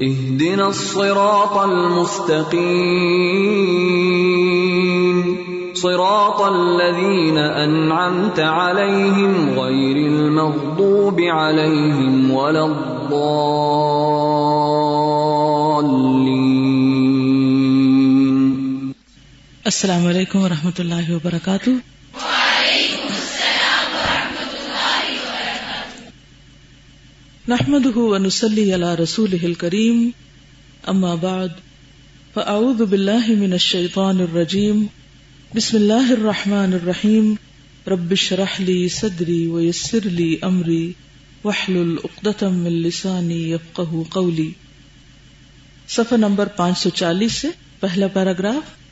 اهدنا 0.00 0.66
الصراط 0.66 1.56
المستقیم 1.58 3.06
صراط 5.76 6.40
الذين 6.42 7.38
أنعمت 7.38 8.38
عليهم 8.40 9.34
غير 9.58 9.96
المغضوب 9.96 11.20
عليهم 11.20 12.30
ولا 12.30 12.64
الضالين. 12.66 13.26
السلام 19.64 20.06
علیکم 20.06 20.38
ورحمۃ 20.42 20.78
اللہ 20.78 21.10
وبرکاتہ 21.10 21.70
نحمده 27.48 27.98
ونصلي 27.98 28.72
على 28.72 28.94
رسوله 28.94 29.46
الكريم. 29.46 30.10
اما 30.88 31.14
بعد 31.14 31.48
فاعوذ 32.34 32.84
بالله 32.84 33.34
من 33.34 33.52
الشيطان 33.52 34.20
الرجيم. 34.20 34.86
بسم 35.56 35.76
الله 35.76 36.12
الرحمن 36.12 36.72
الرحيم. 36.72 37.34
رب 37.86 38.12
اشرح 38.12 38.60
لي 38.60 38.88
صدري 38.88 39.46
ويسر 39.46 39.98
لي 40.04 40.36
امري 40.42 40.92
واحلل 41.44 41.96
عقدة 42.04 42.48
من 42.48 42.72
لساني 42.72 43.50
يفقهوا 43.50 44.04
قولي. 44.10 44.50
صفحہ 45.88 46.16
نمبر 46.16 46.48
540 46.56 47.40
سے 47.40 47.48
پہلا 47.80 48.06
پیراگراف. 48.06 48.86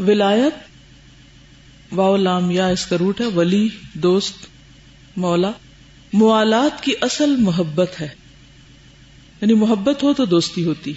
ولایت. 0.00 0.54
واو 1.92 2.16
لام 2.16 2.50
یا 2.50 2.66
اس 2.66 2.86
کا 2.86 2.96
روٹ 2.98 3.20
ہے، 3.20 3.26
ولی، 3.26 3.68
دوست، 3.94 4.34
مولا. 5.16 5.52
موالات 6.16 6.82
کی 6.82 6.92
اصل 7.00 7.36
محبت 7.36 8.00
ہے۔ 8.00 8.08
یعنی 9.40 9.54
محبت 9.54 10.02
ہو 10.02 10.14
تو 10.14 10.24
دوستی 10.24 10.64
ہوتی، 10.64 10.92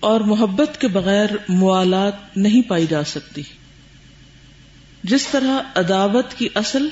اور 0.00 0.20
محبت 0.20 0.80
کے 0.80 0.88
بغیر 0.88 1.28
موالات 1.48 2.36
نہیں 2.36 2.62
پائی 2.62 2.86
جا 2.86 3.04
سکتی۔ 3.04 3.42
جس 5.04 5.26
طرح 5.30 5.58
عداوت 5.74 6.34
کی 6.36 6.48
اصل، 6.54 6.88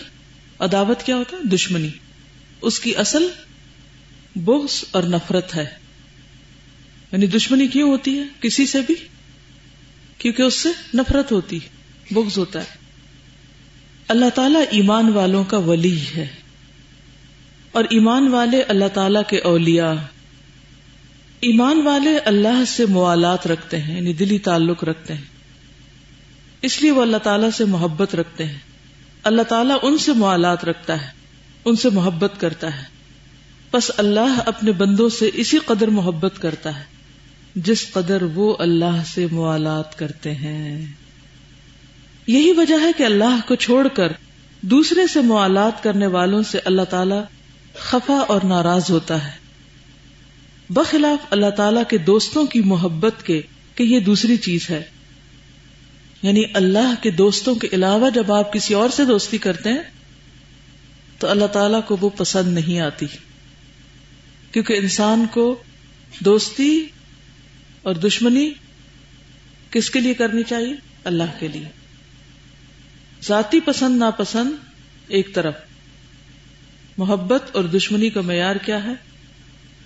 عداوت 0.59 1.03
کیا 1.03 1.17
ہوتا 1.17 1.37
ہے؟ 1.37 1.43
دشمنی۔ 1.43 1.89
اس 2.63 2.81
کی 2.81 2.97
اصل 2.97 3.29
بغض 4.37 4.85
اور 4.91 5.03
نفرت 5.03 5.57
ہے۔ 5.57 5.67
یعنی 7.13 7.27
دشمنی 7.27 7.67
کیوں 7.67 7.91
ہوتی 7.91 8.19
ہے؟ 8.19 8.25
کسی 8.41 8.67
سے 8.67 8.81
بھی۔ 8.81 8.95
کیونکہ 10.19 10.43
اس 10.43 10.59
سے 10.59 10.69
نفرت 10.95 11.33
ہوتی، 11.33 11.59
بغض 12.11 12.39
ہوتا 12.39 12.61
ہے۔ 12.61 12.79
اللہ 14.09 14.31
تعالی 14.35 14.59
ایمان 14.71 15.13
والوں 15.13 15.45
کا 15.45 15.59
ولی 15.59 16.01
ہے۔ 16.17 16.27
اور 17.73 17.85
ایمان 17.91 18.29
والے 18.29 18.63
اللہ 18.63 18.85
تعالی 18.95 19.19
کے 19.29 19.39
اولیاء۔ 19.39 19.93
ایمان 21.41 21.83
والے 21.83 22.19
اللہ 22.19 22.65
سے 22.67 22.87
موالات 22.87 23.47
رکھتے 23.47 23.79
ہیں 23.79 23.97
یعنی 23.97 24.13
دلی 24.13 24.39
تعلق 24.39 24.85
رکھتے 24.85 25.15
ہیں۔ 25.15 25.25
اس 26.63 26.83
لیے 26.83 26.91
وہ 26.91 27.03
اللہ 27.03 27.17
تعالیٰ 27.17 27.51
سے 27.51 27.65
محبت 27.65 28.15
رکھتے 28.15 28.45
ہیں۔ 28.45 28.59
اللہ 29.25 29.43
تعالیٰ 29.43 29.77
ان 29.83 29.99
سے 29.99 30.13
موالات 30.13 30.65
رکھتا 30.65 31.03
ہے، 31.03 31.07
ان 31.65 31.77
سے 31.77 31.91
محبت 31.91 32.33
کرتا 32.39 32.77
ہے۔ 32.77 32.83
بس 33.73 33.91
اللہ 33.97 34.39
اپنے 34.47 34.73
بندوں 34.73 35.09
سے 35.09 35.31
اسی 35.35 35.59
قدر 35.59 35.89
محبت 35.89 36.43
کرتا 36.43 36.79
ہے، 36.79 36.85
جس 37.55 37.93
قدر 37.93 38.23
وہ 38.23 38.57
اللہ 38.59 39.03
سے 39.15 39.27
موالات 39.31 39.99
کرتے 39.99 40.35
ہیں۔ 40.35 40.87
یہی 42.27 42.53
وجہ 42.53 42.75
ہے 42.81 42.91
کہ 42.97 43.03
اللہ 43.03 43.49
کو 43.49 43.55
چھوڑ 43.55 43.89
کر 43.89 44.13
دوسرے 44.61 45.07
سے 45.07 45.21
موالات 45.21 45.83
کرنے 45.83 46.07
والوں 46.07 46.43
سے 46.43 46.59
اللہ 46.65 46.83
تعالیٰ 46.83 47.23
خفا 47.81 48.25
اور 48.29 48.41
ناراض 48.45 48.91
ہوتا 48.91 49.25
ہے۔ 49.25 49.31
بخلاف 50.71 51.27
اللہ 51.31 51.51
تعالی 51.51 51.81
کے 51.89 51.99
دوستوں 51.99 52.47
کی 52.47 52.61
محبت 52.61 53.27
کے 53.27 53.43
کہ 53.75 53.83
یہ 53.83 54.01
دوسری 54.01 54.37
چیز 54.37 54.71
ہے۔ 54.71 54.83
یعنی 56.23 56.43
اللہ 56.55 56.95
کے 57.03 57.11
دوستوں 57.11 57.55
کے 57.55 57.69
علاوہ 57.73 58.11
جب 58.11 58.33
آپ 58.33 58.53
کسی 58.53 58.75
اور 58.75 58.89
سے 58.89 59.05
دوستی 59.05 59.39
کرتے 59.39 59.73
ہیں، 59.73 59.83
تو 61.19 61.29
اللہ 61.29 61.47
تعالی 61.47 61.77
کو 61.87 61.97
وہ 62.01 62.11
پسند 62.11 62.55
نہیں 62.55 62.81
آتی۔ 62.81 63.07
کیونکہ 64.53 64.73
انسان 64.73 65.27
کو 65.33 65.63
دوستی 66.21 66.87
اور 67.83 67.95
دشمنی 67.95 68.51
کس 69.71 69.91
کے 69.91 70.01
لیے 70.01 70.15
کرنی 70.15 70.43
چاہیے؟ 70.43 70.75
اللہ 71.05 71.39
کے 71.39 71.49
لیے۔ 71.49 71.69
ذاتی 73.23 73.61
پسند، 73.61 73.97
ناپسند، 73.97 74.51
ایک 75.09 75.35
طرف۔ 75.35 75.55
محبت 77.01 77.57
اور 77.57 77.65
دشمنی 77.65 78.11
کا 78.11 78.21
معیار 78.21 78.57
کیا 78.57 78.85
ہے؟ 78.85 78.93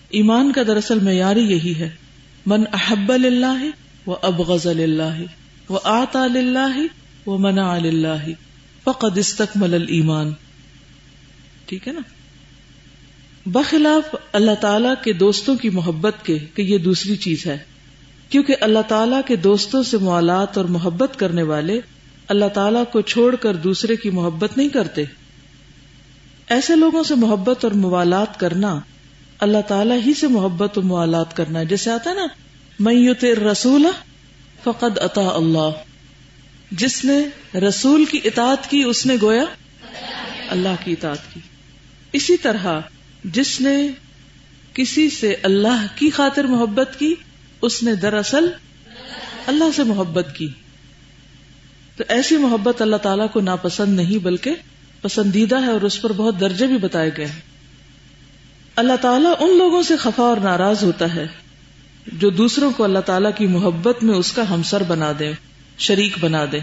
ایمان 0.09 0.53
کا 0.53 0.63
دراصل 0.63 0.99
معیار 0.99 1.37
یہی 1.37 1.75
ہے۔ 1.79 1.91
من 2.47 2.65
احب 2.73 3.13
اللہ 3.13 3.65
و 4.07 4.15
ابغض 4.23 4.67
اللہ 4.67 5.23
و 5.71 5.79
آتا 5.85 6.23
اللہ 6.23 6.81
و 7.27 7.39
منع 7.39 7.73
اللہ 7.73 8.29
فقد 8.85 9.19
استکمل 9.19 9.75
الایمان۔ 9.75 10.33
ٹھیک 11.67 11.89
ہے 11.89 11.93
نا؟ 11.93 12.01
بخلاف 13.47 14.15
اللہ 14.33 14.55
تعالی 14.61 14.89
کے 15.05 15.13
دوستوں 15.13 15.57
کی 15.57 15.71
محبت 15.71 16.15
کے 16.23 16.39
کہ 16.55 16.63
یہ 16.63 16.79
دوسری 16.79 17.17
چیز 17.17 17.47
ہے۔ 17.47 17.59
کیونکہ 18.29 18.55
اللہ 18.61 18.83
تعالی 18.89 19.17
کے 19.27 19.37
دوستوں 19.37 19.83
سے 19.83 19.99
موالات 19.99 20.57
اور 20.59 20.65
محبت 20.65 21.19
کرنے 21.19 21.43
والے 21.43 21.81
اللہ 22.29 22.49
تعالی 22.55 22.79
کو 22.93 23.01
چھوڑ 23.01 23.37
کر 23.37 23.57
دوسرے 23.57 23.97
کی 23.97 24.11
محبت 24.11 24.57
نہیں 24.57 24.69
کرتے۔ 24.69 25.05
ایسے 26.49 26.77
لوگوں 26.77 27.03
سے 27.03 27.15
محبت 27.15 27.65
اور 27.65 27.73
موالات 27.73 28.41
کرنا، 28.41 28.81
اللہ 29.39 29.61
تعالیٰ 29.69 29.99
ہی 30.07 30.15
سے 30.15 30.29
محبت 30.29 30.71
اور 30.75 30.85
موالات 30.85 31.37
کرنا 31.37 31.59
ہے۔ 31.59 31.65
جیسے 31.65 31.91
آتا 31.91 32.11
ہے 32.11 32.15
نا 32.15 32.27
میت 32.81 33.25
رسول 33.25 33.87
فقد 34.65 34.99
عطا 34.99 35.29
اللہ 35.29 35.71
جس 36.71 37.05
نے 37.05 37.19
رسول 37.59 38.05
کی 38.05 38.21
اطاعت 38.25 38.71
کی، 38.71 38.83
اس 38.83 39.07
نے 39.07 39.17
گویا 39.23 39.45
اللہ 40.49 40.69
کی 40.85 40.93
اطاعت 40.93 41.35
کی۔ 41.35 41.41
اسی 42.13 42.37
طرح، 42.37 42.81
جس 43.25 43.61
نے 43.61 43.89
کسی 44.75 45.11
سے 45.11 45.37
اللہ 45.43 45.87
کی 45.95 46.11
خاطر 46.11 46.45
محبت 46.45 46.91
کی، 46.99 47.15
اس 47.63 47.83
نے 47.83 47.95
دراصل 47.95 48.49
اللہ 49.47 49.65
سے 49.77 49.83
محبت 49.83 50.27
کی۔ 50.37 50.49
تو 51.97 52.05
ایسی 52.09 52.37
محبت 52.37 52.83
اللہ 52.83 52.97
تعالیٰ 52.97 53.27
کو 53.33 53.41
ناپسند 53.41 53.97
نہیں، 53.97 54.19
بلکہ 54.19 54.51
پسندیدہ 55.05 55.63
ہے 55.63 55.67
اور 55.67 55.81
اس 55.81 56.03
پر 56.03 56.13
بہت 56.13 56.41
درجے 56.41 56.67
بھی 56.67 56.77
بتائے 56.77 57.11
گئے 57.17 57.27
ہیں۔ 57.27 57.41
اللہ 58.77 58.93
تعالیٰ 59.01 59.33
ان 59.41 59.59
لوگوں 59.59 59.83
سے 59.83 59.97
خفا 59.97 60.23
اور 60.23 60.37
ناراض 60.37 60.85
ہوتا 60.85 61.15
ہے 61.15 61.27
جو 62.13 62.31
دوسروں 62.31 62.71
کو 62.77 62.85
اللہ 62.85 62.99
تعالیٰ 62.99 63.31
کی 63.37 63.47
محبت 63.47 64.05
میں 64.05 64.15
اس 64.15 64.33
کا 64.33 64.51
ہمسر 64.51 64.83
بنا 64.83 65.13
دے، 65.19 65.33
شریک 65.79 66.13
بنا 66.21 66.45
دے۔ 66.53 66.59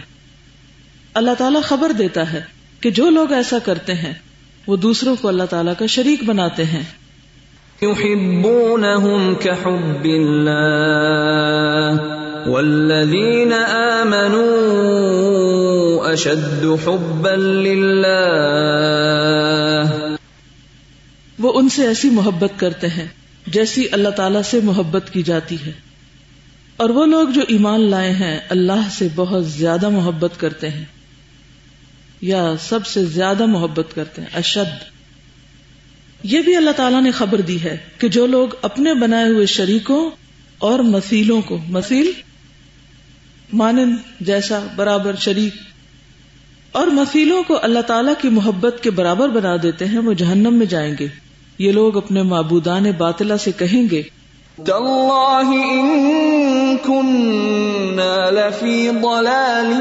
اللہ 1.14 1.32
تعالیٰ 1.38 1.64
خبر 1.64 1.92
دیتا 1.92 2.34
ہے 2.34 2.42
کہ 2.80 2.92
جو 2.92 3.10
لوگ 3.10 3.32
ایسا 3.32 3.60
کرتے 3.60 3.94
ہیں، 3.94 4.14
وہ 4.68 4.78
دوسروں 4.78 5.16
کو 5.22 5.28
اللہ 5.28 5.44
تعالیٰ 5.44 5.74
کا 5.80 5.86
شریک 5.86 6.24
بناتے 6.24 6.66
ہیں۔ 6.66 6.84
يحبونهم 7.84 9.34
كحب 9.34 10.04
الله۔ 10.04 12.21
والذين 12.46 13.54
آمنوا 13.54 16.14
أشد 16.14 16.88
حبا 16.88 17.36
لله 17.36 18.22
وہ 21.40 21.52
ان 21.56 21.70
سے 21.70 21.88
ایسی 21.88 22.10
محبت 22.10 22.60
کرتے 22.60 22.88
ہیں 22.88 23.08
جیسی 23.48 23.86
اللہ 23.92 24.10
تعالی 24.10 24.40
سے 24.46 24.60
محبت 24.64 25.10
کی 25.12 25.24
جاتی 25.24 25.58
ہے۔ 25.66 25.72
اور 26.78 26.90
وہ 26.90 27.06
لوگ 27.06 27.28
جو 27.28 27.42
ایمان 27.48 27.90
لائے 27.90 28.12
ہیں، 28.12 28.40
اللہ 28.50 28.88
سے 28.92 29.08
بہت 29.16 29.48
زیادہ 29.48 29.90
محبت 29.90 30.32
کرتے 30.38 30.70
ہیں۔ 30.70 30.86
یا 32.22 32.54
سب 32.62 32.86
سے 32.86 33.06
زیادہ 33.06 33.46
محبت 33.46 33.96
کرتے 33.96 34.22
ہیں، 34.22 34.30
اشد۔ 34.34 34.92
یہ 36.24 36.42
بھی 36.42 36.56
اللہ 36.56 36.72
تعالیٰ 36.72 37.02
نے 37.02 37.12
خبر 37.12 37.42
دی 37.42 37.64
ہے 37.64 37.78
کہ 37.98 38.08
جو 38.08 38.26
لوگ 38.26 38.48
اپنے 38.62 38.94
بنائے 38.94 39.30
ہوئے 39.30 39.46
شریکوں 39.46 40.10
اور 40.58 40.80
مسیلوں 40.80 41.42
کو 41.42 41.58
مسیل 41.58 42.12
مانند 43.54 43.96
جیسا 44.20 44.60
برابر 44.76 45.16
شریک۔ 45.16 45.54
اور 46.72 46.88
مثیلوں 46.88 47.44
کو 47.44 47.60
اللہ 47.62 47.80
تعالیٰ 47.80 48.14
کی 48.22 48.30
محبت 48.30 48.78
کے 48.82 48.92
برابر 48.92 49.30
بنا 49.30 49.56
دیتے 49.64 49.86
ہیں 49.86 50.00
وہ 50.00 50.14
جہنم 50.14 50.54
میں 50.54 50.66
جائیں 50.66 50.96
گے۔ 51.00 51.08
یہ 51.58 51.72
لوگ 51.72 51.98
اپنے 51.98 52.22
معبودان 52.22 52.86
باطلا 52.98 53.38
سے 53.38 53.52
کہیں 53.52 53.84
گے 53.92 54.04
إن 55.44 56.78
كنا 56.84 58.30
لفي 58.30 58.90
ضلال 58.90 59.74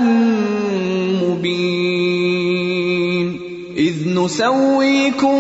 مبين 1.23 3.37
إذ 3.77 4.07
نسويكم 4.07 5.39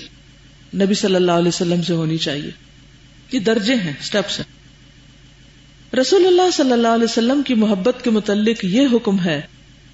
نبی 0.76 0.94
صلی 0.94 1.16
اللہ 1.16 1.32
علیہ 1.32 1.48
وسلم 1.48 1.82
سے 1.82 1.94
ہونی 1.94 2.18
چاہیے۔ 2.18 2.52
یہ 3.32 3.40
درجے 3.40 3.76
ہیں 3.76 3.94
سٹیپس 4.02 4.40
ہیں۔ 4.40 4.56
رسول 5.96 6.28
اللہ 6.28 6.52
صلی 6.54 6.72
اللہ 6.72 6.88
علیہ 6.88 7.04
وسلم 7.04 7.42
کی 7.44 7.54
محبت 7.54 8.04
کے 8.04 8.10
متعلق 8.10 8.66
یہ 8.66 8.88
حکم 8.94 9.20
ہے، 9.20 9.42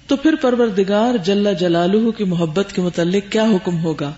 تو 0.06 0.16
پھر 0.16 0.34
پروردگار 0.34 1.16
جل 1.16 1.54
جلالہ 1.60 2.10
کی 2.10 2.24
محبت 2.24 2.72
کے 2.74 2.82
متعلق 2.82 3.32
کیا 3.32 3.44
حکم 3.44 3.78
ہوگا؟ 3.78 4.12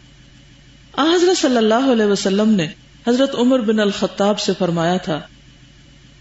حضرت 0.98 1.38
صلی 1.38 1.56
اللہ 1.56 1.92
علیہ 1.92 2.04
وسلم 2.04 2.50
نے 2.50 2.66
حضرت 3.08 3.34
عمر 3.34 3.58
بن 3.58 3.80
الخطاب 3.80 4.40
سے 4.40 4.52
فرمایا 4.58 4.96
تھا، 4.96 5.20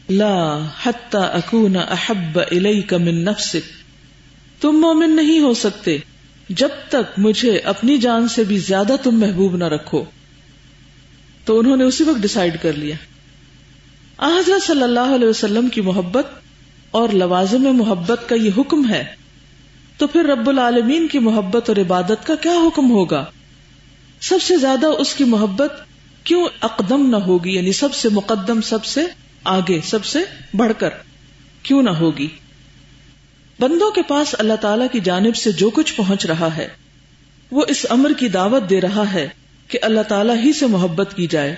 لا 0.09 0.59
حتی 0.83 1.17
اکون 1.33 1.75
احب 1.75 2.39
الیک 2.51 2.93
من 2.93 3.25
نفسک، 3.25 3.69
تم 4.61 4.71
مومن 4.71 5.15
نہیں 5.15 5.39
ہو 5.39 5.53
سکتے 5.53 5.97
جب 6.49 6.69
تک 6.89 7.19
مجھے 7.19 7.57
اپنی 7.57 7.97
جان 7.97 8.27
سے 8.27 8.43
بھی 8.43 8.57
زیادہ 8.57 8.95
تم 9.03 9.19
محبوب 9.19 9.55
نہ 9.55 9.63
رکھو۔ 9.63 10.03
تو 11.45 11.59
انہوں 11.59 11.77
نے 11.77 11.83
اسی 11.83 12.03
وقت 12.03 12.21
ڈسائڈ 12.21 12.57
کر 12.61 12.73
لیا۔ 12.73 12.95
حضرت 14.39 14.63
صلی 14.63 14.83
اللہ 14.83 15.15
علیہ 15.15 15.27
وسلم 15.27 15.69
کی 15.69 15.81
محبت 15.81 16.25
اور 16.91 17.09
لوازم 17.09 17.61
محبت 17.61 18.29
کا 18.29 18.35
یہ 18.35 18.49
حکم 18.57 18.89
ہے، 18.89 19.03
تو 19.97 20.07
پھر 20.07 20.23
رب 20.23 20.49
العالمین 20.49 21.07
کی 21.07 21.19
محبت 21.19 21.69
اور 21.69 21.77
عبادت 21.77 22.27
کا 22.27 22.35
کیا 22.35 22.51
حکم 22.51 22.91
ہوگا؟ 22.91 23.25
سب 24.21 24.41
سے 24.41 24.57
زیادہ 24.57 24.85
اس 24.85 25.13
کی 25.13 25.23
محبت 25.23 25.73
کیوں 26.23 26.47
اقدم 26.61 27.09
نہ 27.09 27.15
ہوگی؟ 27.15 27.55
یعنی 27.55 27.71
سب 27.71 27.93
سے 27.93 28.09
مقدم، 28.09 28.61
سب 28.61 28.85
سے 28.85 29.01
آگے، 29.43 29.81
سب 29.83 30.05
سے 30.05 30.19
بڑھ 30.53 30.71
کر 30.77 30.89
کیوں 31.63 31.83
نہ 31.83 31.89
ہوگی؟ 31.89 32.27
بندوں 33.59 33.91
کے 33.91 34.01
پاس 34.01 34.35
اللہ 34.39 34.53
تعالی 34.53 34.85
کی 34.91 34.99
جانب 34.99 35.35
سے 35.35 35.51
جو 35.51 35.69
کچھ 35.69 35.93
پہنچ 35.95 36.25
رہا 36.25 36.57
ہے، 36.57 36.67
وہ 37.51 37.65
اس 37.67 37.85
امر 37.89 38.11
کی 38.17 38.29
دعوت 38.29 38.69
دے 38.69 38.81
رہا 38.81 39.13
ہے 39.13 39.29
کہ 39.67 39.79
اللہ 39.81 40.01
تعالیٰ 40.01 40.35
ہی 40.35 40.53
سے 40.53 40.67
محبت 40.67 41.13
کی 41.15 41.27
جائے۔ 41.27 41.55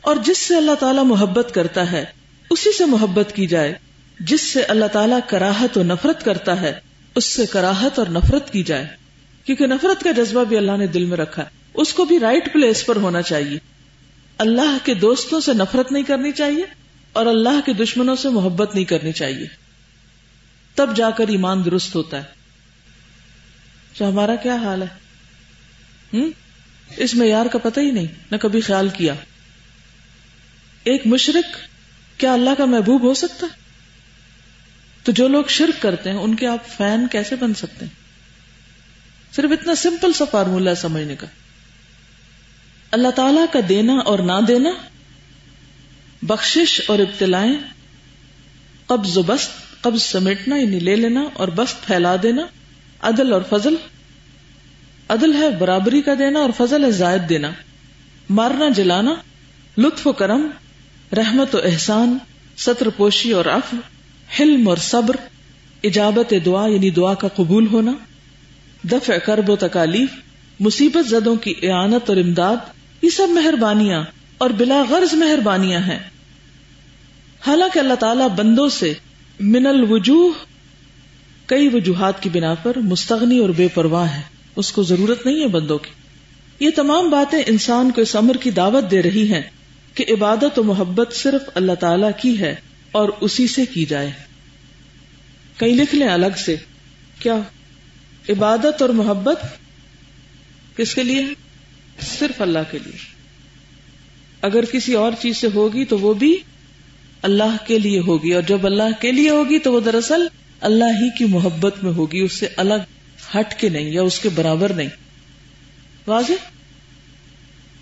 اور 0.00 0.16
جس 0.16 0.38
سے 0.38 0.56
اللہ 0.56 0.74
تعالیٰ 0.74 1.04
محبت 1.04 1.54
کرتا 1.54 1.92
ہے، 1.92 2.04
اسی 2.50 2.76
سے 2.76 2.84
محبت 2.84 3.32
کی 3.34 3.46
جائے۔ 3.46 3.74
جس 4.20 4.40
سے 4.40 4.62
اللہ 4.62 4.86
تعالیٰ 4.86 5.18
کراہت 5.26 5.78
و 5.78 5.82
نفرت 5.82 6.24
کرتا 6.24 6.60
ہے، 6.60 6.72
اس 7.14 7.24
سے 7.24 7.46
کراہت 7.46 7.98
اور 7.98 8.06
نفرت 8.06 8.52
کی 8.52 8.62
جائے۔ 8.62 8.86
کیونکہ 9.44 9.66
نفرت 9.66 10.04
کا 10.04 10.10
جذبہ 10.10 10.44
بھی 10.44 10.56
اللہ 10.56 10.76
نے 10.76 10.86
دل 10.86 11.04
میں 11.04 11.16
رکھا 11.16 11.42
ہے۔ 11.42 11.48
اس 11.74 11.94
کو 11.94 12.04
بھی 12.04 12.18
رائٹ 12.18 12.52
پلیس 12.52 12.86
پر 12.86 12.96
ہونا 12.96 13.22
چاہیے۔ 13.22 13.58
اللہ 14.38 14.78
کے 14.84 14.94
دوستوں 14.94 15.40
سے 15.40 15.52
نفرت 15.54 15.92
نہیں 15.92 16.02
کرنی 16.02 16.32
چاہیے 16.32 16.64
اور 17.12 17.26
اللہ 17.26 17.60
کے 17.66 17.72
دشمنوں 17.72 18.16
سے 18.16 18.28
محبت 18.28 18.74
نہیں 18.74 18.84
کرنی 18.84 19.12
چاہیے۔ 19.12 19.46
تب 20.74 20.96
جا 20.96 21.10
کر 21.10 21.28
ایمان 21.28 21.64
درست 21.64 21.94
ہوتا 21.94 22.16
ہے۔ 22.16 22.24
تو 23.98 24.08
ہمارا 24.08 24.36
کیا 24.36 24.54
حال 24.54 24.82
ہے؟ 24.82 25.08
اس 26.96 27.14
معیار 27.14 27.46
کا 27.46 27.58
پتہ 27.58 27.80
ہی 27.80 27.90
نہیں، 27.90 28.06
نہ 28.30 28.36
کبھی 28.36 28.60
خیال 28.60 28.88
کیا۔ 28.88 29.14
ایک 30.84 31.06
مشرق، 31.06 31.56
کیا 32.20 32.32
اللہ 32.32 32.50
کا 32.58 32.64
محبوب 32.64 33.02
ہو 33.02 33.14
سکتا؟ 33.14 33.46
تو 35.02 35.12
جو 35.12 35.28
لوگ 35.28 35.44
شرک 35.48 35.82
کرتے 35.82 36.10
ہیں، 36.10 36.16
ان 36.16 36.34
کے 36.34 36.46
آپ 36.46 36.68
فین 36.76 37.06
کیسے 37.08 37.36
بن 37.36 37.54
سکتے 37.54 37.84
ہیں؟ 37.84 37.92
صرف 39.34 39.50
اتنا 39.52 39.74
سمپل 39.74 40.12
سا 40.12 40.24
فارمولا 40.24 40.74
سمجھنے 40.74 41.16
کا۔ 41.16 41.26
اللہ 42.90 43.08
تعالی 43.08 43.40
کا 43.52 43.58
دینا 43.68 43.92
اور 43.92 44.18
نہ 44.18 44.32
دینا، 44.48 44.70
بخشش 46.22 46.80
اور 46.86 46.98
ابتلائیں، 46.98 47.54
قبض 48.86 49.16
و 49.16 49.22
بست، 49.22 49.82
قبض 49.82 50.02
سمیٹنا 50.02 50.56
یعنی 50.56 50.78
لے 50.78 50.96
لینا 50.96 51.22
اور 51.32 51.48
بست 51.48 51.86
پھیلا 51.86 52.16
دینا، 52.22 52.42
عدل 53.02 53.32
اور 53.32 53.42
فضل۔ 53.50 53.74
عدل 55.08 55.34
ہے 55.34 55.50
برابری 55.50 56.02
کا 56.02 56.14
دینا 56.18 56.38
اور 56.38 56.50
فضل 56.56 56.84
ہے 56.84 56.90
زائد 56.90 57.28
دینا۔ 57.28 57.50
مارنا، 58.30 58.68
جلانا، 58.68 59.14
لطف 59.78 60.06
و 60.06 60.12
کرم، 60.12 60.50
رحمت 61.16 61.54
و 61.54 61.58
احسان، 61.64 62.18
ستر 62.56 62.88
پوشی 62.88 63.32
اور 63.32 63.44
عفو، 63.44 63.76
حلم 64.40 64.68
اور 64.68 64.76
صبر، 64.76 65.16
اجابت 65.82 66.34
دعا 66.46 66.68
یعنی 66.68 66.90
دعا 66.90 67.14
کا 67.14 67.28
قبول 67.28 67.66
ہونا، 67.66 67.92
دفع 68.84 69.18
کرب 69.18 69.50
و 69.50 69.56
تکالیف، 69.56 70.08
مصیبت 70.60 71.08
زدوں 71.08 71.36
کی 71.36 71.54
اعانت 71.62 72.08
اور 72.08 72.16
امداد 72.16 72.56
یہ 73.02 73.10
سب 73.10 73.28
مہربانیاں 73.30 74.04
اور 74.38 74.50
بلا 74.50 74.82
غرض 74.90 75.14
مہربانیاں 75.14 75.80
ہیں۔ 75.80 75.98
حالانکہ 77.46 77.78
اللہ 77.78 77.94
تعالی 77.94 78.24
بندوں 78.36 78.68
سے 78.68 78.92
من 79.40 79.66
الوجوہ 79.66 80.32
کئی 81.46 81.68
وجوہات 81.72 82.22
کی 82.22 82.28
بنا 82.28 82.54
پر 82.54 82.78
مستغنی 82.78 83.38
اور 83.38 83.48
بے 83.48 83.68
پرواہ 83.68 84.16
ہے 84.16 84.22
اس 84.56 84.72
کو 84.72 84.82
ضرورت 84.82 85.26
نہیں 85.26 85.40
ہے 85.40 85.46
بندوں 85.46 85.78
کی۔ 85.78 85.90
یہ 86.64 86.70
تمام 86.76 87.10
باتیں 87.10 87.42
انسان 87.46 87.90
کو 87.90 88.00
اس 88.00 88.16
امر 88.16 88.34
کی 88.34 88.50
دعوت 88.50 88.90
دے 88.90 89.02
رہی 89.02 89.32
ہیں 89.32 89.42
کہ 89.94 90.04
عبادت 90.10 90.58
و 90.58 90.62
محبت 90.62 91.12
صرف 91.12 91.50
اللہ 91.54 91.72
تعالی 91.72 92.06
کی 92.20 92.40
ہے 92.40 92.54
اور 92.92 93.08
اسی 93.20 93.46
سے 93.46 93.66
کی 93.66 93.84
جائے۔ 93.84 94.10
کہیں 95.58 95.74
لکھ 95.74 95.94
لیں 95.94 96.08
الگ 96.08 96.36
سے، 96.36 96.56
کیا 97.18 97.34
عبادت 98.28 98.82
اور 98.82 98.90
محبت 98.90 99.40
کس 100.76 100.94
کے 100.94 101.02
لیے 101.02 101.26
صرف 102.00 102.40
اللہ 102.42 102.70
کے 102.70 102.78
لیے۔ 102.78 102.98
اگر 104.42 104.64
کسی 104.64 104.94
اور 104.94 105.12
چیز 105.20 105.36
سے 105.36 105.48
ہوگی 105.54 105.84
تو 105.84 105.98
وہ 105.98 106.14
بھی 106.14 106.36
اللہ 107.22 107.56
کے 107.66 107.78
لیے 107.78 108.00
ہوگی، 108.00 108.32
اور 108.32 108.42
جب 108.42 108.66
اللہ 108.66 109.00
کے 109.00 109.12
لیے 109.12 109.30
ہوگی 109.30 109.58
تو 109.58 109.72
وہ 109.72 109.80
دراصل 109.80 110.26
اللہ 110.60 110.84
ہی 110.84 111.08
کی 111.18 111.24
محبت 111.24 111.82
میں 111.82 111.92
ہوگی، 111.92 112.20
اس 112.20 112.32
سے 112.32 112.48
الگ 112.56 112.86
ہٹ 113.34 113.54
کے 113.60 113.68
نہیں 113.68 113.90
یا 113.90 114.02
اس 114.02 114.18
کے 114.20 114.28
برابر 114.28 114.72
نہیں۔ 114.72 114.88
واضح؟ 116.06 116.46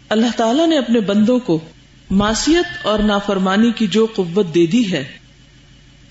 اللہ 0.09 0.37
تعالی 0.37 0.67
نے 0.67 0.79
اپنے 0.79 1.01
بندوں 1.01 1.39
کو 1.39 1.59
معصیت 2.11 2.87
اور 2.87 2.99
نافرمانی 2.99 3.71
کی 3.73 3.87
جو 3.87 4.07
قوت 4.15 4.55
دے 4.55 4.67
دی 4.67 4.91
ہے، 4.93 5.05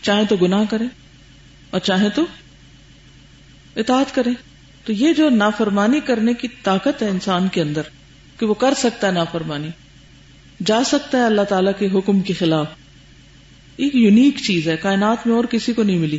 چاہے 0.02 0.24
تو 0.30 0.36
گناہ 0.36 0.64
کرے 0.70 0.86
اور 1.70 1.80
چاہے 1.80 2.10
تو 2.10 2.26
اطاعت 3.76 4.16
کرے۔ 4.16 4.30
تو 4.86 4.94
یہ 4.94 5.14
جو 5.14 5.30
نافرمانی 5.30 6.00
کرنے 6.00 6.34
کی 6.34 6.48
طاقت 6.64 7.02
ہے 7.02 7.10
انسان 7.10 7.48
کے 7.48 7.62
اندر 7.62 7.82
کہ 8.40 8.46
وہ 8.46 8.54
کر 8.54 8.74
سکتا 8.78 9.08
ہے 9.08 9.12
نافرمانی، 9.12 9.68
جا 10.66 10.84
سکتا 10.84 11.18
ہے 11.18 11.26
اللہ 11.26 11.42
تعالی 11.42 11.72
کے 11.80 12.00
حکم 12.00 12.20
کے 12.20 12.34
خلاف۔ 12.34 12.68
ایک 13.76 13.96
یونیک 13.96 14.38
چیز 14.38 14.68
ہے، 14.68 14.78
کائنات 14.78 15.28
میں 15.28 15.36
اور 15.36 15.44
کسی 15.44 15.74
کو 15.74 15.84
نہیں 15.84 15.98
ملی۔ 15.98 16.18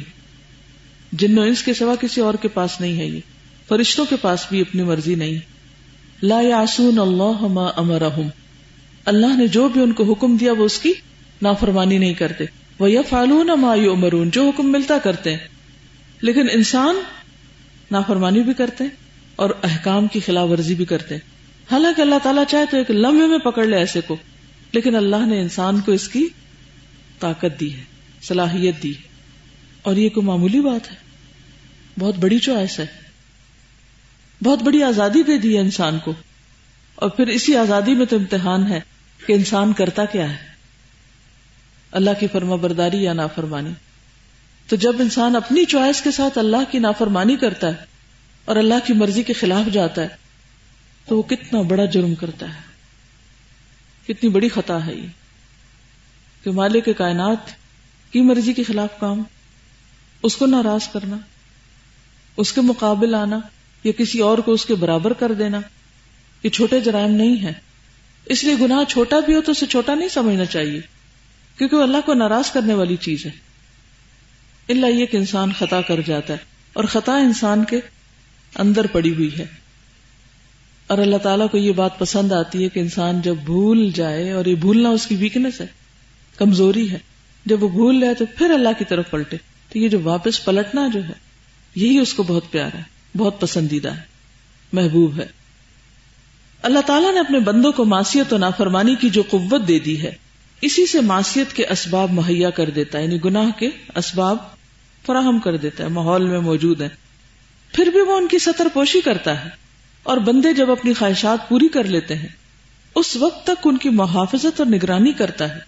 جن 1.12 1.38
اس 1.38 1.62
کے 1.62 1.74
سوا 1.74 1.94
کسی 2.00 2.20
اور 2.20 2.34
کے 2.34 2.48
پاس 2.48 2.80
نہیں 2.80 2.98
ہے 2.98 3.06
یہ۔ 3.06 3.20
فرشتوں 3.68 4.04
کے 4.04 4.16
پاس 4.16 4.46
بھی 4.50 4.60
اپنی 4.60 4.82
مرضی 4.82 5.14
نہیں۔ 5.14 5.38
لا 6.22 6.40
یاسون 6.40 6.98
اللہ 6.98 7.46
ما 7.46 7.66
امرحم 7.76 8.28
اللہ 9.04 9.36
نے 9.36 9.46
جو 9.46 9.68
بھی 9.68 9.82
ان 9.82 9.92
کو 9.92 10.12
حکم 10.12 10.36
دیا 10.36 10.52
وہ 10.52 10.64
اس 10.64 10.78
کی 10.78 10.92
نافرمانی 11.42 11.98
نہیں 11.98 12.14
کرتے۔ 12.14 12.44
وہ 12.78 12.90
یا 12.90 13.02
فالون 13.08 13.46
مایو 13.60 13.96
مرون 13.96 14.30
جو 14.30 14.48
حکم 14.48 14.72
ملتا 14.72 14.98
کرتے 14.98 15.30
ہیں۔ 15.30 15.48
لیکن 16.20 16.46
انسان 16.52 16.96
نافرمانی 17.90 18.42
بھی 18.42 18.54
کرتے 18.54 18.84
ہیں 18.84 18.90
اور 19.36 19.50
احکام 19.62 20.06
کی 20.06 20.20
خلاف 20.20 20.48
ورزی 20.50 20.74
بھی 20.74 20.84
کرتے۔ 20.84 21.14
ہیں 21.14 21.36
حالانکہ 21.72 22.00
اللہ 22.00 22.14
تعالیٰ 22.22 22.44
چاہے 22.48 22.64
تو 22.70 22.76
ایک 22.76 22.90
لمحے 22.90 23.26
میں 23.26 23.38
پکڑ 23.38 23.64
لے 23.64 23.76
ایسے 23.76 24.00
کو، 24.00 24.16
لیکن 24.72 24.96
اللہ 24.96 25.26
نے 25.26 25.40
انسان 25.40 25.80
کو 25.80 25.92
اس 25.92 26.08
کی 26.08 26.26
طاقت 27.20 27.60
دی 27.60 27.74
ہے، 27.74 27.82
صلاحیت 28.22 28.82
دی 28.82 28.92
اور 29.82 29.96
یہ 29.96 30.08
کوئی 30.08 30.26
معمولی 30.26 30.60
بات 30.60 30.90
ہے۔ 30.90 30.96
بہت 31.98 32.16
بڑی 32.16 32.38
چوائس 32.38 32.78
ہے۔ 32.78 32.86
بہت 34.44 34.62
بڑی 34.62 34.82
آزادی 34.82 35.22
دے 35.22 35.38
دی 35.38 35.54
ہے 35.56 35.60
انسان 35.60 35.98
کو۔ 35.98 36.12
اور 36.94 37.10
پھر 37.10 37.26
اسی 37.26 37.56
آزادی 37.56 37.94
میں 37.94 38.06
تو 38.06 38.16
امتحان 38.16 38.72
ہے 38.72 38.80
کہ 39.26 39.32
انسان 39.32 39.72
کرتا 39.72 40.04
کیا 40.04 40.30
ہے۔ 40.30 40.36
اللہ 41.92 42.10
کی 42.20 42.26
فرما 42.32 42.56
برداری 42.56 43.02
یا 43.02 43.12
نافرمانی۔ 43.12 43.70
تو 44.66 44.76
جب 44.76 45.00
انسان 45.00 45.36
اپنی 45.36 45.64
چوائس 45.64 46.00
کے 46.02 46.10
ساتھ 46.10 46.38
اللہ 46.38 46.70
کی 46.70 46.78
نافرمانی 46.78 47.36
کرتا 47.36 47.68
ہے 47.68 47.84
اور 48.44 48.56
اللہ 48.56 48.86
کی 48.86 48.92
مرضی 48.92 49.22
کے 49.22 49.32
خلاف 49.32 49.72
جاتا 49.72 50.02
ہے، 50.02 50.08
تو 51.06 51.16
وہ 51.16 51.22
کتنا 51.22 51.60
بڑا 51.60 51.84
جرم 51.84 52.14
کرتا 52.14 52.48
ہے۔ 52.48 52.60
کتنی 54.08 54.30
بڑی 54.30 54.48
خطا 54.48 54.86
ہے 54.86 54.94
یہ 54.94 55.06
کہ 56.44 56.50
مالک 56.50 56.88
کائنات 56.98 57.50
کی 58.12 58.20
مرضی 58.20 58.52
کے 58.52 58.62
خلاف 58.62 58.98
کام، 59.00 59.22
اس 60.22 60.36
کو 60.36 60.46
ناراض 60.46 60.88
کرنا، 60.88 61.16
اس 62.36 62.52
کے 62.52 62.60
مقابل 62.60 63.14
آنا 63.14 63.38
یا 63.84 63.92
کسی 63.92 64.20
اور 64.20 64.38
کو 64.38 64.52
اس 64.52 64.66
کے 64.66 64.74
برابر 64.74 65.12
کر 65.12 65.32
دینا، 65.32 65.60
یہ 66.42 66.50
چھوٹے 66.50 66.80
جرائم 66.80 67.14
نہیں 67.14 67.42
ہے 67.42 67.52
اس 68.26 68.44
لیے 68.44 68.54
گناہ 68.60 68.84
چھوٹا 68.84 69.20
بھی 69.20 69.34
ہو 69.34 69.40
تو 69.40 69.52
اسے 69.52 69.66
چھوٹا 69.66 69.94
نہیں 69.94 70.08
سمجھنا 70.08 70.44
چاہیے، 70.44 70.80
کیونکہ 71.58 71.76
وہ 71.76 71.82
اللہ 71.82 72.06
کو 72.06 72.14
ناراض 72.14 72.50
کرنے 72.50 72.74
والی 72.74 72.96
چیز 72.96 73.26
ہے۔ 73.26 73.45
اللہ 74.68 74.86
یہ 74.86 75.06
کہ 75.06 75.16
انسان 75.16 75.52
خطا 75.58 75.80
کر 75.80 76.00
جاتا 76.06 76.32
ہے 76.32 76.38
اور 76.72 76.84
خطا 76.84 77.16
انسان 77.16 77.64
کے 77.64 77.80
اندر 78.56 78.86
پڑی 78.86 79.14
ہوئی 79.14 79.38
ہے۔ 79.38 79.46
اور 80.86 80.98
اللہ 80.98 81.16
تعالیٰ 81.16 81.50
کو 81.50 81.58
یہ 81.58 81.72
بات 81.72 81.98
پسند 81.98 82.32
آتی 82.32 82.64
ہے 82.64 82.68
کہ 82.68 82.80
انسان 82.80 83.20
جب 83.20 83.34
بھول 83.44 83.90
جائے 83.94 84.32
اور 84.32 84.44
یہ 84.44 84.54
بھولنا 84.54 84.88
اس 84.88 85.06
کی 85.06 85.16
ویکنیس 85.16 85.60
ہے، 85.60 85.66
کمزوری 86.36 86.90
ہے۔ 86.90 86.98
جب 87.44 87.62
وہ 87.62 87.68
بھول 87.68 88.00
جائے 88.00 88.14
تو 88.14 88.24
پھر 88.38 88.50
اللہ 88.50 88.68
کی 88.78 88.84
طرف 88.84 89.10
پلٹے۔ 89.10 89.36
تو 89.72 89.78
یہ 89.78 89.88
جو 89.88 90.00
واپس 90.02 90.44
پلٹنا 90.44 90.88
جو 90.94 91.04
ہے، 91.04 91.12
یہی 91.74 91.98
اس 91.98 92.14
کو 92.14 92.22
بہت 92.22 92.50
پیارا 92.50 92.78
ہے، 92.78 92.82
بہت 93.16 93.40
پسندیدہ 93.40 93.88
ہے، 93.88 94.02
محبوب 94.72 95.20
ہے۔ 95.20 95.26
اللہ 96.62 96.80
تعالیٰ 96.86 97.14
نے 97.14 97.20
اپنے 97.20 97.40
بندوں 97.40 97.72
کو 97.72 97.84
معصیت 97.84 98.32
و 98.32 98.38
نافرمانی 98.38 98.94
کی 98.94 99.10
جو 99.10 99.22
قوت 99.30 99.68
دے 99.68 99.78
دی 99.78 100.02
ہے، 100.02 100.12
اسی 100.60 100.86
سے 100.86 101.00
معصیت 101.00 101.52
کے 101.52 101.66
اسباب 101.66 102.12
مہیا 102.12 102.50
کر 102.50 102.70
دیتا 102.70 102.98
ہے 102.98 103.04
یعنی 103.04 103.18
گناہ 103.24 103.58
کے 103.58 103.70
اسباب 103.96 104.55
فراہم 105.06 105.38
کر 105.38 105.56
دیتا 105.56 105.84
ہے، 105.84 105.88
ماحول 105.88 106.26
میں 106.26 106.40
موجود 106.40 106.80
ہے 106.80 106.88
پھر 107.72 107.86
بھی 107.86 108.00
وہ 108.00 108.16
ان 108.16 108.28
کی 108.28 108.38
سطر 108.38 108.68
پوشی 108.72 109.00
کرتا 109.00 109.44
ہے 109.44 109.50
اور 110.02 110.18
بندے 110.18 110.52
جب 110.52 110.70
اپنی 110.70 110.92
خواہشات 110.92 111.48
پوری 111.48 111.68
کر 111.68 111.84
لیتے 111.84 112.14
ہیں، 112.14 112.28
اس 112.94 113.16
وقت 113.16 113.46
تک 113.46 113.66
ان 113.66 113.76
کی 113.76 113.88
محافظت 113.88 114.60
اور 114.60 114.66
نگرانی 114.66 115.12
کرتا 115.12 115.54
ہے۔ 115.54 115.60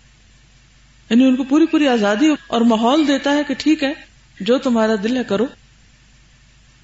یعنی 1.11 1.25
ان 1.25 1.37
کو 1.37 1.45
پوری 1.45 1.67
پوری 1.67 1.89
آزادی 1.89 2.27
اور 2.47 2.61
ماحول 2.61 3.09
دیتا 3.09 3.33
ہے 3.33 3.45
کہ 3.49 3.55
ٹھیک 3.59 3.85
ہے، 3.85 3.95
جو 4.41 4.59
تمہارا 4.59 4.95
دل 5.03 5.17
ہے 5.17 5.23
کرو۔ 5.29 5.47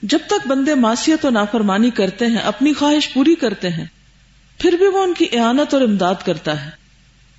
جب 0.03 0.19
تک 0.27 0.47
بندے 0.47 0.75
معاشیت 0.75 1.25
و 1.25 1.31
نافرمانی 1.31 1.91
کرتے 1.91 2.27
ہیں، 2.27 2.39
اپنی 2.39 2.73
خواہش 2.73 3.13
پوری 3.15 3.35
کرتے 3.35 3.69
ہیں، 3.69 3.87
پھر 4.59 4.73
بھی 4.73 4.87
وہ 4.87 5.03
ان 5.03 5.15
کی 5.15 5.27
اعانت 5.33 5.75
اور 5.75 5.83
امداد 5.83 6.15
کرتا 6.25 6.65
ہے 6.65 6.71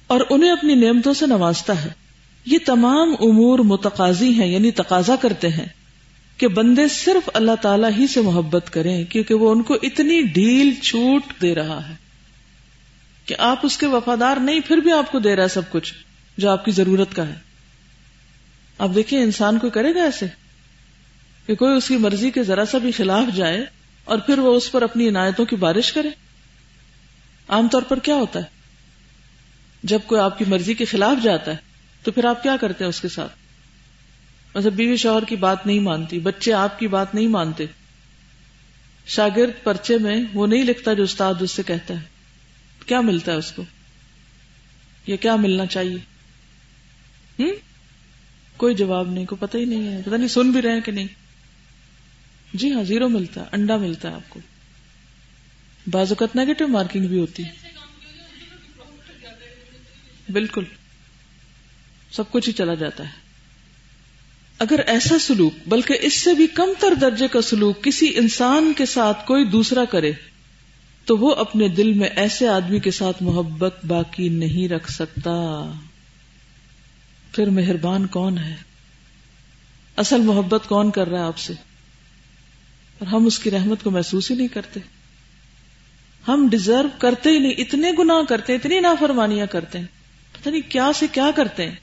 اور 0.07 0.19
انہیں 0.29 0.51
اپنی 0.51 0.75
نعمتوں 0.75 1.13
سے 1.13 1.27
نوازتا 1.27 1.85
ہے۔ 1.85 2.04
یہ 2.45 2.57
تمام 2.65 3.09
امور 3.19 3.59
متقاضی 3.59 4.29
ہیں 4.29 4.47
یعنی 4.47 4.71
تقاضا 4.71 5.15
کرتے 5.15 5.49
ہیں 5.49 5.65
کہ 6.37 6.47
بندے 6.47 6.87
صرف 6.87 7.29
اللہ 7.33 7.55
تعالی 7.61 7.87
ہی 7.97 8.07
سے 8.07 8.21
محبت 8.21 8.73
کریں، 8.73 9.05
کیونکہ 9.05 9.33
وہ 9.33 9.51
ان 9.51 9.63
کو 9.63 9.73
اتنی 9.73 10.21
ڈھیل 10.21 10.73
چھوٹ 10.81 11.21
دے 11.41 11.55
رہا 11.55 11.89
ہے 11.89 11.93
کہ 13.25 13.35
آپ 13.39 13.59
اس 13.63 13.77
کے 13.77 13.85
وفادار 13.85 14.37
نہیں، 14.37 14.59
پھر 14.59 14.77
بھی 14.77 14.91
آپ 14.91 15.11
کو 15.11 15.19
دے 15.19 15.35
رہا 15.35 15.43
ہے 15.43 15.47
سب 15.47 15.71
کچھ 15.71 15.93
جو 16.37 16.49
آپ 16.49 16.65
کی 16.65 16.71
ضرورت 16.71 17.15
کا 17.15 17.27
ہے۔ 17.27 17.35
آپ 18.77 18.89
دیکھیں، 18.95 19.21
انسان 19.21 19.59
کو 19.59 19.69
کرے 19.69 19.95
گا 19.95 20.03
ایسے؟ 20.03 20.25
کہ 21.47 21.55
کوئی 21.55 21.77
اس 21.77 21.87
کی 21.87 21.97
مرضی 21.97 22.31
کے 22.31 22.43
ذرا 22.43 22.65
سا 22.65 22.77
بھی 22.77 22.91
خلاف 22.91 23.35
جائے 23.35 23.65
اور 24.03 24.17
پھر 24.17 24.39
وہ 24.39 24.55
اس 24.55 24.71
پر 24.71 24.81
اپنی 24.81 25.09
عنایتوں 25.09 25.45
کی 25.45 25.55
بارش 25.55 25.93
کرے۔ 25.93 26.09
عام 27.47 27.67
طور 27.67 27.81
پر 27.81 27.99
کیا 27.99 28.15
ہوتا 28.15 28.39
ہے؟ 28.39 28.43
جب 29.83 29.99
کوئی 30.05 30.21
آپ 30.21 30.39
کی 30.39 30.45
مرضی 30.47 30.73
کے 30.73 30.85
خلاف 30.85 31.23
جاتا 31.23 31.51
ہے 31.51 31.64
تو 32.05 32.11
پھر 32.11 32.25
آپ 32.25 32.43
کیا 32.43 32.57
کرتے 32.57 32.83
ہیں 32.83 32.89
اس 32.89 33.01
کے 33.01 33.07
ساتھ؟ 33.07 33.31
مطلب 34.55 34.73
بیوی 34.73 34.97
شوہر 34.97 35.23
کی 35.23 35.35
بات 35.35 35.67
نہیں 35.67 35.79
مانتی، 35.79 36.19
بچے 36.19 36.53
آپ 36.53 36.79
کی 36.79 36.87
بات 36.87 37.15
نہیں 37.15 37.27
مانتے۔ 37.27 37.65
شاگرد 39.07 39.63
پرچے 39.63 39.97
میں 39.97 40.23
وہ 40.33 40.47
نہیں 40.47 40.63
لکھتا 40.63 40.93
جو 40.93 41.03
استاد 41.03 41.33
اس 41.39 41.51
سے 41.51 41.63
کہتا 41.63 41.93
ہے۔ 41.93 42.05
کیا 42.85 43.01
ملتا 43.01 43.31
ہے 43.31 43.37
اس 43.37 43.51
کو؟ 43.51 43.63
یہ 45.07 45.17
کیا 45.17 45.35
ملنا 45.35 45.65
چاہیے؟ 45.65 45.97
ہم؟ 47.39 47.49
کوئی 48.57 48.75
جواب 48.75 49.11
نہیں 49.11 49.25
کو 49.25 49.35
پتہ 49.35 49.57
ہی 49.57 49.65
نہیں 49.65 49.87
ہے۔ 49.87 50.01
پتہ 50.01 50.15
نہیں 50.15 50.27
سن 50.27 50.51
بھی 50.51 50.61
رہے 50.61 50.81
کہ 50.81 50.91
نہیں۔ 50.91 51.07
جی 52.53 52.73
ہاں 52.73 52.83
زیرو 52.83 53.09
ملتا 53.09 53.41
ہے 53.41 53.45
انڈا 53.51 53.77
ملتا 53.77 54.09
ہے 54.09 54.13
آپ 54.13 54.29
کو۔ 54.29 54.39
بعض 55.91 56.11
اوقات 56.11 56.35
نیگیٹو 56.35 56.67
مارکنگ 56.67 57.07
بھی 57.07 57.19
ہوتی 57.19 57.43
ہے۔ 57.43 57.51
بالکل۔ 60.29 60.63
سب 62.11 62.31
کچھ 62.31 62.47
ہی 62.47 62.53
چلا 62.53 62.73
جاتا 62.73 63.03
ہے۔ 63.03 63.25
اگر 64.59 64.79
ایسا 64.87 65.19
سلوک، 65.19 65.53
بلکہ 65.67 65.97
اس 66.01 66.13
سے 66.13 66.33
بھی 66.33 66.47
کم 66.47 66.69
تر 66.79 66.93
درجے 66.93 67.27
کا 67.27 67.41
سلوک 67.41 67.83
کسی 67.83 68.17
انسان 68.17 68.73
کے 68.77 68.85
ساتھ 68.85 69.27
کوئی 69.27 69.45
دوسرا 69.45 69.85
کرے، 69.85 70.11
تو 71.05 71.17
وہ 71.17 71.35
اپنے 71.35 71.67
دل 71.67 71.93
میں 71.93 72.09
ایسے 72.15 72.47
آدمی 72.47 72.79
کے 72.79 72.91
ساتھ 72.91 73.23
محبت 73.23 73.85
باقی 73.85 74.29
نہیں 74.29 74.69
رکھ 74.69 74.91
سکتا۔ 74.91 75.31
پھر 77.31 77.49
مہربان 77.49 78.07
کون 78.07 78.37
ہے؟ 78.37 78.55
اصل 79.97 80.21
محبت 80.21 80.61
کون 80.67 80.91
کر 80.91 81.07
رہا 81.07 81.19
ہے 81.19 81.23
آپ 81.23 81.37
سے؟ 81.37 81.53
اور 82.99 83.07
ہم 83.07 83.25
اس 83.25 83.39
کی 83.39 83.51
رحمت 83.51 83.83
کو 83.83 83.91
محسوس 83.91 84.31
ہی 84.31 84.35
نہیں 84.35 84.47
کرتے۔ 84.47 84.79
ہم 86.27 86.47
ڈیزرو 86.51 86.87
کرتے 86.97 87.29
ہی 87.29 87.39
نہیں، 87.39 87.51
اتنے 87.51 87.91
گناہ 87.99 88.25
کرتے 88.29 88.53
ہیں، 88.53 88.59
اتنی 88.59 88.79
نافرمانیاں 88.79 89.45
کرتے 89.45 89.79
ہیں۔ 89.79 89.85
پتہ 90.31 90.49
نہیں 90.49 90.71
کیا 90.71 90.91
سے 90.95 91.07
کیا 91.11 91.31
کرتے 91.35 91.67
ہیں۔ 91.67 91.75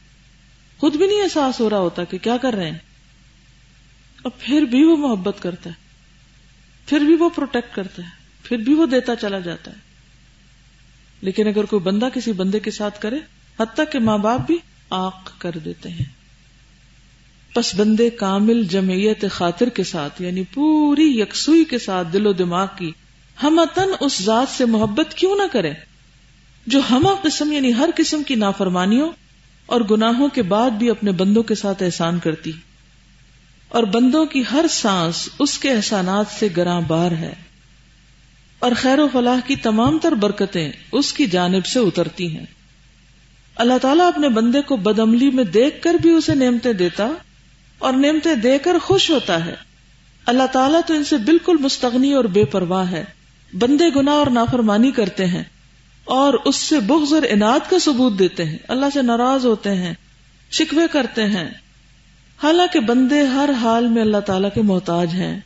خود 0.82 0.96
بھی 0.96 1.06
نہیں 1.06 1.22
احساس 1.22 1.60
ہو 1.60 1.70
رہا 1.70 1.78
ہوتا 1.78 2.04
کہ 2.04 2.18
کیا 2.18 2.36
کر 2.36 2.54
رہے 2.54 2.70
ہیں۔ 2.70 2.78
اور 4.22 4.32
پھر 4.38 4.62
بھی 4.62 4.84
وہ 4.84 4.96
محبت 4.96 5.36
کرتا 5.40 5.70
ہے۔ 5.70 5.74
پھر 6.86 7.00
بھی 7.00 7.14
وہ 7.14 7.28
پروٹیکٹ 7.28 7.74
کرتا 7.74 8.02
ہے۔ 8.02 8.08
پھر 8.42 8.56
بھی 8.56 8.74
وہ 8.74 8.86
دیتا 8.86 9.16
چلا 9.16 9.38
جاتا 9.38 9.70
ہے۔ 9.70 9.76
لیکن 11.20 11.48
اگر 11.48 11.64
کوئی 11.64 11.80
بندہ 11.80 12.08
کسی 12.14 12.32
بندے 12.32 12.60
کے 12.60 12.70
ساتھ 12.70 13.00
کرے، 13.00 13.16
حتیٰ 13.60 13.84
کہ 13.92 13.98
ماں 13.98 14.18
باپ 14.18 14.40
بھی 14.46 14.58
آق 14.90 15.40
کر 15.40 15.50
دیتے 15.64 15.88
ہیں۔ 15.88 16.04
پس 17.54 17.74
بندے 17.74 18.10
کامل 18.10 18.64
جمعیت 18.64 19.24
خاطر 19.30 19.68
کے 19.68 19.84
ساتھ 19.84 20.22
یعنی 20.22 20.44
پوری 20.54 21.20
یکسوئی 21.20 21.64
کے 21.64 21.78
ساتھ 21.78 22.08
دل 22.12 22.26
و 22.26 22.32
دماغ 22.32 22.66
کی 22.76 22.92
ہم 23.42 23.60
اس 24.00 24.22
ذات 24.22 24.48
سے 24.48 24.64
محبت 24.64 25.14
کیوں 25.14 25.36
نہ 25.36 25.42
کریں 25.52 25.74
جو 26.66 26.80
ہما 26.90 27.14
قسم 27.22 27.52
یعنی 27.52 27.74
ہر 27.74 27.90
قسم 27.96 28.22
کی 28.22 28.34
نافرمانیوں 28.34 29.12
اور 29.66 29.80
گناہوں 29.80 30.28
کے 30.28 30.42
بعد 30.42 30.70
بھی 30.70 30.90
اپنے 30.90 31.12
بندوں 31.12 31.42
کے 31.42 31.54
ساتھ 31.54 31.82
احسان 31.82 32.18
کرتی۔ 32.18 32.52
اور 33.68 33.82
بندوں 33.82 34.26
کی 34.26 34.42
ہر 34.52 34.64
سانس 34.70 35.28
اس 35.38 35.58
کے 35.58 35.72
احسانات 35.72 36.26
سے 36.38 36.48
گراں 36.56 36.80
بار 36.80 37.10
ہے۔ 37.10 37.32
اور 38.58 38.72
خیر 38.76 38.98
و 38.98 39.08
فلاح 39.12 39.38
کی 39.46 39.56
تمام 39.56 39.98
تر 39.98 40.12
برکتیں 40.12 40.72
اس 40.92 41.12
کی 41.12 41.26
جانب 41.26 41.66
سے 41.66 41.80
اترتی 41.80 42.36
ہیں۔ 42.36 42.46
اللہ 43.56 43.78
تعالیٰ 43.82 44.06
اپنے 44.06 44.28
بندے 44.28 44.62
کو 44.62 44.76
بدملی 44.76 45.30
میں 45.30 45.44
دیکھ 45.44 45.82
کر 45.82 45.94
بھی 45.94 46.10
اسے 46.10 46.34
نعمتیں 46.34 46.72
دیتا 46.72 47.08
اور 47.78 47.92
نعمتیں 47.92 48.34
دے 48.34 48.58
کر 48.58 48.78
خوش 48.82 49.10
ہوتا 49.10 49.44
ہے۔ 49.44 49.54
اللہ 50.26 50.46
تعالیٰ 50.52 50.80
تو 50.86 50.94
ان 50.94 51.04
سے 51.04 51.16
بالکل 51.16 51.56
مستغنی 51.60 52.12
اور 52.12 52.24
بے 52.24 52.44
پرواہ 52.44 52.90
ہے۔ 52.90 53.04
بندے 53.52 53.84
گنا 53.96 54.12
اور 54.12 54.26
نافرمانی 54.26 54.90
کرتے 54.90 55.26
ہیں۔ 55.26 55.44
اور 56.04 56.34
اس 56.44 56.56
سے 56.56 56.80
بغض 56.80 57.12
اور 57.12 57.22
انعد 57.30 57.70
کا 57.70 57.78
ثبوت 57.78 58.18
دیتے 58.18 58.44
ہیں۔ 58.44 58.58
اللہ 58.68 58.86
سے 58.94 59.02
ناراض 59.02 59.46
ہوتے 59.46 59.74
ہیں، 59.74 59.94
شکوے 60.50 60.86
کرتے 60.92 61.26
ہیں۔ 61.26 61.50
حالانکہ 62.42 62.80
بندے 62.80 63.22
ہر 63.22 63.50
حال 63.62 63.86
میں 63.86 64.02
اللہ 64.02 64.18
تعالیٰ 64.18 64.50
کے 64.54 64.62
محتاج 64.62 65.08
ہیں۔ 65.14 65.40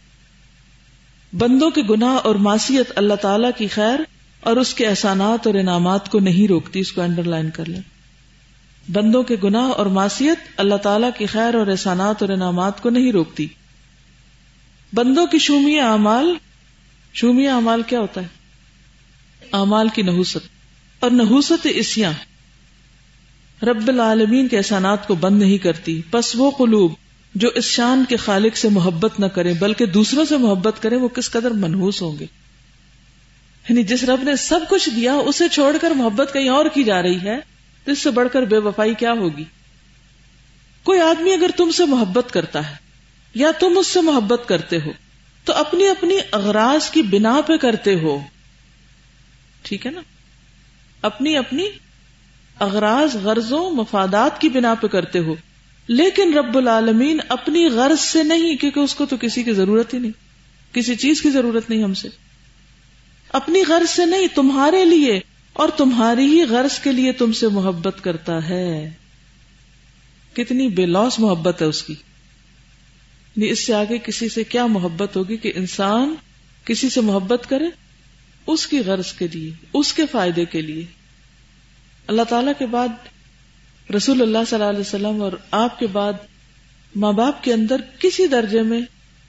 بندوں 1.32 1.70
کے 1.70 1.82
گناہ 1.82 2.18
اور 2.24 2.34
معصیت 2.34 2.92
اللہ 2.96 3.14
تعالیٰ 3.14 3.50
کی 3.56 3.66
خیر 3.66 4.00
اور 4.40 4.56
اس 4.56 4.74
کے 4.74 4.86
احسانات 4.86 5.46
اور 5.46 5.54
انعامات 5.54 6.08
کو 6.08 6.20
نہیں 6.20 6.48
روکتی، 6.48 6.80
اس 6.80 6.92
کو 6.92 7.02
انڈر 7.02 7.22
لائن 7.22 7.50
کر 7.50 7.64
لیں۔ 7.68 7.80
بندوں 8.92 9.22
کے 9.22 9.36
گناہ 9.44 9.70
اور 9.70 9.86
معصیت 9.86 10.38
اللہ 10.56 10.74
تعالیٰ 10.74 11.10
کی 11.18 11.26
خیر 11.26 11.54
اور 11.54 11.66
احسانات 11.66 12.22
اور 12.22 12.30
انعامات 12.30 12.82
کو 12.82 12.90
نہیں 12.90 13.12
روکتی۔ 13.12 13.46
بندوں 14.92 15.26
کی 15.26 15.38
شومی 15.38 15.80
اعمال 15.80 16.34
شومی 17.12 17.48
اعمال 17.48 17.82
کیا 17.82 18.00
ہوتا 18.00 18.20
ہے؟ 18.20 18.35
اعمال 19.52 19.88
کی 19.88 20.02
نحوست 20.02 20.36
اور 21.00 21.10
نحوست 21.10 21.66
اسیاں۔ 21.74 22.12
رب 23.64 23.88
العالمین 23.88 24.48
کے 24.48 24.56
احسانات 24.56 25.08
کو 25.08 25.14
بند 25.14 25.42
نہیں 25.42 25.58
کرتی۔ 25.58 26.02
پس 26.10 26.32
وہ 26.34 26.50
قلوب 26.50 26.92
جو 27.34 27.48
اس 27.48 27.64
شان 27.64 28.04
کے 28.08 28.16
خالق 28.16 28.56
سے 28.56 28.68
محبت 28.68 29.20
نہ 29.20 29.26
کرے 29.26 29.52
بلکہ 29.52 29.86
دوسروں 29.86 30.24
سے 30.24 30.36
محبت 30.36 30.82
کرے 30.82 30.96
وہ 30.96 31.08
کس 31.08 31.30
قدر 31.30 31.50
منحوس 31.50 32.02
ہوں 32.02 32.18
گے۔ 32.18 32.26
یعنی 33.68 33.82
جس 33.82 34.04
رب 34.04 34.22
نے 34.22 34.36
سب 34.36 34.60
کچھ 34.70 34.90
دیا، 34.90 35.14
اسے 35.14 35.48
چھوڑ 35.48 35.76
کر 35.80 35.90
محبت 35.90 36.30
کہیں 36.32 36.48
اور 36.48 36.66
کی 36.74 36.84
جا 36.84 37.02
رہی 37.02 37.20
ہے، 37.20 37.40
تو 37.84 37.92
اس 37.92 37.98
سے 37.98 38.10
بڑھ 38.10 38.28
کر 38.32 38.42
بے 38.42 38.58
وفائی 38.58 38.94
کیا 38.94 39.12
ہوگی؟ 39.12 39.44
کوئی 40.82 41.00
آدمی 41.00 41.32
اگر 41.32 41.50
تم 41.56 41.70
سے 41.70 41.84
محبت 41.84 42.32
کرتا 42.32 42.70
ہے 42.70 42.74
یا 43.34 43.50
تم 43.60 43.78
اس 43.78 43.86
سے 43.86 44.00
محبت 44.00 44.42
کرتے 44.46 44.76
ہو، 44.76 44.90
تو 45.44 45.52
اپنی 45.52 45.88
اپنی 45.88 46.14
اغراض 46.32 46.90
کی 46.90 47.02
بنا 47.02 47.40
پہ 47.46 47.56
کرتے 47.56 47.94
ہو۔ 47.94 48.20
ٹھیک 49.66 49.86
ہے 49.86 49.90
نا؟ 49.90 50.00
اپنی 51.02 51.36
اپنی 51.36 51.70
اغراض، 52.60 53.16
غرضوں، 53.16 53.70
مفادات 53.70 54.40
کی 54.40 54.48
بنا 54.48 54.74
پہ 54.74 54.86
کرتے 54.86 55.18
ہو۔ 55.18 55.34
لیکن 55.88 56.38
رب 56.38 56.58
العالمین 56.58 57.18
اپنی 57.28 57.66
غرض 57.66 58.00
سے 58.00 58.22
نہیں، 58.22 58.56
کیونکہ 58.56 58.80
اس 58.80 58.94
کو 58.94 59.06
تو 59.06 59.16
کسی 59.16 59.42
کی 59.42 59.52
ضرورت 59.52 59.94
ہی 59.94 59.98
نہیں۔ 59.98 60.12
کسی 60.74 60.94
چیز 60.94 61.22
کی 61.22 61.30
ضرورت 61.30 61.70
نہیں 61.70 61.82
ہم 61.82 61.94
سے۔ 61.94 62.08
اپنی 63.28 63.62
غرض 63.68 63.90
سے 63.90 64.06
نہیں، 64.06 64.26
تمہارے 64.34 64.84
لیے۔ 64.84 65.20
اور 65.52 65.68
تمہاری 65.68 66.24
ہی 66.24 66.44
غرض 66.44 66.78
کے 66.78 66.92
لیے 66.92 67.12
تم 67.12 67.32
سے 67.32 67.48
محبت 67.48 68.04
کرتا 68.04 68.48
ہے۔ 68.48 68.90
کتنی 70.32 70.68
بے 70.68 70.86
لوس 70.86 71.18
محبت 71.18 71.62
ہے 71.62 71.66
اس 71.66 71.82
کی۔ 71.82 71.94
اس 73.36 73.66
سے 73.66 73.74
آگے 73.74 73.98
کسی 73.98 74.28
سے 74.28 74.44
کیا 74.44 74.66
محبت 74.66 75.16
ہوگی 75.16 75.36
کہ 75.36 75.52
انسان 75.54 76.14
کسی 76.64 76.88
سے 76.88 77.00
محبت 77.00 77.46
کرے؟ 77.48 77.85
اس 78.46 78.66
کی 78.66 78.78
غرض 78.78 79.12
کے 79.12 79.28
لیے، 79.32 79.50
اس 79.72 79.92
کے 79.92 80.02
فائدے 80.12 80.44
کے 80.44 80.62
لیے۔ 80.62 80.84
اللہ 82.06 82.22
تعالی 82.22 82.50
کے 82.58 82.66
بعد 82.66 82.88
رسول 83.94 84.22
اللہ 84.22 84.38
صلی 84.48 84.58
اللہ 84.58 84.70
علیہ 84.70 84.80
وسلم 84.80 85.22
اور 85.22 85.32
آپ 85.50 85.78
کے 85.78 85.86
بعد 85.86 86.12
ماں 86.96 87.12
باپ 87.12 87.44
کے 87.44 87.52
اندر 87.52 87.76
کسی 87.98 88.26
درجے 88.26 88.62
میں 88.62 88.80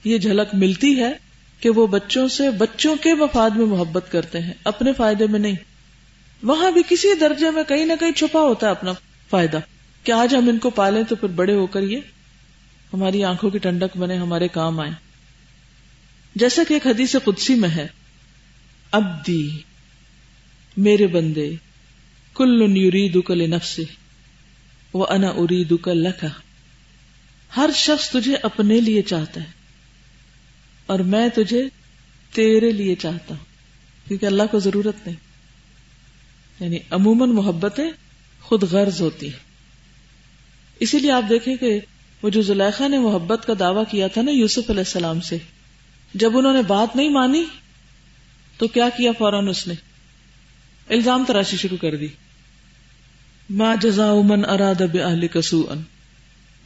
یہ 0.04 0.18
جھلک 0.18 0.54
ملتی 0.54 1.00
ہے 1.00 1.12
کہ 1.60 1.70
وہ 1.70 1.86
بچوں 1.86 2.28
سے 2.28 2.50
بچوں 2.50 2.96
کے 2.96 3.14
مفاد 3.14 3.50
میں 3.50 3.66
محبت 3.66 4.12
کرتے 4.12 4.40
ہیں، 4.40 4.52
اپنے 4.64 4.92
فائدے 4.92 5.26
میں 5.26 5.40
نہیں۔ 5.40 5.56
وہاں 6.42 6.70
بھی 6.70 6.82
کسی 6.88 7.08
درجے 7.20 7.50
میں 7.50 7.64
کہیں 7.64 7.86
نہ 7.86 7.92
کہیں 8.00 8.12
چھپا 8.12 8.40
ہوتا 8.40 8.66
ہے 8.66 8.70
اپنا 8.70 8.92
فائدہ۔ 9.30 9.58
کہ 10.04 10.12
آج 10.12 10.34
ہم 10.34 10.48
ان 10.48 10.58
کو 10.58 10.70
پالیں 10.70 11.02
تو 11.02 11.16
پھر 11.16 11.28
بڑے 11.28 11.54
ہو 11.54 11.66
کر 11.66 11.82
یہ 11.82 11.98
ہماری 12.92 13.24
آنکھوں 13.24 13.50
کی 13.50 13.58
ٹنڈک 13.58 13.96
بنے، 13.96 14.16
ہمارے 14.16 14.48
کام 14.48 14.80
آئے 14.80 14.90
جیسا 16.34 16.62
کہ 16.68 16.74
ایک 16.74 16.86
حدیث 16.86 17.16
قدسی 17.24 17.54
میں 17.54 17.68
ہے 17.68 17.86
اب 18.90 19.26
دی 19.26 19.50
میرے 20.76 21.06
بندے 21.06 21.54
کل 22.34 22.76
یرید 22.76 23.18
کل 23.26 23.50
نفس 23.50 23.80
وہ 24.92 25.06
انا 25.10 25.28
ارید 25.28 25.74
کل 25.82 25.98
لکھا 25.98 26.28
ہر 27.56 27.70
شخص 27.74 28.10
تجھے 28.10 28.36
اپنے 28.42 28.80
لیے 28.80 29.02
چاہتا 29.02 29.40
ہے 29.40 29.46
اور 30.86 30.98
میں 30.98 31.28
تجھے 31.28 31.68
تیرے 32.32 32.72
لیے 32.72 32.94
چاہتا 32.94 33.34
ہوں، 33.34 33.44
کیونکہ 34.08 34.26
اللہ 34.26 34.42
کو 34.50 34.58
ضرورت 34.58 35.06
نہیں۔ 35.06 35.16
یعنی 36.60 36.76
عموماً 36.90 37.30
محبتیں 37.30 37.90
خود 38.40 38.62
غرض 38.62 39.00
ہوتی 39.00 39.26
ہیں۔ 39.26 39.38
اسی 40.80 40.98
لیے 40.98 41.12
آپ 41.12 41.22
دیکھیں 41.28 41.56
کہ 41.56 41.80
وہ 42.22 42.30
جو 42.30 42.42
زلیخا 42.42 42.88
نے 42.88 42.98
محبت 42.98 43.46
کا 43.46 43.52
دعویٰ 43.58 43.84
کیا 43.90 44.06
تھا 44.06 44.22
نا 44.22 44.30
یوسف 44.30 44.70
علیہ 44.70 44.80
السلام 44.80 45.20
سے، 45.20 45.38
جب 46.14 46.38
انہوں 46.38 46.52
نے 46.52 46.62
بات 46.62 46.96
نہیں 46.96 47.08
مانی 47.08 47.44
تو 48.58 48.68
کیا 48.68 48.88
کیا 48.96 49.12
فوراً 49.18 49.48
اس 49.48 49.66
نے؟ 49.66 49.74
الزام 50.88 51.24
تراشی 51.24 51.56
شروع 51.56 51.76
کر 51.76 51.96
دی۔ 51.96 52.06
ما 53.50 53.74
جزا 53.74 54.14
من 54.24 54.44
اراد 54.44 54.80
بہل 54.80 55.26
کسو 55.26 55.66
ان 55.68 55.82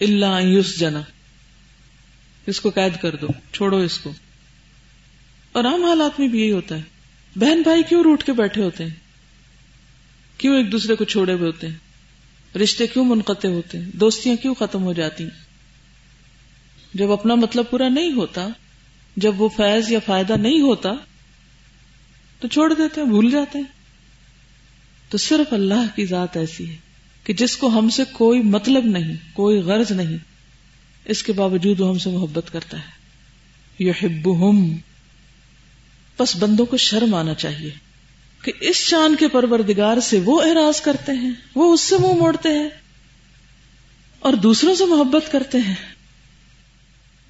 اللہ 0.01 0.43
یوس 0.43 0.79
جنا 0.79 1.01
اس 2.47 2.61
کو 2.61 2.71
قید 2.71 3.03
کر 3.03 3.17
دو، 3.17 3.27
چھوڑو 3.53 3.77
اس 3.77 3.99
کو۔ 3.99 4.13
اور 5.53 5.65
عام 5.65 5.85
حالات 5.85 6.21
میں 6.21 6.29
بھی 6.29 6.41
یہی 6.41 6.53
ہوتا 6.53 6.77
ہے۔ 6.77 6.81
بہن 7.37 7.63
بھائی 7.63 7.83
کیوں 7.83 8.03
روٹ 8.03 8.25
کے 8.25 8.33
بیٹھے 8.33 8.63
ہوتے 8.63 8.85
ہیں؟ 8.85 8.95
کیوں 10.39 10.57
ایک 10.57 10.73
دوسرے 10.73 10.97
کو 10.97 11.05
چھوڑے 11.05 11.33
ہوئے 11.33 11.47
ہوتے 11.47 11.69
ہیں؟ 11.69 11.77
رشتے 12.59 12.87
کیوں 12.87 13.05
منقطع 13.05 13.49
ہوتے 13.49 13.79
ہیں؟ 13.79 13.91
دوستیاں 13.93 14.37
کیوں 14.37 14.55
ختم 14.55 14.83
ہو 14.83 14.93
جاتی 14.93 15.25
ہیں؟ 15.25 15.45
جب 16.95 17.13
اپنا 17.13 17.35
مطلب 17.35 17.65
پورا 17.71 17.89
نہیں 17.89 18.13
ہوتا، 18.13 18.49
جب 19.17 19.41
وہ 19.41 19.49
فیض 19.57 19.93
یا 19.93 19.99
فائدہ 20.07 20.33
نہیں 20.33 20.61
ہوتا 20.61 20.89
تو 22.43 22.49
چھوڑ 22.49 22.75
دیتے 22.75 23.01
ہیں، 23.01 23.09
بھول 23.09 23.31
جاتے 23.31 23.59
ہیں۔ 23.59 23.65
تو 25.09 25.19
صرف 25.19 25.53
اللہ 25.53 25.97
کی 25.97 26.07
ذات 26.07 26.37
ایسی 26.37 26.71
ہے 26.71 26.77
کہ 27.25 27.33
جس 27.33 27.57
کو 27.57 27.67
ہم 27.67 27.89
سے 27.89 28.03
کوئی 28.13 28.43
مطلب 28.43 28.85
نہیں، 28.85 29.17
کوئی 29.33 29.59
غرض 29.59 29.91
نہیں، 29.91 30.17
اس 31.05 31.23
کے 31.23 31.33
باوجود 31.33 31.81
وہ 31.81 31.89
ہم 31.89 31.99
سے 31.99 32.11
محبت 32.11 32.53
کرتا 32.53 32.77
ہے۔ 32.77 33.03
یہ 33.79 33.93
بس 36.19 36.37
بندوں 36.37 36.67
کو 36.67 36.77
شرم 36.77 37.15
آنا 37.15 37.35
چاہیے 37.35 37.71
کہ 38.43 38.53
اس 38.61 38.77
شان 38.77 39.17
کے 39.17 39.29
پروردگار 39.29 40.01
سے 40.01 40.21
وہ 40.25 40.43
اعراض 40.43 40.81
کرتے 40.81 41.13
ہیں، 41.13 41.33
وہ 41.55 41.75
اس 41.75 41.81
سے 41.81 41.99
منہ 41.99 42.13
موڑتے 42.13 42.49
ہیں 42.49 42.69
اور 44.19 44.33
دوسروں 44.33 44.75
سے 44.75 44.85
محبت 44.85 45.33
کرتے 45.33 45.59
ہیں۔ 45.59 45.75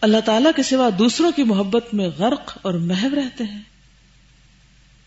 اللہ 0.00 0.20
تعالی 0.24 0.48
کے 0.56 0.62
سوا 0.62 0.88
دوسروں 0.98 1.32
کی 1.32 1.42
محبت 1.42 1.94
میں 1.94 2.08
غرق 2.08 2.58
اور 2.62 2.74
محو 2.74 3.08
رہتے 3.16 3.44
ہیں۔ 3.44 3.71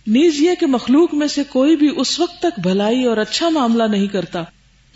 نیز 0.08 0.42
یہ 0.42 0.52
کہ 0.60 0.66
مخلوق 0.66 1.14
میں 1.14 1.28
سے 1.28 1.44
کوئی 1.44 1.76
بھی 1.76 1.90
اس 1.96 2.20
وقت 2.20 2.40
تک 2.40 2.60
بھلائی 2.60 3.06
اور 3.06 3.18
اچھا 3.18 3.50
معاملہ 3.50 3.84
نہیں 3.84 4.08
کرتا، 4.08 4.44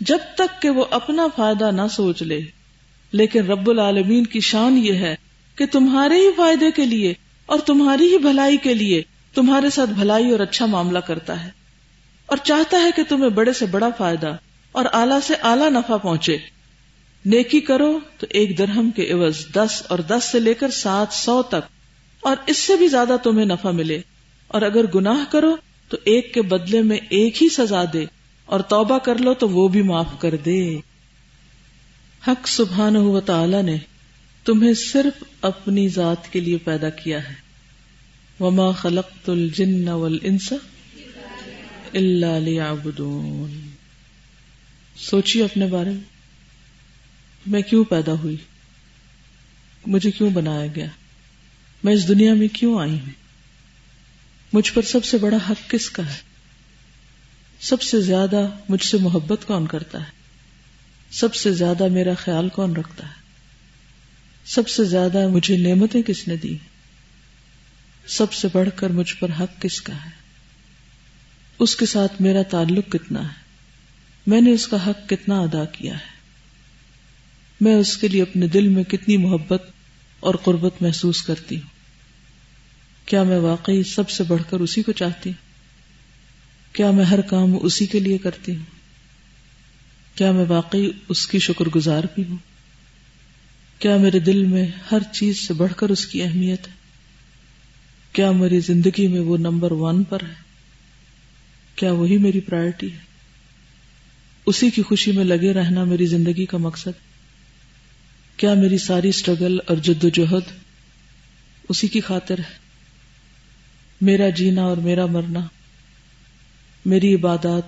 جب 0.00 0.18
تک 0.34 0.62
کہ 0.62 0.70
وہ 0.70 0.84
اپنا 0.90 1.26
فائدہ 1.36 1.70
نہ 1.70 1.82
سوچ 1.90 2.22
لے۔ 2.22 2.40
لیکن 3.12 3.46
رب 3.46 3.70
العالمین 3.70 4.26
کی 4.26 4.40
شان 4.40 4.78
یہ 4.78 4.92
ہے 4.92 5.14
کہ 5.56 5.66
تمہارے 5.66 6.14
ہی 6.16 6.30
فائدے 6.36 6.70
کے 6.70 6.86
لیے 6.86 7.14
اور 7.46 7.58
تمہاری 7.58 8.12
ہی 8.12 8.18
بھلائی 8.18 8.56
کے 8.56 8.74
لیے 8.74 9.02
تمہارے 9.34 9.70
ساتھ 9.70 9.90
بھلائی 9.90 10.30
اور 10.30 10.40
اچھا 10.40 10.66
معاملہ 10.66 10.98
کرتا 10.98 11.44
ہے۔ 11.44 11.50
اور 12.26 12.36
چاہتا 12.36 12.82
ہے 12.82 12.90
کہ 12.96 13.02
تمہیں 13.08 13.30
بڑے 13.30 13.52
سے 13.52 13.66
بڑا 13.66 13.88
فائدہ 13.98 14.36
اور 14.72 14.84
اعلی 14.92 15.14
سے 15.26 15.34
اعلی 15.34 15.70
نفع 15.70 15.96
پہنچے۔ 15.96 16.38
نیکی 17.24 17.60
کرو 17.60 17.98
تو 18.18 18.26
ایک 18.30 18.58
درہم 18.58 18.90
کے 18.90 19.12
عوض 19.12 19.46
دس 19.54 19.82
اور 19.88 19.98
دس 19.98 20.24
سے 20.32 20.40
لے 20.40 20.54
کر 20.54 20.70
سات 20.70 21.12
سو 21.12 21.42
تک 21.42 21.68
اور 22.20 22.36
اس 22.46 22.56
سے 22.58 22.76
بھی 22.76 22.88
زیادہ 22.88 23.16
تمہیں 23.22 23.46
نفع 23.46 23.70
ملے۔ 23.70 24.00
اور 24.50 24.62
اگر 24.62 24.84
گناہ 24.94 25.24
کرو 25.32 25.56
تو 25.88 25.96
ایک 26.04 26.34
کے 26.34 26.42
بدلے 26.42 26.82
میں 26.82 26.98
ایک 27.10 27.42
ہی 27.42 27.48
سزا 27.48 27.84
دے، 27.92 28.04
اور 28.46 28.60
توبہ 28.60 28.98
کر 28.98 29.18
لو 29.18 29.34
تو 29.34 29.48
وہ 29.48 29.68
بھی 29.68 29.82
معاف 29.82 30.18
کر 30.18 30.36
دے۔ 30.36 30.76
حق 32.26 32.48
سبحان 32.48 32.96
و 32.96 33.20
تعالی 33.20 33.62
نے 33.62 33.76
تمہیں 34.44 34.74
صرف 34.74 35.22
اپنی 35.42 35.88
ذات 35.88 36.32
کے 36.32 36.40
لیے 36.40 36.56
پیدا 36.56 36.90
کیا 36.90 37.28
ہے۔ 37.28 37.34
وما 38.40 38.70
خلقت 38.72 39.28
الجن 39.28 39.88
والانس 39.88 40.52
الا 41.94 42.38
ليعبدون۔ 42.38 43.70
سوچیے 44.96 45.44
اپنے 45.44 45.66
بارے 45.66 45.90
میں 45.90 46.08
میں 47.46 47.62
کیوں 47.62 47.84
پیدا 47.84 48.12
ہوئی؟ 48.12 48.36
مجھے 49.86 50.10
کیوں 50.10 50.30
بنایا 50.30 50.66
گیا؟ 50.66 50.86
میں 51.84 51.92
اس 51.92 52.08
دنیا 52.08 52.34
میں 52.34 52.48
کیوں 52.52 52.80
آئی 52.80 52.92
ہوں؟ 52.92 53.19
مجھ 54.52 54.72
پر 54.72 54.82
سب 54.82 55.04
سے 55.04 55.18
بڑا 55.18 55.36
حق 55.50 55.70
کس 55.70 55.90
کا 55.90 56.06
ہے؟ 56.06 56.16
سب 57.60 57.82
سے 57.82 58.00
زیادہ 58.00 58.48
مجھ 58.68 58.84
سے 58.84 58.96
محبت 58.96 59.46
کون 59.46 59.66
کرتا 59.66 59.98
ہے؟ 60.00 60.10
سب 61.10 61.34
سے 61.34 61.52
زیادہ 61.52 61.88
میرا 61.88 62.14
خیال 62.14 62.48
کون 62.48 62.76
رکھتا 62.76 63.06
ہے؟ 63.06 63.20
سب 64.44 64.68
سے 64.68 64.84
زیادہ 64.84 65.28
مجھے 65.28 65.56
نعمتیں 65.56 66.02
کس 66.02 66.28
نے 66.28 66.36
دی؟ 66.36 66.56
سب 68.06 68.32
سے 68.32 68.48
بڑھ 68.52 68.68
کر 68.76 68.90
مجھ 68.90 69.14
پر 69.14 69.28
حق 69.40 69.62
کس 69.62 69.80
کا 69.80 69.94
ہے؟ 69.94 70.10
اس 71.58 71.76
کے 71.76 71.86
ساتھ 71.86 72.22
میرا 72.22 72.42
تعلق 72.42 72.92
کتنا 72.92 73.28
ہے؟ 73.28 73.42
میں 74.26 74.40
نے 74.40 74.50
اس 74.52 74.68
کا 74.68 74.86
حق 74.86 75.08
کتنا 75.08 75.40
ادا 75.40 75.64
کیا 75.64 75.94
ہے؟ 75.94 76.20
میں 77.60 77.74
اس 77.74 77.96
کے 77.96 78.08
لیے 78.08 78.22
اپنے 78.22 78.46
دل 78.46 78.68
میں 78.68 78.84
کتنی 78.84 79.16
محبت 79.16 79.62
اور 80.20 80.34
قربت 80.34 80.82
محسوس 80.82 81.22
کرتی 81.22 81.56
ہوں؟ 81.56 81.79
کیا 83.10 83.22
میں 83.22 83.38
واقعی 83.38 83.82
سب 83.82 84.10
سے 84.10 84.24
بڑھ 84.24 84.42
کر 84.50 84.60
اسی 84.60 84.82
کو 84.82 84.92
چاہتی 84.92 85.30
ہوں؟ 85.30 86.74
کیا 86.74 86.90
میں 86.90 87.04
ہر 87.04 87.20
کام 87.20 87.56
اسی 87.62 87.86
کے 87.86 88.00
لیے 88.00 88.18
کرتی 88.18 88.56
ہوں؟ 88.56 88.64
کیا 90.14 90.32
میں 90.32 90.44
واقعی 90.48 90.90
اس 91.08 91.26
کی 91.26 91.38
شکر 91.38 91.68
گزار 91.68 92.04
بھی 92.14 92.24
ہوں؟ 92.28 92.36
کیا 93.78 93.96
میرے 93.96 94.18
دل 94.18 94.44
میں 94.44 94.66
ہر 94.92 94.98
چیز 95.12 95.38
سے 95.38 95.54
بڑھ 95.54 95.72
کر 95.76 95.88
اس 95.88 96.06
کی 96.06 96.22
اہمیت 96.22 96.68
ہے؟ 96.68 96.72
کیا 98.12 98.30
میری 98.30 98.60
زندگی 98.60 99.06
میں 99.06 99.20
وہ 99.20 99.36
نمبر 99.36 99.72
ون 99.72 100.02
پر 100.02 100.18
ہے؟ 100.28 100.34
کیا 101.76 101.92
وہی 101.92 102.18
میری 102.18 102.40
پرائرٹی 102.40 102.92
ہے؟ 102.92 102.98
اسی 104.46 104.70
کی 104.70 104.82
خوشی 104.82 105.12
میں 105.12 105.24
لگے 105.24 105.52
رہنا 105.52 105.84
میری 105.84 106.06
زندگی 106.06 106.46
کا 106.46 106.58
مقصد؟ 106.58 106.98
کیا 108.36 108.54
میری 108.54 108.78
ساری 108.78 109.08
اسٹرگل 109.08 109.58
اور 109.66 109.76
جد 109.76 110.04
و 110.04 110.08
جہد 110.08 110.52
اسی 111.68 111.88
کی 111.88 112.00
خاطر 112.00 112.38
ہے؟ 112.38 112.69
میرا 114.00 114.28
جینا 114.28 114.62
اور 114.62 114.76
میرا 114.76 115.06
مرنا، 115.06 115.40
میری 116.84 117.14
عبادات، 117.14 117.62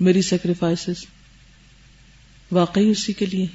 میری 0.00 0.22
سیکریفائسز 0.22 1.04
واقعی 2.50 2.90
اسی 2.90 3.12
کے 3.12 3.26
لیے۔ 3.26 3.46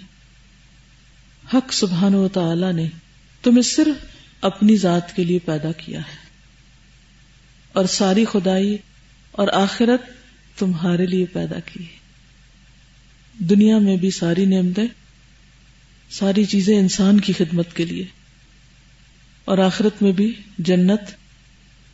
حق 1.54 1.74
سبحان 1.74 2.16
و 2.16 2.28
تعالی 2.28 2.72
نے 2.72 2.88
تمہیں 3.42 3.62
صرف 3.62 4.06
اپنی 4.42 4.78
ذات 4.78 5.16
کے 5.16 5.24
لیے 5.24 5.40
پیدا 5.40 5.72
کیا 5.72 6.00
ہے۔ 6.00 6.30
اور 7.74 7.86
ساری 7.86 8.26
خدائی 8.26 8.78
اور 9.32 9.48
آخرت 9.54 10.02
تمہارے 10.60 11.06
لیے 11.06 11.26
پیدا 11.26 11.60
کی 11.60 11.84
ہے۔ 11.84 12.00
دنیا 13.38 13.78
میں 13.78 13.98
بھی 13.98 14.12
ساری 14.12 14.46
نعمتیں، 14.46 14.88
ساری 16.10 16.46
چیزیں 16.46 16.80
انسان 16.80 17.20
کی 17.20 17.34
خدمت 17.34 17.76
کے 17.76 17.86
لیے۔ 17.86 18.06
اور 19.46 19.58
آخرت 19.58 20.02
میں 20.02 20.12
بھی 20.12 20.34
جنت 20.58 21.19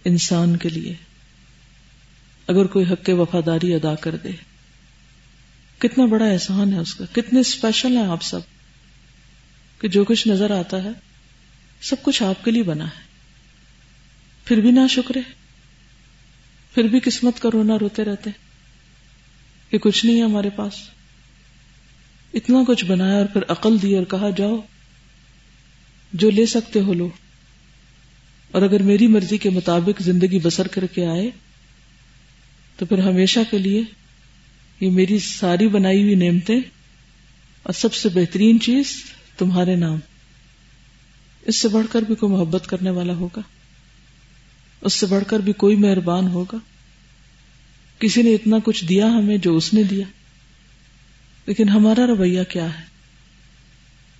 انسان 0.05 0.57
کے 0.57 0.69
لیے۔ 0.69 0.93
اگر 2.47 2.65
کوئی 2.65 2.85
حق 2.85 3.09
وفاداری 3.13 3.73
ادا 3.73 3.95
کر 3.95 4.15
دے۔ 4.15 4.29
کتنا 5.77 6.05
بڑا 6.05 6.25
احسان 6.25 6.73
ہے 6.73 6.77
اس 6.77 6.95
کا۔ 6.95 7.05
کتنے 7.11 7.39
اسپیشل 7.39 7.97
ہیں 7.97 8.05
آپ 8.05 8.23
سب۔ 8.23 8.39
کہ 9.81 9.87
جو 9.87 10.03
کچھ 10.03 10.27
نظر 10.27 10.51
آتا 10.51 10.83
ہے، 10.83 10.89
سب 11.81 11.95
کچھ 12.03 12.23
آپ 12.23 12.45
کے 12.45 12.51
لیے 12.51 12.63
بنا 12.63 12.85
ہے۔ 12.85 13.05
پھر 14.45 14.57
بھی 14.57 14.71
نہ 14.71 14.79
شکرے 14.89 15.19
پھر 16.73 16.83
بھی 16.83 16.99
قسمت 16.99 17.39
کا 17.39 17.49
رونا 17.53 17.73
روتے 17.81 18.05
رہتے 18.05 18.29
کہ 19.69 19.77
کچھ 19.77 20.05
نہیں 20.05 20.17
ہے 20.17 20.23
ہمارے 20.23 20.49
پاس۔ 20.49 20.73
اتنا 22.33 22.57
کچھ 22.67 22.85
بنایا 22.85 23.17
اور 23.17 23.25
پھر 23.25 23.41
عقل 23.47 23.81
دی 23.81 23.95
اور 23.95 24.03
کہا، 24.03 24.29
جاؤ۔ 24.29 24.57
جو 26.13 26.29
لے 26.29 26.45
سکتے 26.45 26.79
ہو 26.79 26.93
لو۔ 26.93 27.09
اور 28.55 28.63
اگر 28.63 28.83
میری 28.83 29.07
مرضی 29.07 29.37
کے 29.37 29.49
مطابق 29.49 30.01
زندگی 30.01 30.39
بسر 30.39 30.67
کر 30.67 30.85
کے 30.85 31.05
آئے، 31.05 31.29
تو 32.77 32.85
پھر 32.85 32.97
ہمیشہ 32.97 33.39
کے 33.51 33.57
لیے 33.57 33.81
یہ 34.79 34.91
میری 34.91 35.19
ساری 35.19 35.67
بنائی 35.67 36.03
ہوئی 36.03 36.15
نعمتیں 36.15 36.59
اور 37.63 37.73
سب 37.73 37.93
سے 37.93 38.09
بہترین 38.09 38.59
چیز 38.59 39.03
تمہارے 39.37 39.75
نام۔ 39.75 39.99
اس 41.41 41.55
سے 41.55 41.67
بڑھ 41.67 41.85
کر 41.91 42.01
بھی 42.01 42.15
کوئی 42.15 42.33
محبت 42.33 42.67
کرنے 42.67 42.89
والا 42.89 43.13
ہوگا۔ 43.13 43.41
اس 44.81 44.93
سے 44.93 45.05
بڑھ 45.05 45.23
کر 45.27 45.39
بھی 45.39 45.53
کوئی 45.53 45.75
مہربان 45.75 46.27
ہوگا۔ 46.27 46.57
کسی 47.99 48.21
نے 48.21 48.33
اتنا 48.33 48.57
کچھ 48.63 48.85
دیا 48.85 49.07
ہمیں 49.07 49.37
جو 49.37 49.57
اس 49.57 49.73
نے 49.73 49.83
دیا۔ 49.83 50.05
لیکن 51.45 51.69
ہمارا 51.69 52.07
رویہ 52.07 52.43
کیا 52.49 52.79
ہے؟ 52.79 52.83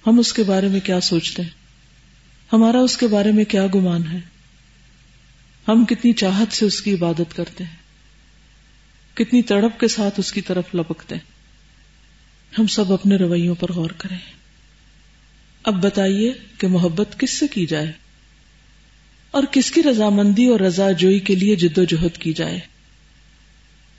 ہم 0.08 0.20
اس 0.20 0.34
کے 0.34 0.44
بارے 0.44 0.68
میں 0.68 0.80
کیا 0.80 1.02
سوچتے 1.02 1.42
ہیں؟ 1.42 1.65
ہمارا 2.54 2.80
اس 2.80 2.98
کے 2.98 3.08
بارے 3.08 3.32
میں 3.32 3.46
کیا 3.46 3.66
گمان 3.76 4.02
ہے؟ 4.12 4.20
ہم 5.68 5.86
کتنی 5.86 6.14
چاہت 6.14 6.54
سے 6.54 6.66
اس 6.66 6.82
کی 6.82 6.94
عبادت 6.94 7.36
کرتے 7.36 7.64
ہیں۔ 7.64 7.76
کتنی 9.18 9.42
تڑپ 9.42 9.80
کے 9.80 9.88
ساتھ 9.88 10.20
اس 10.20 10.32
کی 10.32 10.42
طرف 10.42 10.64
لپکتے 10.74 11.16
ہیں۔ 11.16 11.36
ہم 12.60 12.68
سب 12.68 12.94
اپنے 12.94 13.16
رویوں 13.16 13.56
پر 13.56 13.72
غور 13.72 13.90
کریں۔ 13.90 14.18
اب 15.64 15.84
بتائیے 15.84 16.34
کہ 16.58 16.68
محبت 16.68 17.20
کس 17.20 17.40
سے 17.40 17.48
کی 17.48 17.66
جائے؟ 17.66 17.92
اور 19.32 19.44
کس 19.52 19.72
کی 19.72 19.84
رضامندی 19.84 20.46
اور 20.46 20.60
رضا 20.60 20.92
جوئی 20.92 21.20
کے 21.20 21.36
لیے 21.36 21.56
جد 21.56 21.78
و 21.78 21.84
جہد 21.84 22.18
کی 22.18 22.34
جائے؟ 22.34 22.60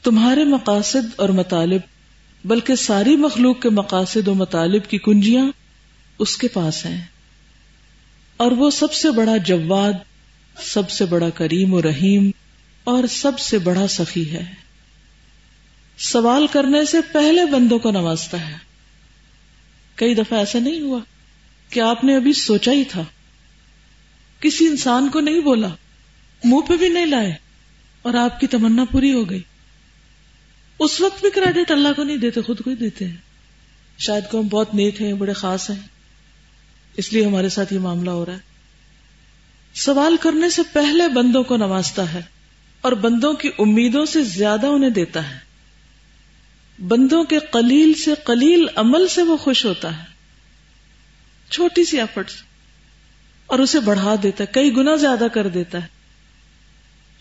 تمہارے 0.02 0.44
مقاصد 0.44 1.12
اور 1.16 1.28
مطالب، 1.28 1.80
بلکہ 2.44 2.74
ساری 2.74 3.16
مخلوق 3.16 3.62
کے 3.62 3.70
مقاصد 3.70 4.28
و 4.28 4.34
مطالب 4.34 4.90
کی 4.90 4.98
کنجیاں 4.98 5.46
اس 6.18 6.36
کے 6.36 6.48
پاس 6.48 6.86
ہیں۔ 6.86 7.04
اور 8.36 8.52
وہ 8.52 8.70
سب 8.70 8.92
سے 8.92 9.10
بڑا 9.10 9.36
جواد، 9.36 9.92
سب 10.62 10.90
سے 10.90 11.04
بڑا 11.04 11.30
کریم 11.30 11.74
و 11.74 11.82
رحیم، 11.82 12.30
اور 12.84 13.06
سب 13.06 13.38
سے 13.38 13.58
بڑا 13.58 13.88
سخی 13.88 14.30
ہے۔ 14.30 14.44
سوال 15.98 16.46
کرنے 16.46 16.84
سے 16.84 16.98
پہلے 17.12 17.46
بندوں 17.46 17.78
کو 17.78 17.90
نوازتا 17.90 18.48
ہے۔ 18.48 18.56
کئی 19.94 20.14
دفعہ 20.14 20.38
ایسا 20.38 20.58
نہیں 20.58 20.80
ہوا 20.80 20.98
کہ 21.70 21.80
آپ 21.80 22.04
نے 22.04 22.16
ابھی 22.16 22.32
سوچا 22.32 22.72
ہی 22.72 22.84
تھا۔ 22.84 23.04
کسی 24.40 24.66
انسان 24.66 25.08
کو 25.08 25.20
نہیں 25.20 25.40
بولا، 25.40 25.68
منہ 26.44 26.60
پہ 26.60 26.76
بھی 26.76 26.88
نہیں 26.88 27.06
لائے، 27.06 27.34
اور 28.02 28.14
آپ 28.14 28.40
کی 28.40 28.46
تمنا 28.46 28.84
پوری 28.84 29.12
ہو 29.12 29.30
گئی۔ 29.30 29.42
اس 30.78 31.00
وقت 31.00 31.20
بھی 31.20 31.30
کریڈٹ 31.30 31.70
اللہ 31.70 31.88
کو 31.96 32.04
نہیں 32.04 32.16
دیتے، 32.16 32.42
خود 32.42 32.60
کو 32.60 32.70
ہی 32.70 32.76
دیتے 32.76 33.08
ہیں۔ 33.08 33.16
شاید 33.98 34.24
کو 34.30 34.40
ہم 34.40 34.48
بہت 34.48 34.74
نیک 34.74 35.02
ہیں، 35.02 35.12
بڑے 35.12 35.32
خاص 35.32 35.70
ہیں۔ 35.70 35.95
اس 36.96 37.12
لیے 37.12 37.24
ہمارے 37.24 37.48
ساتھ 37.48 37.72
یہ 37.72 37.78
معاملہ 37.78 38.10
ہو 38.10 38.26
رہا 38.26 38.32
ہے۔ 38.32 38.38
سوال 39.74 40.16
کرنے 40.16 40.50
سے 40.50 40.62
پہلے 40.72 41.08
بندوں 41.08 41.42
کو 41.42 41.56
نوازتا 41.56 42.12
ہے 42.12 42.22
اور 42.80 42.92
بندوں 42.92 43.32
کی 43.32 43.50
امیدوں 43.58 44.06
سے 44.06 44.24
زیادہ 44.24 44.66
انہیں 44.66 44.90
دیتا 44.90 45.30
ہے۔ 45.30 45.38
بندوں 46.78 47.24
کے 47.24 47.38
قلیل 47.38 47.94
سے 47.94 48.14
قلیل 48.24 48.66
عمل 48.74 49.08
سے 49.08 49.22
وہ 49.22 49.36
خوش 49.36 49.64
ہوتا 49.64 49.98
ہے۔ 49.98 50.04
چھوٹی 51.50 51.84
سی 51.84 52.00
ایفرٹس 52.00 52.34
اور 53.46 53.58
اسے 53.58 53.80
بڑھا 53.80 54.14
دیتا 54.22 54.44
ہے، 54.44 54.52
کئی 54.52 54.76
گنا 54.76 54.96
زیادہ 54.96 55.26
کر 55.32 55.48
دیتا 55.48 55.82
ہے۔ 55.82 55.86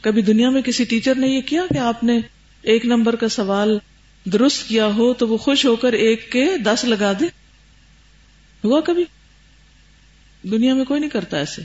کبھی 0.02 0.22
دنیا 0.22 0.50
میں 0.50 0.62
کسی 0.62 0.84
ٹیچر 0.84 1.16
نے 1.16 1.28
یہ 1.28 1.42
کیا 1.42 1.62
کہ 1.74 1.78
آپ 1.78 2.04
نے 2.04 2.20
ایک 2.62 2.86
نمبر 2.86 3.16
کا 3.16 3.30
سوال 3.30 3.78
درست 4.26 4.68
کیا 4.68 4.86
ہو 4.86 5.14
تو 5.14 5.28
وہ 5.28 5.38
خوش 5.38 5.66
ہو 5.66 5.76
کر 5.76 5.94
ایک 5.94 6.32
کے 6.32 6.58
دس 6.58 6.84
لگا 6.84 7.12
دے؟ 7.20 7.26
ہوا 8.64 8.82
کبھی؟ 8.82 9.06
دنیا 10.52 10.74
میں 10.74 10.86
کوئی 10.86 11.00
نہیں 11.00 11.10
کرتا 11.10 11.38
ایسے۔ 11.38 11.62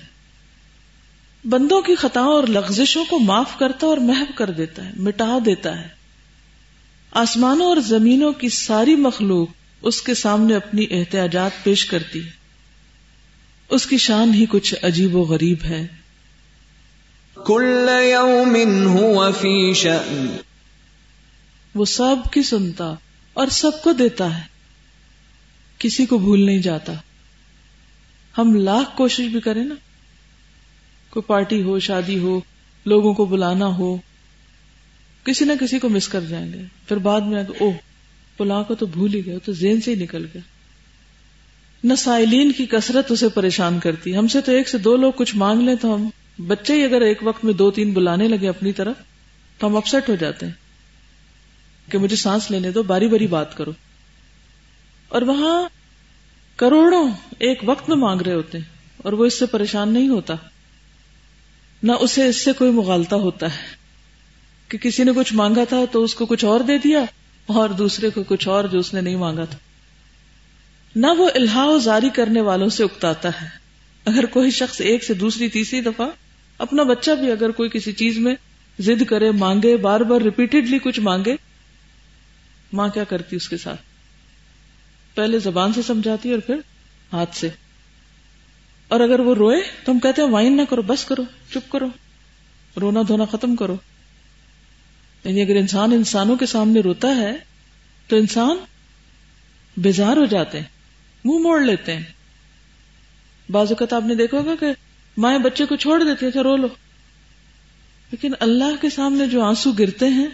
بندوں 1.44 1.82
کی 1.82 1.94
خطاؤں 1.94 2.32
اور 2.32 2.44
لغزشوں 2.44 3.04
کو 3.04 3.18
معاف 3.18 3.58
کرتا 3.58 3.86
اور 3.86 3.98
محو 3.98 4.24
کر 4.34 4.50
دیتا 4.50 4.84
ہے 4.84 4.90
مٹا 4.96 5.38
دیتا 5.46 5.80
ہے۔ 5.80 5.88
آسمانوں 7.10 7.66
اور 7.66 7.76
زمینوں 7.76 8.32
کی 8.32 8.48
ساری 8.48 8.96
مخلوق 8.96 9.48
اس 9.82 10.02
کے 10.02 10.14
سامنے 10.14 10.54
اپنی 10.54 10.86
احتیاجات 10.90 11.50
پیش 11.62 11.86
کرتی۔ 11.86 12.24
ہے 12.24 12.30
اس 13.68 13.86
کی 13.86 13.96
شان 13.96 14.34
ہی 14.34 14.46
کچھ 14.48 14.74
عجیب 14.82 15.16
و 15.16 15.22
غریب 15.22 15.64
ہے۔ 15.64 15.86
کل 17.46 17.88
یوم 18.04 18.56
هو 18.96 19.32
فی 19.32 19.72
شأن۔ 19.74 20.36
وہ 21.74 21.84
سب 21.84 22.32
کی 22.32 22.42
سنتا 22.42 22.94
اور 23.32 23.46
سب 23.46 23.82
کو 23.82 23.92
دیتا 23.92 24.38
ہے۔ 24.38 24.42
کسی 25.78 26.06
کو 26.06 26.18
بھول 26.18 26.46
نہیں 26.46 26.58
جاتا۔ 26.58 26.92
ہم 28.38 28.54
لاکھ 28.54 28.96
کوشش 28.96 29.24
بھی 29.24 29.40
کریں 29.40 29.64
نا۔ 29.64 29.74
کوئی 31.10 31.22
پارٹی 31.22 31.62
ہو، 31.62 31.78
شادی 31.78 32.18
ہو، 32.18 32.40
لوگوں 32.86 33.14
کو 33.14 33.24
بلانا 33.24 33.66
ہو، 33.66 33.96
کسی 35.24 35.44
نہ 35.44 35.52
کسی 35.60 35.78
کو 35.78 35.88
مس 35.88 36.08
کر 36.08 36.20
جائیں 36.20 36.52
گے۔ 36.52 36.62
پھر 36.88 36.96
بعد 36.96 37.20
میں 37.20 37.44
او 37.60 37.70
پلا 38.36 38.62
کو 38.62 38.74
تو 38.74 38.86
بھول 38.86 39.14
ہی 39.14 39.26
گئے 39.26 39.38
تو 39.38 39.52
زین 39.52 39.80
سے 39.80 39.94
ہی 39.94 40.02
نکل 40.02 40.24
گیا 40.24 40.40
نسائلین 41.84 42.52
کی 42.52 42.66
کثرت 42.66 43.12
اسے 43.12 43.28
پریشان 43.28 43.78
کرتی۔ 43.78 44.16
ہم 44.16 44.28
سے 44.28 44.40
تو 44.40 44.52
ایک 44.52 44.68
سے 44.68 44.78
دو 44.78 44.96
لوگ 44.96 45.12
کچھ 45.16 45.36
مانگ 45.36 45.60
لیں 45.60 45.74
تو 45.74 45.94
ہم 45.94 46.08
بچے 46.46 46.74
ہی 46.74 46.84
اگر 46.84 47.00
ایک 47.00 47.18
وقت 47.22 47.44
میں 47.44 47.52
دو 47.52 47.70
تین 47.70 47.92
بلانے 47.92 48.28
لگے 48.28 48.48
اپنی 48.48 48.72
طرف، 48.72 48.96
تو 49.58 49.66
ہم 49.66 49.76
اپسٹ 49.76 50.08
ہو 50.08 50.14
جاتے 50.14 50.46
ہیں۔ 50.46 50.52
کہ 51.90 51.98
مجھے 51.98 52.16
سانس 52.16 52.50
لینے 52.50 52.70
دو، 52.70 52.82
باری 52.82 53.08
باری 53.08 53.26
بات 53.26 53.56
کرو۔ 53.56 53.72
اور 55.08 55.22
وہاں 55.22 55.79
کروڑوں 56.60 57.10
ایک 57.38 57.60
وقت 57.62 57.88
میں 57.88 57.96
مانگ 57.96 58.20
رہے 58.20 58.34
ہوتے 58.34 58.58
ہیں 58.58 58.64
اور 58.96 59.12
وہ 59.12 59.24
اس 59.24 59.38
سے 59.38 59.46
پریشان 59.46 59.92
نہیں 59.92 60.08
ہوتا۔ 60.08 60.34
نہ 61.82 61.92
اسے 61.92 62.26
اس 62.26 62.44
سے 62.44 62.52
کوئی 62.52 62.70
مغالتا 62.70 63.16
ہوتا 63.16 63.46
ہے۔ 63.46 63.58
کہ 64.68 64.78
کسی 64.78 65.04
نے 65.04 65.12
کچھ 65.16 65.34
مانگا 65.34 65.64
تھا 65.64 65.84
تو 65.92 66.04
اس 66.04 66.14
کو 66.14 66.26
کچھ 66.26 66.44
اور 66.44 66.60
دے 66.60 66.78
دیا 66.78 66.98
اور 67.46 67.68
دوسرے 67.68 68.10
کو 68.10 68.22
کچھ 68.22 68.48
اور 68.48 68.64
جو 68.64 68.78
اس 68.78 68.94
نے 68.94 69.00
نہیں 69.00 69.16
مانگا 69.16 69.44
تھا۔ 69.44 69.58
نہ 70.96 71.06
وہ 71.06 71.30
الہا 71.34 71.76
زاری 71.82 72.08
کرنے 72.08 72.40
والوں 72.40 72.68
سے 72.68 72.84
اکتاتا 72.84 73.28
ہے۔ 73.42 73.48
اگر 74.04 74.26
کوئی 74.26 74.50
شخص 74.50 74.80
ایک 74.80 75.04
سے 75.04 75.14
دوسری 75.14 75.48
تیسری 75.48 75.80
دفعہ 75.80 76.06
اپنا 76.58 76.82
بچہ 76.82 77.10
بھی 77.10 77.32
اگر 77.32 77.50
کوئی 77.50 77.68
کسی 77.68 77.92
چیز 77.92 78.18
میں 78.18 78.34
زد 78.80 79.04
کرے، 79.04 79.30
مانگے، 79.30 79.76
بار 79.76 80.00
بار 80.00 80.20
ریپیٹڈلی 80.20 80.78
کچھ 80.78 81.00
مانگے، 81.00 81.36
ماں 82.72 82.88
کیا 82.88 83.04
کرتی 83.04 83.36
اس 83.36 83.48
کے 83.48 83.56
ساتھ؟ 83.56 83.89
پہلے 85.14 85.38
زبان 85.38 85.72
سے 85.72 85.82
سمجھاتی 85.82 86.30
اور 86.30 86.38
پھر 86.38 86.56
ہاتھ 87.12 87.36
سے۔ 87.36 87.48
اور 88.88 89.00
اگر 89.00 89.20
وہ 89.20 89.34
روئے 89.34 89.56
تو 89.84 89.92
ہم 89.92 89.98
کہتے 89.98 90.22
ہیں 90.22 90.28
وائن 90.28 90.56
نہ 90.56 90.62
کرو، 90.70 90.82
بس 90.82 91.04
کرو، 91.04 91.22
چپ 91.50 91.72
کرو، 91.72 91.86
رونا 92.80 93.00
دھونا 93.08 93.24
ختم 93.24 93.56
کرو۔ 93.56 93.76
یعنی 95.24 95.42
اگر 95.42 95.56
انسان 95.56 95.92
انسانوں 95.92 96.36
کے 96.36 96.46
سامنے 96.46 96.80
روتا 96.80 97.16
ہے 97.16 97.32
تو 98.06 98.16
انسان 98.16 98.56
بیزار 99.76 100.16
ہو 100.16 100.24
جاتے 100.24 100.58
ہیں، 100.58 100.66
منہ 101.24 101.38
موڑ 101.38 101.60
لیتے 101.60 101.96
ہیں۔ 101.96 102.04
بعض 103.50 103.68
اوقات 103.68 103.92
آپ 103.92 104.02
نے 104.02 104.14
دیکھا 104.14 104.38
ہوگا 104.38 104.54
کہ 104.60 104.66
مائیں 105.16 105.38
بچے 105.38 105.64
کو 105.64 105.76
چھوڑ 105.76 106.02
دیتی 106.02 106.26
اچھا 106.26 106.42
رو 106.42 106.56
لو۔ 106.56 106.68
لیکن 108.10 108.32
اللہ 108.40 108.80
کے 108.80 108.90
سامنے 108.90 109.26
جو 109.26 109.42
آنسو 109.42 109.72
گرتے 109.72 110.08
ہیں، 110.08 110.26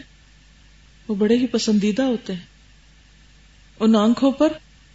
وہ 1.09 1.15
بڑے 1.15 1.37
ہی 1.37 1.47
پسندیدہ 1.47 2.03
ہوتے 2.03 2.33
ہیں۔ 2.33 2.41
ان 3.81 3.97
آنکھوں 3.97 4.33
پر 4.33 4.53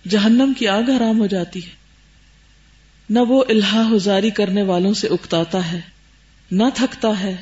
جہنم 0.09 0.53
کی 0.57 0.67
آگ 0.67 0.83
حرام 0.83 1.19
ہو 1.19 1.27
جاتی 1.27 1.65
ہے۔ 1.65 1.69
نہ 3.09 3.19
وہ 3.19 3.43
الہا 3.49 3.89
ہزاری 3.95 4.29
کرنے 4.29 4.61
والوں 4.61 4.93
سے 4.93 5.07
اکتاتا 5.07 5.71
ہے، 5.71 5.81
نہ 6.51 6.63
تھکتا 6.73 7.19
ہے، 7.19 7.35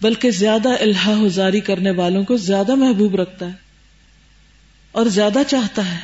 بلکہ 0.00 0.30
زیادہ 0.30 0.68
الہا 0.68 1.26
ہزاری 1.26 1.60
کرنے 1.60 1.90
والوں 1.90 2.24
کو 2.24 2.36
زیادہ 2.36 2.74
محبوب 2.74 3.14
رکھتا 3.14 3.46
ہے 3.46 3.52
اور 4.92 5.06
زیادہ 5.06 5.38
چاہتا 5.48 5.94
ہے۔ 5.94 5.98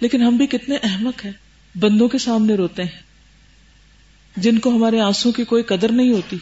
لیکن 0.00 0.22
ہم 0.22 0.36
بھی 0.36 0.46
کتنے 0.46 0.76
احمق 0.82 1.24
ہیں، 1.24 1.32
بندوں 1.78 2.08
کے 2.08 2.18
سامنے 2.18 2.54
روتے 2.54 2.82
ہیں۔ 2.82 3.02
جن 4.36 4.58
کو 4.58 4.70
ہمارے 4.70 5.00
آنسو 5.00 5.32
کی 5.32 5.44
کوئی 5.44 5.62
قدر 5.62 5.92
نہیں 5.92 6.12
ہوتی۔ 6.12 6.36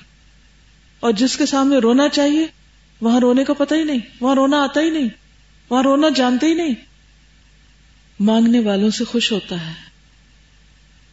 اور 1.00 1.12
جس 1.12 1.36
کے 1.36 1.46
سامنے 1.46 1.78
رونا 1.78 2.08
چاہیے، 2.08 2.46
وہاں 3.00 3.20
رونے 3.20 3.44
کا 3.44 3.52
پتہ 3.52 3.74
ہی 3.74 3.84
نہیں، 3.84 3.98
وہاں 4.20 4.34
رونا 4.34 4.62
آتا 4.62 4.80
ہی 4.80 4.90
نہیں، 4.90 5.08
وہاں 5.70 5.82
رونا 5.82 6.08
جانتے 6.16 6.46
ہی 6.46 6.54
نہیں۔ 6.54 6.74
مانگنے 8.22 8.60
والوں 8.60 8.90
سے 8.90 9.04
خوش 9.04 9.32
ہوتا 9.32 9.66
ہے۔ 9.66 9.72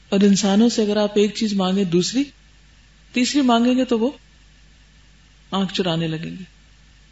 اور 0.10 0.19
انسانوں 0.19 0.69
سے 0.69 0.82
اگر 0.82 0.98
آپ 0.98 1.12
ایک 1.15 1.36
چیز 1.36 1.54
مانگے 1.54 1.84
دوسری، 1.84 2.24
تیسری 3.13 3.41
مانگیں 3.41 3.76
گے 3.76 3.86
تو 3.86 4.00
وہ 4.00 4.12
آنکھ 5.52 5.74
چرانے 5.74 6.08
لگیں 6.08 6.38
گے 6.39 6.43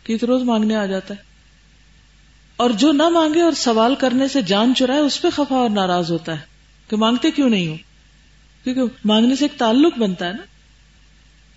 کہ 0.03 0.17
تو 0.17 0.27
روز 0.27 0.43
مانگنے 0.43 0.75
آ 0.75 0.85
جاتا 0.85 1.13
ہے۔ 1.13 1.23
اور 2.57 2.69
جو 2.69 2.91
نہ 2.91 3.09
مانگے 3.09 3.41
اور 3.41 3.51
سوال 3.51 3.95
کرنے 3.95 4.27
سے 4.27 4.41
جان 4.41 4.73
چرائے، 4.75 4.99
اس 4.99 5.21
پہ 5.21 5.29
خفا 5.29 5.55
اور 5.55 5.69
ناراض 5.69 6.11
ہوتا 6.11 6.31
ہے 6.31 6.45
کہ 6.89 6.95
مانگتے 6.95 7.31
کیوں 7.31 7.49
نہیں 7.49 7.67
ہو؟ 7.67 7.75
کیونکہ 8.63 8.81
مانگنے 9.05 9.35
سے 9.35 9.45
ایک 9.45 9.59
تعلق 9.59 9.97
بنتا 9.97 10.27
ہے 10.27 10.33
نا۔ 10.33 10.43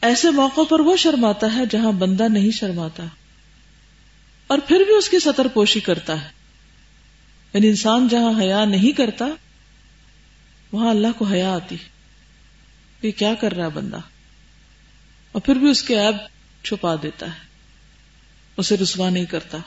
ایسے 0.02 0.30
موقع 0.30 0.60
پر 0.68 0.80
وہ 0.80 0.96
شرماتا 0.96 1.54
ہے 1.56 1.62
جہاں 1.70 1.92
بندہ 1.92 2.28
نہیں 2.28 2.50
شرماتا۔ 2.50 3.04
اور 4.46 4.58
پھر 4.58 4.76
بھی 4.76 4.94
اس 4.94 5.08
کی 5.08 5.18
سطر 5.18 5.48
پوشی 5.48 5.80
کرتا 5.80 6.22
ہے۔ 6.22 6.39
یعنی 7.54 7.68
انسان 7.68 8.08
جہاں 8.08 8.40
حیا 8.40 8.64
نہیں 8.64 8.92
کرتا، 8.92 9.26
وہاں 10.72 10.90
اللہ 10.90 11.06
کو 11.18 11.24
حیا 11.24 11.52
آتی 11.52 11.76
کہ 13.00 13.10
کیا 13.10 13.34
کر 13.34 13.52
رہا 13.52 13.64
ہے 13.64 13.70
بندہ؟ 13.70 13.98
اور 15.32 15.42
پھر 15.42 15.54
بھی 15.54 15.70
اس 15.70 15.82
کے 15.82 16.00
ایب 16.00 16.16
چھپا 16.64 16.94
دیتا 17.02 17.26
ہے۔ 17.26 17.40
اسے 18.56 18.76
رسوا 18.76 19.10
نہیں 19.10 19.24
کرتا۔ 19.24 19.58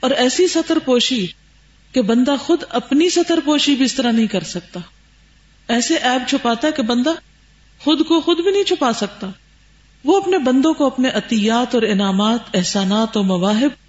اور 0.00 0.10
ایسی 0.10 0.48
سطر 0.48 0.78
پوشی 0.84 1.26
کہ 1.92 2.02
بندہ 2.02 2.34
خود 2.40 2.62
اپنی 2.68 3.10
سطر 3.10 3.38
پوشی 3.44 3.74
بھی 3.74 3.84
اس 3.84 3.94
طرح 3.94 4.12
نہیں 4.12 4.26
کر 4.26 4.42
سکتا۔ 4.42 4.80
ایسے 5.68 5.96
ایب 5.96 6.22
چھپاتا 6.28 6.70
کہ 6.70 6.82
بندہ 6.82 7.10
خود 7.78 8.06
کو 8.06 8.20
خود 8.20 8.40
بھی 8.40 8.50
نہیں 8.50 8.64
چھپا 8.64 8.92
سکتا۔ 8.92 9.26
وہ 10.04 10.16
اپنے 10.16 10.38
بندوں 10.38 10.74
کو 10.74 10.86
اپنے 10.86 11.08
عطیات 11.08 11.74
اور 11.74 11.82
انعامات، 11.82 12.40
احسانات 12.54 13.16
اور 13.16 13.24
مواہب 13.24 13.85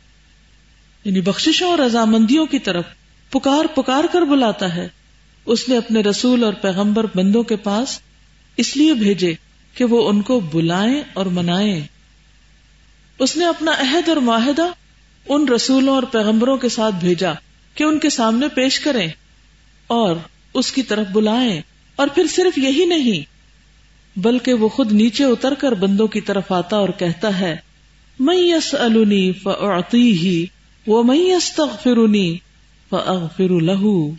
یعنی 1.07 1.21
بخششوں 1.21 1.69
اور 1.69 1.79
رضامندیوں 1.79 2.45
کی 2.45 2.59
طرف 2.59 2.83
پکار 3.29 3.75
پکار 3.75 4.03
کر 4.11 4.21
بلاتا 4.21 4.75
ہے، 4.75 4.87
اس 5.45 5.69
نے 5.69 5.77
اپنے 5.77 6.01
رسول 6.01 6.43
اور 6.43 6.53
پیغمبر 6.53 7.05
بندوں 7.15 7.43
کے 7.43 7.55
پاس 7.55 7.99
اس 8.57 8.77
لیے 8.77 8.93
بھیجے 8.93 9.33
کہ 9.73 9.85
وہ 9.85 10.09
ان 10.09 10.21
کو 10.21 10.39
بلائیں 10.39 11.03
اور 11.13 11.25
منائیں۔ 11.25 11.81
اس 13.19 13.37
نے 13.37 13.45
اپنا 13.45 13.71
عہد 13.71 14.09
اور 14.09 14.17
معاہدہ 14.17 14.67
ان 15.29 15.47
رسولوں 15.47 15.95
اور 15.95 16.03
پیغمبروں 16.03 16.57
کے 16.57 16.69
ساتھ 16.69 16.95
بھیجا 16.95 17.33
کہ 17.75 17.83
ان 17.83 17.99
کے 17.99 18.09
سامنے 18.09 18.47
پیش 18.47 18.79
کریں 18.79 19.07
اور 19.87 20.15
اس 20.53 20.71
کی 20.71 20.83
طرف 20.83 21.07
بلائیں۔ 21.11 21.61
اور 21.95 22.07
پھر 22.07 22.27
صرف 22.27 22.57
یہی 22.57 22.85
نہیں، 22.85 23.25
بلکہ 24.19 24.53
وہ 24.53 24.69
خود 24.69 24.91
نیچے 24.91 25.23
اتر 25.23 25.53
کر 25.53 25.71
بندوں 25.71 26.07
کی 26.07 26.21
طرف 26.21 26.51
آتا 26.51 26.77
اور 26.77 26.89
کہتا 26.89 27.39
ہے 27.39 27.55
میں 28.19 28.37
یس 28.37 28.75
النی 28.79 29.31
ہی 29.93 30.45
وہ 30.87 31.03
میں 31.03 31.35
لہو 33.39 34.11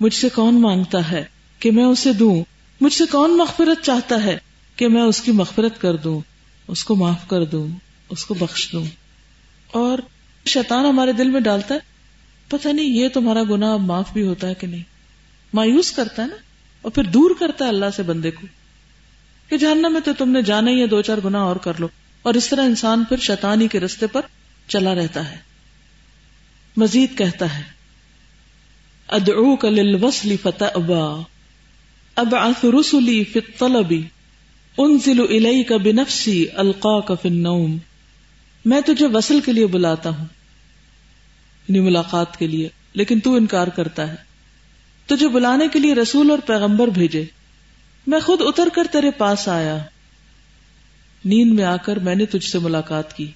مجھ 0.00 0.14
سے 0.14 0.28
کون 0.28 0.60
مانگتا 0.60 1.10
ہے 1.10 1.24
کہ 1.58 1.70
میں 1.70 1.84
اسے 1.84 2.12
دوں؟ 2.12 2.44
مجھ 2.80 2.92
سے 2.92 3.04
کون 3.10 3.36
مغفرت 3.36 3.84
چاہتا 3.84 4.24
ہے 4.24 4.38
کہ 4.76 4.88
میں 4.88 5.02
اس 5.02 5.20
کی 5.20 5.32
مغفرت 5.32 5.80
کر 5.80 5.96
دوں؟ 5.96 6.20
اس 6.68 6.84
کو 6.84 6.94
معاف 6.94 7.28
کر 7.28 7.44
دوں، 7.44 7.68
اس 8.10 8.24
کو 8.24 8.34
بخش 8.34 8.72
دوں۔ 8.72 8.84
اور 9.66 9.98
شیطان 10.46 10.84
ہمارے 10.86 11.12
دل 11.12 11.30
میں 11.30 11.40
ڈالتا 11.40 11.74
ہے، 11.74 11.80
پتہ 12.48 12.68
نہیں 12.68 12.86
یہ 12.86 13.08
تمہارا 13.08 13.42
گنا 13.50 13.76
معاف 13.76 14.12
بھی 14.12 14.26
ہوتا 14.26 14.48
ہے 14.48 14.54
کہ 14.54 14.66
نہیں؟ 14.66 14.82
مایوس 15.54 15.92
کرتا 15.92 16.22
ہے 16.22 16.28
نا؟ 16.28 16.36
اور 16.82 16.92
پھر 16.92 17.02
دور 17.02 17.30
کرتا 17.38 17.64
ہے 17.64 17.70
اللہ 17.70 17.86
سے 17.96 18.02
بندے 18.02 18.30
کو 18.30 18.46
کہ 19.48 19.56
جاننا 19.56 19.88
میں 19.88 20.00
تو 20.00 20.12
تم 20.18 20.30
نے 20.30 20.42
جانا 20.42 20.70
ہی 20.70 20.80
ہے، 20.80 20.86
دو 20.86 21.02
چار 21.02 21.18
گنا 21.24 21.42
اور 21.42 21.56
کر 21.56 21.72
لو۔ 21.78 21.88
اور 22.22 22.34
اس 22.34 22.48
طرح 22.48 22.64
انسان 22.64 23.04
پھر 23.04 23.16
شیطانی 23.16 23.68
کے 23.68 23.80
رستے 23.80 24.06
پر 24.06 24.20
چلا 24.68 24.94
رہتا 24.94 25.30
ہے۔ 25.30 25.47
مزید 26.78 27.18
کہتا 27.18 27.58
ہے 27.58 27.62
ادعوک 29.08 29.64
للوصل 29.64 30.36
فتأبا 30.42 31.22
ابعث 32.16 32.64
رسلی 32.64 33.24
فی 33.24 33.38
الطلب 33.38 33.92
انزل 34.78 35.20
الیک 35.20 35.72
بنفسی 35.72 36.46
القاک 36.54 37.12
فی 37.22 37.28
النوم، 37.28 37.76
میں 38.64 38.80
تجھے 38.80 39.06
وصل 39.06 39.40
کے 39.40 39.52
لیے 39.52 39.66
بلاتا 39.66 40.10
ہوں 40.10 40.24
یعنی 41.68 41.80
ملاقات 41.80 42.36
کے 42.36 42.46
لیے، 42.46 42.68
لیکن 42.92 43.20
تو 43.20 43.34
انکار 43.34 43.66
کرتا 43.66 44.08
ہے۔ 44.08 44.16
تجھے 45.06 45.28
بلانے 45.28 45.68
کے 45.68 45.78
لیے 45.78 45.94
رسول 45.94 46.30
اور 46.30 46.38
پیغمبر 46.38 46.88
بھیجے، 46.88 47.24
میں 48.06 48.20
خود 48.20 48.40
اتر 48.44 48.68
کر 48.74 48.84
تیرے 48.92 49.10
پاس 49.10 49.48
آیا۔ 49.48 49.78
نیند 51.24 51.52
میں 51.52 51.64
آ 51.64 51.76
کر 51.76 51.96
میں 51.96 52.14
نے 52.14 52.26
تجھ 52.26 52.46
سے 52.46 52.58
ملاقات 52.58 53.16
کی۔ 53.16 53.30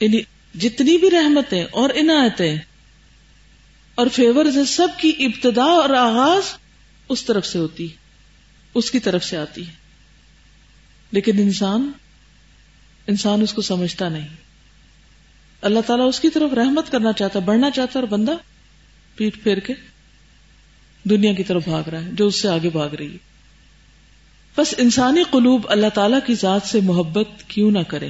یعنی 0.00 0.20
جتنی 0.54 0.96
بھی 0.98 1.10
رحمتیں 1.10 1.64
اور 1.64 1.90
عنایتیں 1.90 2.58
اور 3.94 4.06
فیور 4.06 4.64
سب 4.66 4.88
کی 4.98 5.12
ابتدا 5.18 5.64
اور 5.64 5.90
آغاز 5.90 6.56
اس 7.08 7.24
طرف 7.24 7.46
سے 7.46 7.58
ہوتی 7.58 7.88
اس 8.74 8.90
کی 8.90 8.98
طرف 8.98 9.24
سے 9.24 9.36
آتی 9.36 9.66
ہے۔ 9.66 9.72
لیکن 11.10 11.38
انسان 11.38 11.92
انسان 13.06 13.42
اس 13.42 13.52
کو 13.52 13.62
سمجھتا 13.62 14.08
نہیں۔ 14.08 14.28
اللہ 15.62 15.80
تعالیٰ 15.86 16.08
اس 16.08 16.20
کی 16.20 16.30
طرف 16.30 16.52
رحمت 16.52 16.92
کرنا 16.92 17.12
چاہتا، 17.12 17.38
بڑھنا 17.38 17.70
چاہتا 17.70 17.98
اور 17.98 18.08
بندہ 18.08 18.32
پیٹ 19.14 19.42
پھیر 19.42 19.58
کے 19.58 19.74
دنیا 21.04 21.32
کی 21.32 21.44
طرف 21.44 21.64
بھاگ 21.64 21.88
رہا 21.88 22.04
ہے، 22.04 22.10
جو 22.12 22.26
اس 22.26 22.34
سے 22.34 22.48
آگے 22.48 22.70
بھاگ 22.70 22.88
رہی 22.88 23.12
ہے۔ 23.12 23.18
بس 24.56 24.74
انسانی 24.78 25.22
قلوب 25.30 25.66
اللہ 25.68 25.86
تعالی 25.94 26.16
کی 26.26 26.34
ذات 26.34 26.62
سے 26.62 26.80
محبت 26.80 27.28
کیوں 27.48 27.70
نہ 27.70 27.78
کرے؟ 27.78 28.08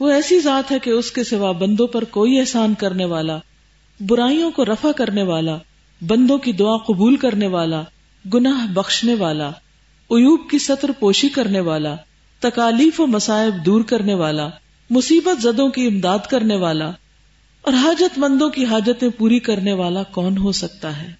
وہ 0.00 0.10
ایسی 0.10 0.40
ذات 0.40 0.72
ہے 0.72 0.78
کہ 0.78 0.90
اس 0.90 1.12
کے 1.12 1.24
سوا 1.24 1.52
بندوں 1.52 1.86
پر 1.86 2.04
کوئی 2.04 2.38
احسان 2.38 2.74
کرنے 2.74 3.04
والا، 3.04 3.38
برائیوں 4.00 4.50
کو 4.50 4.64
رفع 4.64 4.92
کرنے 4.92 5.22
والا، 5.22 5.58
بندوں 6.06 6.38
کی 6.38 6.52
دعا 6.52 6.76
قبول 6.76 7.16
کرنے 7.16 7.46
والا، 7.46 7.82
گناہ 8.34 8.72
بخشنے 8.72 9.14
والا 9.14 9.48
ایوب 10.10 10.50
کی 10.50 10.58
سطر 10.58 10.90
پوشی 10.98 11.28
کرنے 11.28 11.60
والا، 11.60 11.94
تکالیف 12.38 13.00
و 13.00 13.06
مسائب 13.06 13.66
دور 13.66 13.82
کرنے 13.82 14.14
والا، 14.14 14.48
مصیبت 14.90 15.42
زدوں 15.42 15.68
کی 15.68 15.86
امداد 15.86 16.18
کرنے 16.30 16.56
والا 16.56 16.90
اور 17.62 17.72
حاجت 17.72 18.18
مندوں 18.18 18.50
کی 18.50 18.64
حاجتیں 18.64 19.08
پوری 19.08 19.38
کرنے 19.38 19.72
والا 19.72 20.02
کون 20.02 20.38
ہو 20.38 20.52
سکتا 20.52 21.02
ہے؟ 21.02 21.12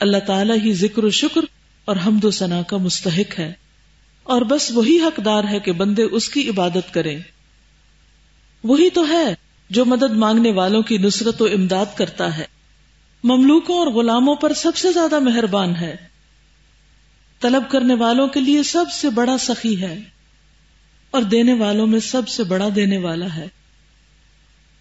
اللہ 0.00 0.16
تعالیٰ 0.26 0.56
ہی 0.64 0.72
ذکر 0.72 1.04
و 1.04 1.10
شکر 1.10 1.40
اور 1.84 1.96
حمد 2.06 2.24
و 2.24 2.30
ثنا 2.30 2.62
کا 2.62 2.76
مستحق 2.76 3.38
ہے 3.38 3.52
اور 4.22 4.42
بس 4.42 4.70
وہی 4.70 4.98
حقدار 4.98 5.44
ہے 5.50 5.60
کہ 5.60 5.72
بندے 5.72 6.02
اس 6.02 6.28
کی 6.28 6.48
عبادت 6.48 6.94
کریں۔ 6.94 7.18
وہی 8.64 8.90
تو 8.90 9.08
ہے 9.08 9.34
جو 9.70 9.84
مدد 9.84 10.10
مانگنے 10.10 10.52
والوں 10.52 10.82
کی 10.82 10.98
نصرت 10.98 11.42
و 11.42 11.44
امداد 11.44 11.86
کرتا 11.94 12.38
ہے۔ 12.38 12.44
مملوکوں 13.24 13.78
اور 13.78 13.86
غلاموں 13.86 14.34
پر 14.34 14.54
سب 14.54 14.76
سے 14.76 14.92
زیادہ 14.92 15.18
مہربان 15.18 15.76
ہے۔ 15.76 15.96
طلب 17.40 17.62
کرنے 17.70 17.94
والوں 17.94 18.28
کے 18.28 18.40
لیے 18.40 18.62
سب 18.62 18.84
سے 18.92 19.10
بڑا 19.10 19.38
سخی 19.38 19.82
ہے۔ 19.82 20.00
اور 21.10 21.22
دینے 21.22 21.54
والوں 21.54 21.86
میں 21.86 22.00
سب 22.00 22.28
سے 22.28 22.44
بڑا 22.44 22.68
دینے 22.76 22.98
والا 22.98 23.36
ہے۔ 23.36 23.48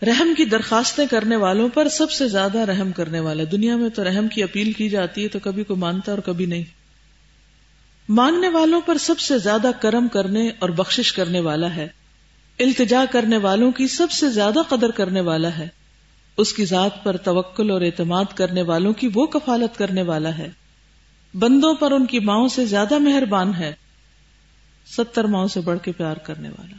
رحم 0.01 0.33
کی 0.37 0.45
درخواستیں 0.45 1.05
کرنے 1.11 1.35
والوں 1.35 1.69
پر 1.69 1.89
سب 1.89 2.11
سے 2.11 2.27
زیادہ 2.27 2.57
رحم 2.57 2.91
کرنے 2.91 3.19
والا۔ 3.19 3.43
دنیا 3.51 3.75
میں 3.75 3.89
تو 3.89 4.03
رحم 4.03 4.27
کی 4.27 4.43
اپیل 4.43 4.71
کی 4.71 4.89
جاتی 4.89 5.23
ہے 5.23 5.27
تو 5.27 5.39
کبھی 5.39 5.63
کوئی 5.63 5.79
مانتا 5.79 6.11
اور 6.11 6.19
کبھی 6.19 6.45
نہیں۔ 6.45 6.63
مانگنے 8.09 8.49
والوں 8.49 8.81
پر 8.81 8.97
سب 8.97 9.19
سے 9.19 9.37
زیادہ 9.37 9.71
کرم 9.81 10.07
کرنے 10.07 10.49
اور 10.59 10.69
بخشش 10.69 11.13
کرنے 11.13 11.39
والا 11.39 11.75
ہے۔ 11.75 11.87
التجا 12.59 13.05
کرنے 13.11 13.37
والوں 13.37 13.71
کی 13.71 13.87
سب 13.87 14.11
سے 14.11 14.29
زیادہ 14.29 14.59
قدر 14.69 14.91
کرنے 14.91 15.21
والا 15.21 15.57
ہے۔ 15.57 15.67
اس 16.37 16.53
کی 16.53 16.65
ذات 16.65 17.03
پر 17.03 17.17
توکل 17.17 17.71
اور 17.71 17.81
اعتماد 17.81 18.25
کرنے 18.35 18.61
والوں 18.61 18.93
کی 18.93 19.09
وہ 19.13 19.25
کفالت 19.25 19.77
کرنے 19.77 20.01
والا 20.01 20.37
ہے۔ 20.37 20.49
بندوں 21.33 21.73
پر 21.73 21.91
ان 21.91 22.05
کی 22.05 22.19
ماؤں 22.19 22.47
سے 22.47 22.65
زیادہ 22.65 22.97
مہربان 22.97 23.53
ہے۔ 23.53 23.73
ستر 24.97 25.23
ماؤں 25.23 25.47
سے 25.47 25.61
بڑھ 25.61 25.79
کے 25.79 25.91
پیار 25.91 26.15
کرنے 26.15 26.49
والا۔ 26.49 26.75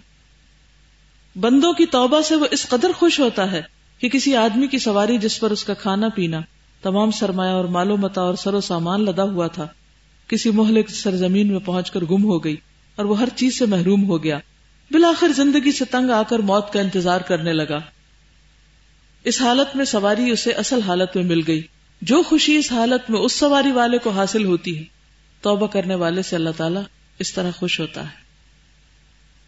بندوں 1.40 1.72
کی 1.72 1.86
توبہ 1.86 2.20
سے 2.20 2.36
وہ 2.36 2.46
اس 2.50 2.68
قدر 2.68 2.90
خوش 2.96 3.20
ہوتا 3.20 3.52
ہے 3.52 3.62
کہ 3.98 4.08
کسی 4.08 4.36
آدمی 4.36 4.66
کی 4.66 4.78
سواری 4.78 5.18
جس 5.18 5.40
پر 5.40 5.50
اس 5.50 5.64
کا 5.64 5.74
کھانا 5.74 6.08
پینا 6.08 6.40
تمام 6.82 7.10
سرمایہ 7.10 7.52
اور 7.52 7.64
مالو 7.64 7.96
متا 7.96 8.20
اور 8.20 8.34
سر 8.34 8.54
و 8.54 8.60
سامان 8.60 9.04
لدا 9.04 9.22
ہوا 9.22 9.46
تھا، 9.46 9.66
کسی 10.28 10.50
مہلک 10.50 10.90
سرزمین 10.90 11.48
میں 11.48 11.60
پہنچ 11.64 11.90
کر 11.90 12.00
گم 12.00 12.24
ہو 12.24 12.44
گئی 12.44 12.56
اور 12.96 13.04
وہ 13.04 13.18
ہر 13.18 13.28
چیز 13.36 13.58
سے 13.58 13.66
محروم 13.66 14.04
ہو 14.04 14.24
گیا۔ 14.24 14.38
بالآخر 14.90 15.28
زندگی 15.28 15.72
سے 15.72 15.84
تنگ 15.84 16.10
آ 16.10 16.22
کر 16.22 16.38
موت 16.38 16.72
کا 16.72 16.80
انتظار 16.80 17.20
کرنے 17.20 17.52
لگا۔ 17.52 17.80
اس 19.24 19.42
حالت 19.42 19.76
میں 19.76 19.84
سواری 19.84 20.30
اسے 20.30 20.52
اصل 20.52 20.82
حالت 20.82 21.16
میں 21.16 21.24
مل 21.24 21.40
گئی۔ 21.46 21.62
جو 22.02 22.22
خوشی 22.22 22.56
اس 22.56 22.72
حالت 22.72 23.10
میں 23.10 23.20
اس 23.20 23.32
سواری 23.32 23.72
والے 23.72 23.98
کو 23.98 24.10
حاصل 24.10 24.44
ہوتی 24.44 24.78
ہے۔ 24.78 24.84
توبہ 25.40 25.66
کرنے 25.66 25.94
والے 25.94 26.22
سے 26.22 26.36
اللہ 26.36 26.50
تعالیٰ 26.56 26.82
اس 27.18 27.32
طرح 27.32 27.50
خوش 27.50 27.80
ہوتا 27.80 28.02
ہے۔ 28.02 28.20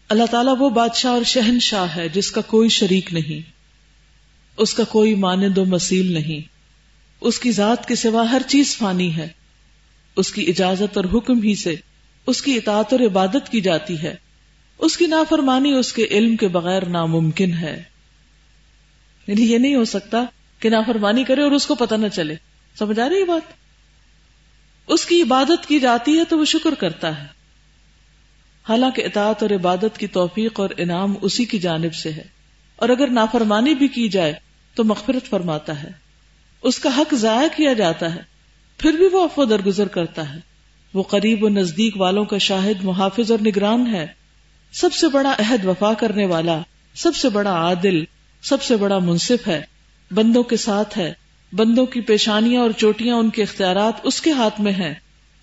اللہ 0.09 0.23
تعالیٰ 0.31 0.55
وہ 0.59 0.69
بادشاہ 0.69 1.11
اور 1.11 1.23
شہنشاہ 1.23 1.95
ہے 1.95 2.09
جس 2.09 2.31
کا 2.31 2.41
کوئی 2.41 2.69
شریک 2.69 3.13
نہیں۔ 3.13 3.51
اس 4.57 4.73
کا 4.73 4.83
کوئی 4.83 5.15
مانند 5.15 5.57
و 5.57 5.65
مسیل 5.65 6.11
نہیں۔ 6.11 6.47
اس 7.21 7.39
کی 7.39 7.51
ذات 7.51 7.87
کے 7.87 7.95
سوا 7.95 8.31
ہر 8.31 8.41
چیز 8.47 8.77
فانی 8.77 9.15
ہے۔ 9.15 9.27
اس 10.15 10.31
کی 10.31 10.43
اجازت 10.43 10.97
اور 10.97 11.05
حکم 11.13 11.41
ہی 11.41 11.55
سے 11.55 11.75
اس 12.27 12.41
کی 12.41 12.55
اطاعت 12.55 12.93
اور 12.93 12.99
عبادت 12.99 13.51
کی 13.51 13.61
جاتی 13.61 14.01
ہے۔ 14.01 14.15
اس 14.79 14.97
کی 14.97 15.05
نافرمانی 15.05 15.71
اس 15.71 15.93
کے 15.93 16.07
علم 16.11 16.35
کے 16.35 16.47
بغیر 16.47 16.85
ناممکن 16.85 17.53
ہے۔ 17.53 17.83
یعنی 19.27 19.51
یہ 19.51 19.57
نہیں 19.57 19.75
ہو 19.75 19.85
سکتا 19.85 20.23
کہ 20.59 20.69
نافرمانی 20.69 21.23
کرے 21.23 21.41
اور 21.41 21.51
اس 21.51 21.65
کو 21.65 21.75
پتہ 21.75 21.95
نہ 21.95 22.07
چلے۔ 22.07 22.35
سمجھ 22.79 22.99
آ 22.99 23.09
رہی 23.09 23.23
بات؟ 23.23 23.53
اس 24.87 25.05
کی 25.05 25.21
عبادت 25.21 25.67
کی 25.67 25.79
جاتی 25.79 26.19
ہے 26.19 26.23
تو 26.23 26.39
وہ 26.39 26.45
شکر 26.45 26.73
کرتا 26.73 27.21
ہے۔ 27.21 27.27
حالانکہ 28.69 29.01
اطاعت 29.01 29.43
اور 29.43 29.49
عبادت 29.49 29.97
کی 29.97 30.07
توفیق 30.07 30.59
اور 30.59 30.69
انعام 30.77 31.15
اسی 31.21 31.45
کی 31.45 31.59
جانب 31.59 31.93
سے 31.93 32.11
ہے۔ 32.11 32.23
اور 32.75 32.89
اگر 32.89 33.07
نافرمانی 33.07 33.73
بھی 33.73 33.87
کی 33.87 34.09
جائے 34.09 34.33
تو 34.75 34.83
مغفرت 34.83 35.29
فرماتا 35.29 35.83
ہے۔ 35.83 35.91
اس 36.61 36.79
کا 36.79 36.97
حق 36.97 37.13
ضائع 37.15 37.47
کیا 37.55 37.73
جاتا 37.73 38.15
ہے۔ 38.15 38.21
پھر 38.77 38.91
بھی 38.91 39.07
وہ 39.07 39.23
افو 39.23 39.45
درگزر 39.45 39.87
کرتا 39.87 40.33
ہے۔ 40.33 40.39
وہ 40.93 41.03
قریب 41.03 41.43
و 41.43 41.49
نزدیک 41.49 42.01
والوں 42.01 42.25
کا 42.25 42.37
شاہد، 42.37 42.83
محافظ 42.83 43.31
اور 43.31 43.39
نگران 43.39 43.95
ہے۔ 43.95 44.22
سب 44.73 44.93
سے 44.93 45.07
بڑا 45.07 45.35
عہد 45.39 45.65
وفا 45.65 45.93
کرنے 45.93 46.25
والا، 46.25 46.59
سب 46.95 47.15
سے 47.15 47.29
بڑا 47.29 47.51
عادل، 47.51 48.03
سب 48.43 48.61
سے 48.61 48.75
بڑا 48.75 48.99
منصف 48.99 49.47
ہے، 49.47 49.61
بندوں 50.11 50.43
کے 50.43 50.57
ساتھ 50.57 50.97
ہے، 50.97 51.13
بندوں 51.53 51.85
کی 51.85 52.01
پیشانیاں 52.01 52.61
اور 52.61 52.71
چوٹیاں 52.71 53.15
ان 53.15 53.29
کے 53.29 53.43
اختیارات 53.43 53.93
اس 54.03 54.21
کے 54.21 54.31
ہاتھ 54.31 54.61
میں 54.61 54.71
ہیں، 54.71 54.93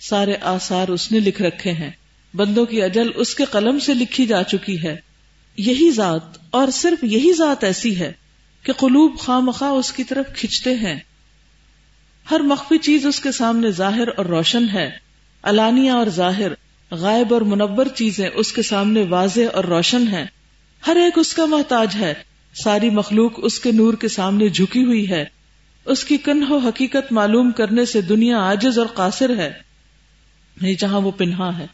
سارے 0.01 0.35
آثار 0.41 0.89
اس 0.89 1.13
نے 1.13 1.19
لکھ 1.19 1.43
رکھے 1.43 1.73
ہیں، 1.73 1.91
بندوں 2.35 2.65
کی 2.67 2.83
اجل 2.83 3.11
اس 3.15 3.35
کے 3.35 3.45
قلم 3.45 3.79
سے 3.79 3.95
لکھی 3.95 4.27
جا 4.27 4.43
چکی 4.43 4.83
ہے۔ 4.83 4.97
یہی 5.57 5.91
ذات، 5.91 6.39
اور 6.51 6.69
صرف 6.69 7.05
یہی 7.05 7.33
ذات 7.33 7.65
ایسی 7.65 7.99
ہے 8.01 8.13
کہ 8.63 8.73
قلوب 8.73 9.19
خواہ 9.19 9.69
اس 9.69 9.93
کی 9.93 10.05
طرف 10.05 10.27
کھچتے 10.37 10.75
ہیں۔ 10.75 10.99
ہر 12.31 12.41
مخفی 12.41 12.79
چیز 12.79 13.07
اس 13.07 13.21
کے 13.21 13.33
سامنے 13.33 13.71
ظاہر 13.71 14.09
اور 14.17 14.27
روشن 14.27 14.69
ہے، 14.69 14.91
علانیہ 15.43 15.91
اور 15.91 16.07
ظاہر 16.07 16.53
غائب 16.91 17.35
اور 17.35 17.43
منور 17.43 17.87
چیزیں 17.87 18.29
اس 18.35 18.53
کے 18.53 18.63
سامنے 18.63 19.03
واضح 19.03 19.41
اور 19.55 19.65
روشن 19.65 20.09
ہیں۔ 20.09 20.25
ہر 20.87 20.97
ایک 20.97 21.19
اس 21.19 21.35
کا 21.35 21.45
محتاج 21.45 21.97
ہے۔ 22.01 22.15
ساری 22.55 22.91
مخلوق 22.91 23.33
اس 23.37 23.61
کے 23.61 23.73
نور 23.73 23.95
کے 23.95 24.09
سامنے 24.09 24.49
جھکی 24.49 24.85
ہوئی 24.85 25.11
ہے۔ 25.11 25.25
اس 25.85 26.05
کی 26.05 26.17
کنہ 26.17 26.69
حقیقت 26.69 27.13
معلوم 27.13 27.51
کرنے 27.51 27.85
سے 27.85 28.01
دنیا 28.01 28.39
آجز 28.39 28.79
اور 28.79 28.87
قاصر 28.87 29.37
ہے۔ 29.37 29.53
نہیں 30.61 30.75
جہاں 30.75 31.01
وہ 31.01 31.11
پنہا 31.11 31.59
ہے۔ 31.59 31.67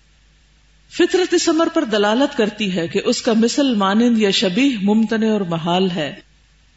فطرت 0.90 1.34
اس 1.34 1.48
عمر 1.48 1.68
پر 1.74 1.84
دلالت 1.84 2.36
کرتی 2.36 2.76
ہے 2.76 2.88
کہ 2.88 3.00
اس 3.04 3.22
کا 3.22 3.32
مثل 3.32 3.74
مانند 3.74 4.18
یا 4.18 4.30
شبیح 4.30 4.76
ممتن 4.82 5.22
اور 5.22 5.40
محال 5.40 5.90
ہے۔ 5.90 6.14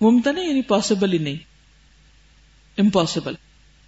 ممتن 0.02 0.38
یعنی 0.38 0.62
پاسبل 0.62 1.14
ہی 1.14 1.18
نہیں۔ 1.18 1.38
امپاسبل 2.78 3.34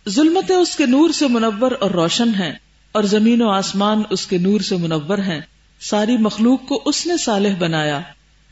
ظلمت 0.10 0.52
اس 0.52 0.76
کے 0.76 0.86
نور 0.86 1.10
سے 1.10 1.28
منور 1.28 1.72
اور 1.80 1.92
روشن 1.92 2.36
ہے 2.36 2.71
اور 2.92 3.04
زمین 3.04 3.42
و 3.42 3.50
آسمان 3.50 4.02
اس 4.10 4.28
کے 4.28 4.38
نور 4.38 4.60
سے 4.60 4.78
منور 4.78 5.18
ہیں۔ 5.18 5.42
ساری 5.80 6.18
مخلوق 6.18 6.66
کو 6.68 6.82
اس 6.86 7.08
نے 7.08 7.18
صالح 7.18 7.56
بنایا۔ 7.60 8.00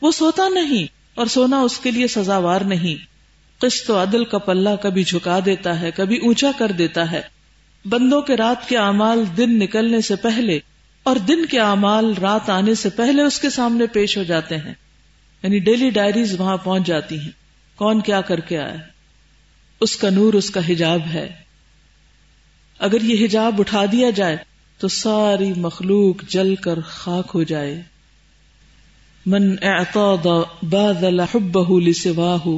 وہ 0.02 0.12
سوتا 0.12 0.48
نہیں 0.48 0.86
اور 1.14 1.26
سونا 1.26 1.60
اس 1.60 1.78
کے 1.78 1.90
لیے 1.90 2.06
سزاوار 2.06 2.60
نہیں۔ 2.60 3.10
قسط 3.60 3.90
و 3.90 4.02
عدل 4.02 4.24
کا 4.24 4.38
پلہ 4.38 4.68
کبھی 4.82 5.04
جھکا 5.04 5.38
دیتا 5.44 5.80
ہے، 5.80 5.90
کبھی 5.90 6.16
اونچا 6.16 6.50
کر 6.58 6.72
دیتا 6.72 7.10
ہے۔ 7.10 7.20
بندوں 7.84 8.22
کے 8.22 8.36
رات 8.36 8.68
کے 8.68 8.78
اعمال 8.78 9.24
دن 9.36 9.58
نکلنے 9.58 10.00
سے 10.00 10.16
پہلے 10.16 10.58
اور 11.02 11.16
دن 11.16 11.46
کے 11.46 11.60
اعمال 11.60 12.14
رات 12.22 12.50
آنے 12.50 12.74
سے 12.74 12.90
پہلے 12.90 13.22
اس 13.22 13.38
کے 13.38 13.50
سامنے 13.50 13.86
پیش 13.86 14.18
ہو 14.18 14.22
جاتے 14.22 14.56
ہیں۔ 14.56 14.74
یعنی 15.42 15.58
ڈیلی 15.58 15.90
ڈائریز 15.90 16.40
وہاں 16.40 16.56
پہنچ 16.56 16.86
جاتی 16.86 17.20
ہیں۔ 17.20 17.30
کون 17.76 18.00
کیا 18.00 18.20
کر 18.20 18.40
کے 18.40 18.58
آیا 18.58 18.76
اس 19.80 19.96
کا 19.96 20.10
نور، 20.10 20.34
اس 20.34 20.50
کا 20.50 20.60
حجاب 20.68 21.00
ہے۔ 21.14 21.49
اگر 22.80 23.00
یہ 23.00 23.24
حجاب 23.24 23.60
اٹھا 23.60 23.84
دیا 23.92 24.10
جائے 24.10 24.36
تو 24.78 24.88
ساری 24.88 25.52
مخلوق 25.56 26.30
جل 26.30 26.54
کر 26.54 26.80
خاک 26.80 27.30
ہو 27.34 27.42
جائے۔ 27.42 27.82
من 29.26 29.56
اعتاد 29.62 30.26
باذل 30.62 31.20
حبه 31.20 31.78
لسواه 31.78 32.48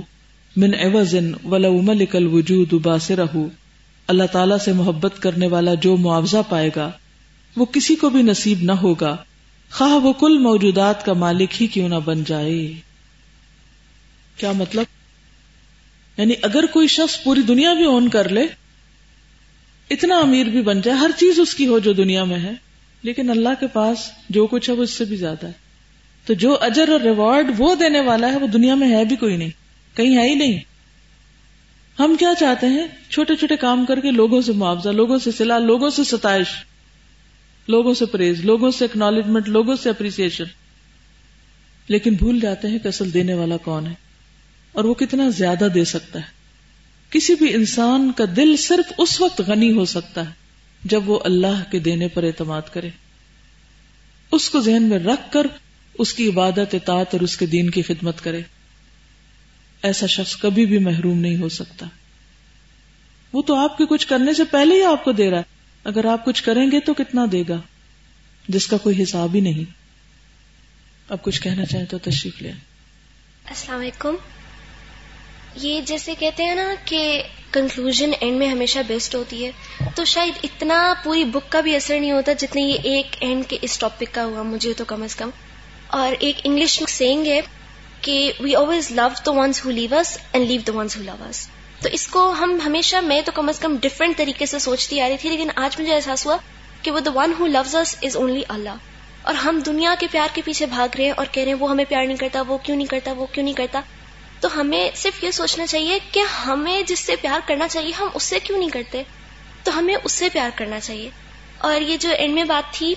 من 0.56 0.74
عوض 0.74 1.14
ولو 1.44 1.82
ملك 1.82 2.16
الوجود 2.16 2.72
باسره 2.72 3.42
اللہ 4.06 4.22
تعالی 4.32 4.54
سے 4.64 4.72
محبت 4.72 5.12
کرنے 5.22 5.46
والا 5.46 5.74
جو 5.74 5.96
معاوضہ 5.96 6.36
پائے 6.48 6.70
گا، 6.76 6.90
وہ 7.56 7.64
کسی 7.64 7.94
کو 7.94 8.10
بھی 8.10 8.22
نصیب 8.22 8.58
نہ 8.62 8.72
ہوگا۔ 8.72 9.16
خواہ 9.70 9.90
وہ 9.90 10.12
کل 10.12 10.38
موجودات 10.38 11.04
کا 11.04 11.12
مالک 11.12 11.62
ہی 11.62 11.66
کیوں 11.66 11.88
نہ 11.88 11.94
بن 12.04 12.24
جائے۔ 12.24 12.72
کیا 14.36 14.52
مطلب؟ 14.52 14.84
یعنی 16.16 16.32
اگر 16.42 16.64
کوئی 16.72 16.88
شخص 16.88 17.22
پوری 17.22 17.42
دنیا 17.42 17.74
بھی 17.74 17.84
اون 17.84 18.08
کر 18.08 18.28
لے 18.28 18.61
اتنا 19.90 20.18
امیر 20.18 20.46
بھی 20.46 20.62
بن 20.62 20.80
جائے، 20.80 20.98
ہر 20.98 21.10
چیز 21.16 21.40
اس 21.40 21.54
کی 21.54 21.66
ہو 21.66 21.78
جو 21.78 21.92
دنیا 21.92 22.24
میں 22.24 22.38
ہے، 22.38 22.52
لیکن 23.02 23.30
اللہ 23.30 23.48
کے 23.60 23.66
پاس 23.66 24.10
جو 24.30 24.46
کچھ 24.46 24.70
ہے 24.70 24.74
وہ 24.74 24.82
اس 24.82 24.90
سے 24.90 25.04
بھی 25.04 25.16
زیادہ 25.16 25.46
ہے۔ 25.46 25.52
تو 26.26 26.34
جو 26.34 26.56
اجر 26.60 26.88
اور 26.88 27.00
ریوارڈ 27.00 27.50
وہ 27.58 27.74
دینے 27.74 28.00
والا 28.00 28.32
ہے، 28.32 28.36
وہ 28.36 28.46
دنیا 28.46 28.74
میں 28.74 28.96
ہے 28.96 29.04
بھی 29.04 29.16
کوئی 29.16 29.36
نہیں، 29.36 29.50
کہیں 29.94 30.16
ہے 30.16 30.28
ہی 30.28 30.34
نہیں۔ 30.34 30.60
ہم 31.98 32.16
کیا 32.18 32.32
چاہتے 32.38 32.66
ہیں؟ 32.66 32.86
چھوٹے 33.10 33.36
چھوٹے 33.36 33.56
کام 33.56 33.84
کر 33.84 34.00
کے 34.00 34.10
لوگوں 34.10 34.42
سے 34.42 34.52
معاوضہ، 34.52 34.88
لوگوں 34.88 35.18
سے 35.18 35.30
سلا 35.32 35.58
لوگوں 35.58 35.90
سے 35.90 36.04
ستائش، 36.04 36.46
لوگوں 37.68 37.94
سے 37.94 38.06
پریز 38.06 38.44
لوگوں 38.44 38.70
سے 38.70 38.84
اکنالجمنٹ 38.84 39.48
لوگوں 39.48 39.76
سے 39.76 39.90
اپریسیشن 39.90 40.44
لیکن 41.88 42.14
بھول 42.14 42.40
جاتے 42.40 42.68
ہیں 42.68 42.78
کہ 42.78 42.88
اصل 42.88 43.14
دینے 43.14 43.34
والا 43.34 43.56
کون 43.56 43.86
ہے 43.86 43.94
اور 44.72 44.84
وہ 44.84 44.94
کتنا 44.94 45.28
زیادہ 45.28 45.68
دے 45.74 45.84
سکتا 45.84 46.18
ہے۔ 46.18 46.41
کسی 47.12 47.34
بھی 47.34 47.54
انسان 47.54 48.12
کا 48.16 48.24
دل 48.36 48.56
صرف 48.56 48.92
اس 48.98 49.20
وقت 49.20 49.40
غنی 49.40 49.72
ہو 49.72 49.84
سکتا 49.84 50.26
ہے 50.26 50.34
جب 50.84 51.08
وہ 51.08 51.20
اللہ 51.24 51.70
کے 51.70 51.78
دینے 51.78 52.08
پر 52.08 52.22
اعتماد 52.22 52.62
کرے۔ 52.72 52.88
اس 54.32 54.50
کو 54.50 54.60
ذہن 54.60 54.82
میں 54.82 54.98
رکھ 54.98 55.32
کر 55.32 55.46
اس 55.98 56.14
کی 56.14 56.28
عبادت، 56.28 56.74
اطاعت 56.74 57.06
اور 57.12 57.20
اس 57.20 57.36
کے 57.36 57.46
دین 57.46 57.70
کی 57.70 57.82
خدمت 57.82 58.24
کرے۔ 58.24 58.40
ایسا 59.82 60.06
شخص 60.06 60.36
کبھی 60.36 60.66
بھی 60.66 60.78
محروم 60.78 61.18
نہیں 61.18 61.36
ہو 61.36 61.48
سکتا۔ 61.48 61.86
وہ 63.32 63.42
تو 63.42 63.54
آپ 63.54 63.78
کے 63.78 63.86
کچھ 63.86 64.06
کرنے 64.06 64.34
سے 64.34 64.44
پہلے 64.44 64.74
ہی 64.74 64.82
آپ 64.82 65.04
کو 65.04 65.12
دے 65.12 65.30
رہا 65.30 65.38
ہے۔ 65.38 65.42
اگر 65.84 66.04
آپ 66.04 66.24
کچھ 66.24 66.42
کریں 66.42 66.70
گے 66.72 66.80
تو 66.80 66.94
کتنا 66.94 67.26
دے 67.32 67.42
گا؟ 67.48 67.60
جس 68.48 68.66
کا 68.66 68.76
کوئی 68.76 69.02
حساب 69.02 69.34
ہی 69.34 69.40
نہیں۔ 69.40 69.72
اب 71.08 71.22
کچھ 71.22 71.42
کہنا 71.42 71.64
چاہیں 71.64 71.86
تو 71.86 71.98
تشریف 71.98 72.42
لیں۔ 72.42 72.52
السلام 73.44 73.80
علیکم۔ 73.80 74.14
یہ 75.54 75.80
جیسے 75.80 76.14
کہتے 76.18 76.44
ہیں 76.44 76.54
نا 76.54 76.74
کہ 76.84 77.22
کنکلوژن 77.50 78.10
اینڈ 78.20 78.38
میں 78.38 78.48
ہمیشہ 78.48 78.78
بیسٹ 78.86 79.14
ہوتی 79.14 79.46
ہے، 79.46 79.50
تو 79.94 80.04
شاید 80.04 80.32
اتنا 80.42 80.94
پوری 81.04 81.24
بک 81.24 81.52
کا 81.52 81.60
بھی 81.60 81.76
اثر 81.76 82.00
نہیں 82.00 82.12
ہوتا 82.12 82.32
جتنے 82.32 82.62
یہ 82.62 82.78
ایک 82.82 83.16
اینڈ 83.20 83.44
کے 83.48 83.56
اس 83.62 83.78
ٹاپک 83.78 84.14
کا 84.14 84.24
ہوا، 84.24 84.42
مجھے 84.42 84.72
تو 84.72 84.84
کم 84.84 85.02
از 85.02 85.16
کم۔ 85.16 85.30
اور 85.86 86.12
ایک 86.18 86.40
انگلش 86.44 86.82
سینگ 86.88 87.26
ہے 87.26 87.40
کہ 88.00 88.32
we 88.40 88.54
always 88.54 88.90
love 88.90 89.08
the 89.26 89.30
ones 89.30 89.64
who 89.64 89.70
leave 89.70 89.96
us 89.98 90.18
and 90.32 90.46
leave 90.46 90.60
the 90.66 90.72
ones 90.76 90.96
who 90.96 91.02
love 91.02 91.24
us 91.28 91.48
تو 91.82 91.88
اس 91.92 92.06
کو 92.06 92.30
ہم 92.30 92.58
ہمیشہ، 92.66 92.96
میں 92.96 93.20
تو 93.20 93.32
کم 93.34 93.48
از 93.48 93.58
کم 93.58 93.76
ڈفرینٹ 93.80 94.16
طریقے 94.16 94.46
سے 94.46 94.58
سوچتی 94.58 95.00
آ 95.00 95.08
رہی 95.08 95.16
تھی، 95.16 95.30
لیکن 95.30 95.50
آج 95.56 95.80
مجھے 95.80 95.94
احساس 95.94 96.26
ہوا 96.26 96.36
کہ 96.82 96.90
وہ 96.90 97.00
the 97.00 97.10
one 97.14 97.32
who 97.38 97.46
loves 97.46 97.76
us 97.76 97.96
is 98.02 98.16
only 98.16 98.42
اللہ 98.48 98.76
اور 99.22 99.34
ہم 99.34 99.60
دنیا 99.66 99.94
کے 100.00 100.06
پیار 100.10 100.28
کے 100.34 100.42
پیچھے 100.44 100.66
بھاگ 100.66 100.96
رہے 100.96 101.04
ہیں 101.04 101.12
اور 101.16 101.26
کہہ 101.32 101.42
رہے 101.42 101.52
ہیں، 101.52 101.60
وہ 101.60 101.70
ہمیں 101.70 101.84
پیار 101.88 102.06
نہیں 102.06 102.16
کرتا، 102.16 102.42
وہ 102.48 102.58
کیوں 102.58 102.76
نہیں 102.76 102.86
کرتا، 102.86 103.12
وہ 103.12 103.26
کیوں 103.32 103.44
نہیں 103.44 103.54
کرتا۔ 103.54 103.80
تو 104.42 104.60
ہمیں 104.60 104.90
صرف 104.94 105.24
یہ 105.24 105.30
سوچنا 105.30 105.66
چاہیے 105.66 105.98
کہ 106.12 106.22
ہمیں 106.46 106.82
جس 106.82 107.00
سے 107.00 107.16
پیار 107.16 107.40
کرنا 107.46 107.68
چاہیے، 107.68 107.92
ہم 107.98 108.08
اس 108.14 108.22
سے 108.22 108.38
کیوں 108.40 108.58
نہیں 108.58 108.70
کرتے؟ 108.70 109.02
تو 109.62 109.78
ہمیں 109.78 109.94
اس 110.04 110.12
سے 110.12 110.28
پیار 110.28 110.50
کرنا 110.54 110.80
چاہیے۔ 110.80 111.10
اور 111.58 111.80
یہ 111.80 111.96
جو 111.96 112.10
اینڈ 112.10 112.34
میں 112.34 112.44
بات 112.44 112.72
تھی 112.72 112.94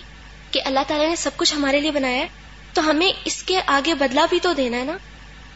کہ 0.51 0.61
اللہ 0.65 0.79
تعالیٰ 0.87 1.09
نے 1.09 1.15
سب 1.15 1.31
کچھ 1.35 1.55
ہمارے 1.55 1.79
لیے 1.79 1.91
بنایا 1.91 2.17
ہے، 2.17 2.27
تو 2.73 2.89
ہمیں 2.89 3.11
اس 3.25 3.43
کے 3.43 3.61
آگے 3.65 3.93
بدلا 3.93 4.25
بھی 4.29 4.39
تو 4.39 4.53
دینا 4.53 4.77
ہے 4.77 4.83
نا؟ 4.83 4.97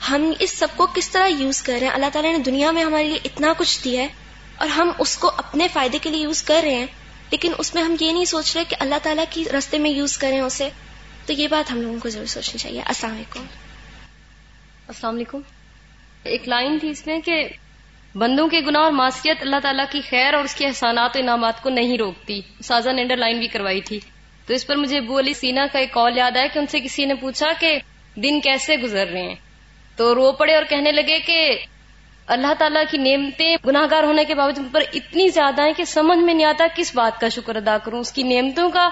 ہم 0.09 0.31
اس 0.39 0.57
سب 0.57 0.67
کو 0.75 0.87
کس 0.87 1.09
طرح 1.09 1.27
یوز 1.27 1.61
کر 1.61 1.77
رہے 1.79 1.87
ہیں؟ 1.87 1.93
اللہ 1.93 2.05
تعالیٰ 2.13 2.31
نے 2.31 2.39
دنیا 2.39 2.71
میں 2.71 2.83
ہمارے 2.83 3.03
لیے 3.03 3.19
اتنا 3.25 3.53
کچھ 3.57 3.83
دیا 3.83 4.01
ہے 4.01 4.07
اور 4.57 4.67
ہم 4.67 4.91
اس 4.99 5.17
کو 5.17 5.31
اپنے 5.37 5.67
فائدے 5.73 5.97
کے 6.01 6.09
لیے 6.09 6.21
یوز 6.21 6.43
کر 6.43 6.61
رہے 6.63 6.75
ہیں، 6.75 6.87
لیکن 7.31 7.51
اس 7.57 7.75
میں 7.75 7.83
ہم 7.83 7.95
یہ 7.99 8.11
نہیں 8.11 8.25
سوچ 8.25 8.55
رہے 8.55 8.63
کہ 8.63 8.75
اللہ 8.79 8.95
تعالیٰ 9.03 9.25
کی 9.29 9.43
رستے 9.57 9.77
میں 9.77 9.91
یوز 9.91 10.17
کریں 10.17 10.39
اسے۔ 10.39 10.69
تو 11.25 11.33
یہ 11.33 11.47
بات 11.47 11.71
ہم 11.71 11.81
لوگوں 11.81 11.99
کو 11.99 12.09
ضرور 12.09 12.25
سوچنی 12.25 12.57
چاہیے۔ 12.57 12.81
السلام 12.81 13.13
علیکم۔ 13.13 13.45
السلام 14.87 15.15
علیکم۔ 15.15 15.39
ایک 16.23 16.47
لائن 16.47 16.79
تھی 16.79 16.89
اس 16.89 17.07
میں 17.07 17.19
کہ 17.19 17.47
بندوں 18.15 18.47
کے 18.47 18.59
گناہ 18.59 18.81
اور 18.81 18.91
معاشیت 18.91 19.37
اللہ 19.41 19.55
تعالیٰ 19.63 19.85
کی 19.91 20.01
خیر 20.01 20.33
اور 20.33 20.43
اس 20.43 20.55
کے 20.55 20.67
احسانات 20.67 21.15
و 21.15 21.19
انعامات 21.19 21.61
کو 21.61 21.69
نہیں 21.69 21.97
روکتی۔ 21.97 22.41
سازا 22.63 22.91
نے 22.91 23.01
انڈر 23.01 23.17
لائن 23.17 23.39
بھی 23.39 23.47
کروائی 23.47 23.81
تھی۔ 23.81 23.99
تو 24.47 24.53
اس 24.53 24.67
پر 24.67 24.75
مجھے 24.75 24.97
ابو 24.97 25.19
علی 25.19 25.33
سینا 25.33 25.65
کا 25.71 25.79
ایک 25.79 25.93
کال 25.93 26.17
یاد 26.17 26.37
آیا 26.37 26.47
کہ 26.53 26.59
ان 26.59 26.67
سے 26.67 26.79
کسی 26.79 27.05
نے 27.05 27.13
پوچھا 27.13 27.47
کہ 27.59 27.79
دن 28.15 28.39
کیسے 28.39 28.77
گزر 28.77 29.07
رہے 29.07 29.21
ہیں۔ 29.21 29.35
تو 29.95 30.15
رو 30.15 30.31
پڑے 30.31 30.55
اور 30.55 30.63
کہنے 30.69 30.91
لگے 30.91 31.19
کہ 31.19 31.59
اللہ 32.27 32.53
تعالیٰ 32.57 32.83
کی 32.91 32.97
نعمتیں 32.97 33.57
گناہ 33.67 33.85
گار 33.91 34.03
ہونے 34.03 34.25
کے 34.25 34.35
باوجود 34.35 34.73
پر 34.73 34.83
اتنی 34.93 35.27
زیادہ 35.27 35.61
ہیں 35.61 35.73
کہ 35.73 35.83
سمجھ 35.83 36.19
میں 36.19 36.33
نہیں 36.33 36.47
آتا 36.47 36.67
کس 36.75 36.95
بات 36.95 37.21
کا 37.21 37.29
شکر 37.29 37.55
ادا 37.55 37.77
کروں، 37.83 37.99
اس 37.99 38.11
کی 38.11 38.23
نعمتوں 38.23 38.69
کا 38.69 38.89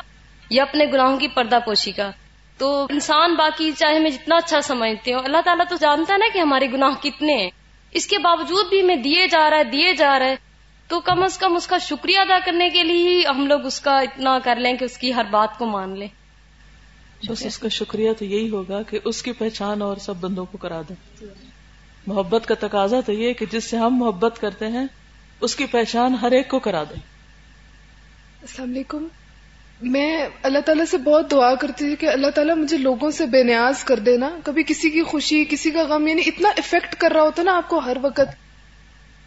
یا 0.49 0.63
اپنے 0.63 0.85
گناہوں 0.85 1.17
کی 1.17 1.27
پردہ 1.27 1.59
پوشی 1.65 1.91
کا۔ 1.91 2.11
تو 2.57 2.87
انسان 2.89 3.35
باقی 3.35 3.71
چاہے 3.71 3.99
میں 3.99 4.09
جتنا 4.09 4.35
اچھا 4.35 4.61
سمجھتے 4.61 5.13
ہوں 5.13 5.19
اللہ 5.23 5.37
تعالیٰ 5.45 5.65
تو 5.69 5.75
جانتا 5.79 6.13
ہے 6.13 6.17
نا 6.17 6.25
کہ 6.33 6.39
ہمارے 6.39 6.71
گناہ 6.71 7.03
کتنے 7.03 7.33
ہیں۔ 7.33 7.49
اس 7.91 8.07
کے 8.07 8.19
باوجود 8.19 8.69
بھی 8.69 8.81
میں 8.81 8.95
دیے 8.95 9.27
جا 9.27 9.49
رہا 9.49 9.57
ہے 9.57 9.63
دیے 9.63 9.93
جا 9.93 10.19
رہا 10.19 10.25
ہے۔ 10.25 10.35
تو 10.87 10.99
کم 10.99 11.23
از 11.23 11.37
کم 11.37 11.55
اس 11.55 11.67
کا 11.67 11.77
شکریہ 11.77 12.19
ادا 12.19 12.39
کرنے 12.45 12.69
کے 12.69 12.83
لیے 12.83 13.09
ہی 13.09 13.23
ہم 13.29 13.47
لوگ 13.47 13.65
اس 13.65 13.81
کا 13.81 13.99
اتنا 13.99 14.39
کر 14.39 14.55
لیں 14.55 14.73
کہ 14.73 14.85
اس 14.85 14.97
کی 14.97 15.13
ہر 15.13 15.25
بات 15.31 15.57
کو 15.57 15.65
مان 15.65 15.99
لیں۔ 15.99 16.07
بس 17.29 17.45
اس 17.45 17.57
کا 17.59 17.67
شکریہ 17.67 18.13
تو 18.13 18.25
یہی 18.25 18.49
ہوگا 18.49 18.81
کہ 18.81 18.99
اس 19.03 19.23
کی 19.23 19.31
پہچان 19.31 19.81
اور 19.81 19.97
سب 19.97 20.15
بندوں 20.15 20.45
کو 20.45 20.57
کرا 20.57 20.81
دیں۔ 20.89 21.25
محبت 22.07 22.45
کا 22.45 22.55
تقاضا 22.59 22.99
تو 22.99 23.11
یہ 23.11 23.33
کہ 23.33 23.45
جس 23.51 23.63
سے 23.63 23.77
ہم 23.77 23.95
محبت 23.95 24.41
کرتے 24.41 24.67
ہیں 24.67 24.85
اس 25.41 25.55
کی 25.55 25.65
پہچان 25.65 26.15
ہر 26.21 26.31
ایک 26.31 26.47
کو 26.47 26.59
کرا 26.59 26.83
دیں۔ 26.83 26.99
السلام 28.41 28.69
علیکم۔ 28.69 29.07
میں 29.81 30.27
اللہ 30.43 30.59
تعالیٰ 30.59 30.85
سے 30.85 30.97
بہت 30.97 31.31
دعا 31.31 31.55
کرتی 31.55 31.85
تھی 31.85 31.95
کہ 31.95 32.05
اللہ 32.05 32.27
تعالیٰ 32.27 32.55
مجھے 32.55 32.77
لوگوں 32.77 33.11
سے 33.11 33.25
بے 33.25 33.43
نیاز 33.43 33.83
کر 33.83 33.99
دینا۔ 33.99 34.37
کبھی 34.43 34.63
کسی 34.63 34.89
کی 34.89 35.03
خوشی، 35.03 35.45
کسی 35.49 35.71
کا 35.71 35.83
غم 35.83 36.07
یعنی 36.07 36.21
اتنا 36.25 36.49
افیکٹ 36.49 36.95
کر 36.95 37.11
رہا 37.11 37.21
ہوتا 37.21 37.43
نا 37.43 37.57
آپ 37.57 37.69
کو 37.69 37.77
ہر 37.77 37.97
وقت۔ 38.01 38.35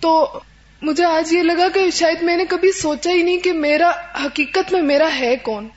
تو 0.00 0.40
مجھے 0.82 1.04
آج 1.04 1.32
یہ 1.32 1.42
لگا 1.42 1.68
کہ 1.74 1.90
شاید 1.90 2.22
میں 2.22 2.36
نے 2.36 2.44
کبھی 2.48 2.72
سوچا 2.72 3.10
ہی 3.10 3.22
نہیں 3.22 3.38
کہ 3.38 3.52
میرا 3.52 3.90
حقیقت 4.24 4.72
میں 4.72 4.82
میرا 4.82 5.08
ہے 5.18 5.36
کون۔ 5.36 5.68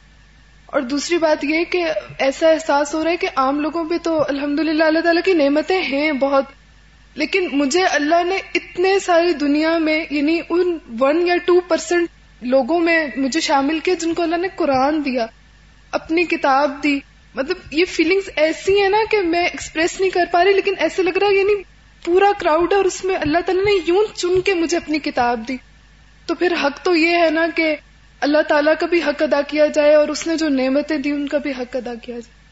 اور 0.65 0.81
دوسری 0.81 1.17
بات 1.17 1.43
یہ 1.43 1.63
کہ 1.63 1.85
ایسا 2.19 2.49
احساس 2.49 2.93
ہو 2.93 3.03
رہا 3.03 3.11
ہے 3.11 3.17
کہ 3.17 3.27
عام 3.35 3.59
لوگوں 3.59 3.89
پہ 3.89 3.95
تو 4.03 4.23
الحمد 4.27 4.59
للہ 4.59 4.83
اللہ 4.83 4.99
تعالیٰ 4.99 5.23
کی 5.23 5.33
نعمتیں 5.33 5.81
ہیں 5.81 6.11
بہت۔ 6.11 6.43
لیکن 7.15 7.47
مجھے 7.51 7.83
اللہ 7.83 8.23
نے 8.23 8.37
اتنے 8.55 8.99
ساری 8.99 9.33
دنیا 9.33 9.77
میں 9.77 10.05
یعنی 10.09 10.39
ان 10.49 10.77
ون 10.99 11.27
یا 11.27 11.37
ٹو 11.45 11.61
پرسینٹ 11.61 12.09
لوگوں 12.43 12.79
میں 12.79 13.07
مجھے 13.17 13.39
شامل 13.39 13.79
کیا 13.79 13.93
جن 13.93 14.13
کو 14.13 14.21
اللہ 14.21 14.35
نے 14.35 14.47
قرآن 14.55 15.05
دیا، 15.05 15.25
اپنی 15.91 16.23
کتاب 16.23 16.83
دی۔ 16.83 16.99
مطلب 17.35 17.57
یہ 17.71 17.85
فیلنگز 17.85 18.29
ایسی 18.35 18.81
ہیں 18.81 18.89
نا 18.89 18.97
کہ 19.11 19.21
میں 19.21 19.43
ایکسپریس 19.43 19.99
نہیں 19.99 20.09
کر 20.09 20.25
پا 20.31 20.43
رہی، 20.43 20.53
لیکن 20.53 20.73
ایسے 20.77 21.03
لگ 21.03 21.17
رہا 21.17 21.27
ہے 21.27 21.37
یعنی 21.37 21.63
پورا 22.05 22.31
کراؤڈ 22.39 22.71
ہے 22.71 22.77
اور 22.77 22.85
اس 22.85 23.03
میں 23.05 23.15
اللہ 23.15 23.37
تعالیٰ 23.45 23.63
نے 23.63 23.71
یوں 23.87 24.03
چن 24.15 24.41
کے 24.41 24.53
مجھے 24.53 24.77
اپنی 24.77 24.99
کتاب 24.99 25.47
دی۔ 25.47 25.57
تو 26.25 26.35
پھر 26.35 26.53
حق 26.63 26.85
تو 26.85 26.95
یہ 26.95 27.17
ہے 27.17 27.29
نا 27.29 27.47
کہ 27.55 27.75
اللہ 28.19 28.41
تعالیٰ 28.47 28.73
کا 28.79 28.85
بھی 28.85 29.01
حق 29.01 29.21
ادا 29.21 29.41
کیا 29.41 29.67
جائے 29.67 29.95
اور 29.95 30.07
اس 30.07 30.27
نے 30.27 30.37
جو 30.37 30.49
نعمتیں 30.49 30.97
دی، 30.97 31.11
ان 31.11 31.27
کا 31.27 31.37
بھی 31.37 31.51
حق 31.51 31.75
ادا 31.75 31.95
کیا 31.95 32.19
جائے۔ 32.19 32.43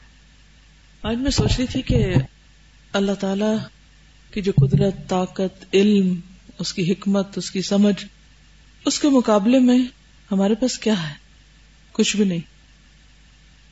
آج 1.04 1.18
میں 1.18 1.32
سوچ 1.32 1.58
رہی 1.58 1.66
تھی 1.66 1.82
کہ 1.82 2.14
اللہ 2.94 3.12
تعالی 3.12 3.56
کی 4.34 4.42
جو 4.42 4.52
قدرت، 4.58 5.10
طاقت، 5.10 5.66
علم، 5.74 6.16
اس 6.60 6.74
کی 6.74 6.92
حکمت، 6.92 7.38
اس 7.38 7.52
کی 7.52 7.62
سمجھ 7.62 8.06
اس 8.86 9.00
کے 9.00 9.10
مقابلے 9.10 9.60
میں 9.60 9.80
ہمارے 10.32 10.56
پاس 10.56 10.80
کیا 10.80 11.10
ہے؟ 11.10 11.14
کچھ 11.92 12.18
بھی 12.18 12.26
نہیں۔ 12.26 12.40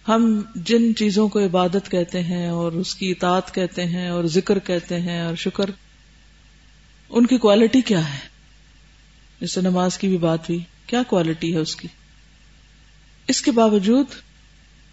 ہم 0.08 0.42
جن 0.56 0.96
چیزوں 0.96 1.28
کو 1.28 1.46
عبادت 1.46 1.92
کہتے 1.92 2.24
ہیں 2.24 2.48
اور 2.48 2.72
اس 2.72 2.96
کی 2.96 3.12
اطاعت 3.12 3.56
کہتے 3.56 3.86
ہیں 3.86 4.10
اور 4.10 4.24
ذکر 4.24 4.60
کہتے 4.60 5.00
ہیں 5.00 5.22
اور 5.22 5.36
شکر، 5.36 5.66
ان 7.10 7.26
کی 7.26 7.38
کوالٹی 7.38 7.82
کیا 7.82 8.14
ہے؟ 8.14 8.20
جیسے 9.42 9.62
نماز 9.62 9.98
کی 9.98 10.08
بھی 10.08 10.18
بات 10.18 10.50
ہوئی۔ 10.50 10.60
کیا 10.86 11.04
کوالٹی 11.04 11.54
ہے 11.54 11.60
اس 11.60 11.76
کی؟ 11.76 11.88
اس 13.28 13.42
کے 13.42 13.52
باوجود 13.52 14.06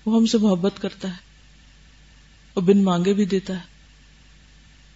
وہ 0.07 0.17
ہم 0.17 0.27
سے 0.27 0.39
محبت 0.39 0.73
کرتا 0.83 1.09
ہے 1.09 1.27
وہ 2.57 2.61
بن 2.61 2.85
مانگے 2.85 3.13
بھی 3.13 3.25
دیتا 3.25 3.55
ہے۔ 3.55 3.61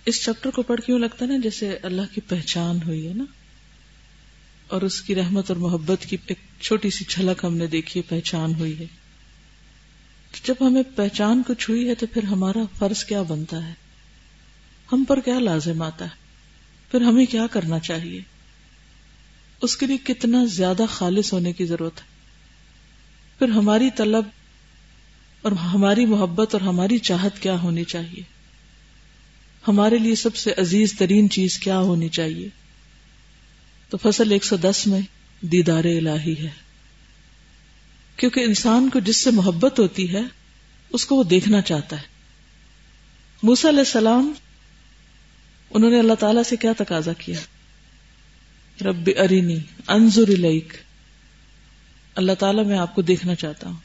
اس 0.07 0.25
چیپٹر 0.25 0.51
کو 0.51 0.63
پڑھ 0.63 0.81
کیوں 0.81 0.99
لگتا 0.99 1.25
ہے 1.25 1.31
نا؟ 1.31 1.37
جیسے 1.43 1.79
اللہ 1.83 2.03
کی 2.15 2.21
پہچان 2.21 2.79
ہوئی 2.87 3.09
ہے 3.09 3.15
نا۔ 3.15 3.25
اور 4.71 4.83
اس 4.83 5.03
کی 5.03 5.15
رحمت 5.15 5.51
اور 5.51 5.57
محبت 5.57 6.07
کی 6.07 6.17
ایک 6.27 6.39
چھوٹی 6.61 6.91
سی 6.91 7.05
چھلک 7.05 7.45
ہم 7.45 7.57
نے 7.57 7.67
دیکھی، 7.67 8.03
پہچان 8.03 8.55
ہوئی 8.55 8.79
ہے۔ 8.79 8.85
جب 10.45 10.55
ہمیں 10.61 10.83
پہچان 10.97 11.43
کچھ 11.47 11.71
ہوئی 11.71 11.89
ہے 11.89 11.95
تو 11.95 12.07
پھر 12.07 12.23
ہمارا 12.23 12.59
فرض 12.79 13.05
کیا 13.05 13.23
بنتا 13.23 13.69
ہے؟ 13.69 13.73
ہم 14.93 15.05
پر 15.09 15.21
کیا 15.21 15.39
لازم 15.39 15.83
آتا 15.83 16.05
ہے؟ 16.05 16.11
پھر 16.91 17.01
ہمیں 17.01 17.27
کیا 17.27 17.47
کرنا 17.47 17.79
چاہیے؟ 17.79 18.21
اس 19.63 19.77
کے 19.77 19.87
لیے 19.87 19.97
کتنا 19.97 20.45
زیادہ 20.45 20.83
خالص 20.91 21.33
ہونے 21.33 21.53
کی 21.53 21.65
ضرورت 21.65 21.99
ہے۔ 21.99 22.07
پھر 23.39 23.49
ہماری 23.49 23.91
طلب 23.97 24.25
اور 25.43 25.53
ہماری 25.53 26.07
محبت 26.07 26.55
اور 26.55 26.61
ہماری 26.61 26.99
چاہت 26.99 27.43
کیا 27.43 27.61
ہونی 27.63 27.85
چاہیے؟ 27.85 28.23
ہمارے 29.69 29.99
لیے 29.99 30.15
سب 30.15 30.37
سے 30.37 30.53
عزیز 30.59 30.95
ترین 30.99 31.31
چیز 31.31 31.59
کیا 31.59 31.79
ہونی 31.79 32.09
چاہیے؟ 32.09 32.49
تو 33.91 33.97
فصل 33.97 34.33
ایک 34.33 34.45
سو 34.45 34.57
دس 34.57 34.87
میں 34.87 35.01
دیدار 35.41 35.85
الہی 35.85 36.35
ہے۔ 36.39 36.51
کیونکہ 38.17 38.41
انسان 38.41 38.91
کو 38.91 38.99
جس 38.99 39.17
سے 39.17 39.31
محبت 39.31 39.79
ہوتی 39.79 40.13
ہے، 40.13 40.21
اس 40.91 41.07
کو 41.07 41.17
وہ 41.17 41.25
دیکھنا 41.25 41.61
چاہتا 41.61 41.97
ہے۔ 41.97 42.03
موسا 43.43 43.69
علیہ 43.69 43.79
السلام، 43.79 44.33
انہوں 45.71 45.91
نے 45.91 45.99
اللہ 45.99 46.15
تعالی 46.15 46.45
سے 46.45 46.57
کیا 46.57 46.73
تقاضا 46.79 47.13
کیا؟ 47.13 47.41
رب 48.85 49.11
ارینی 49.19 49.59
انظر 49.87 50.29
الیک۔ 50.29 50.75
اللہ 52.15 52.33
تعالیٰ، 52.33 52.65
میں 52.65 52.79
آپ 52.79 52.95
کو 52.95 53.03
دیکھنا 53.03 53.35
چاہتا 53.35 53.69
ہوں۔ 53.69 53.77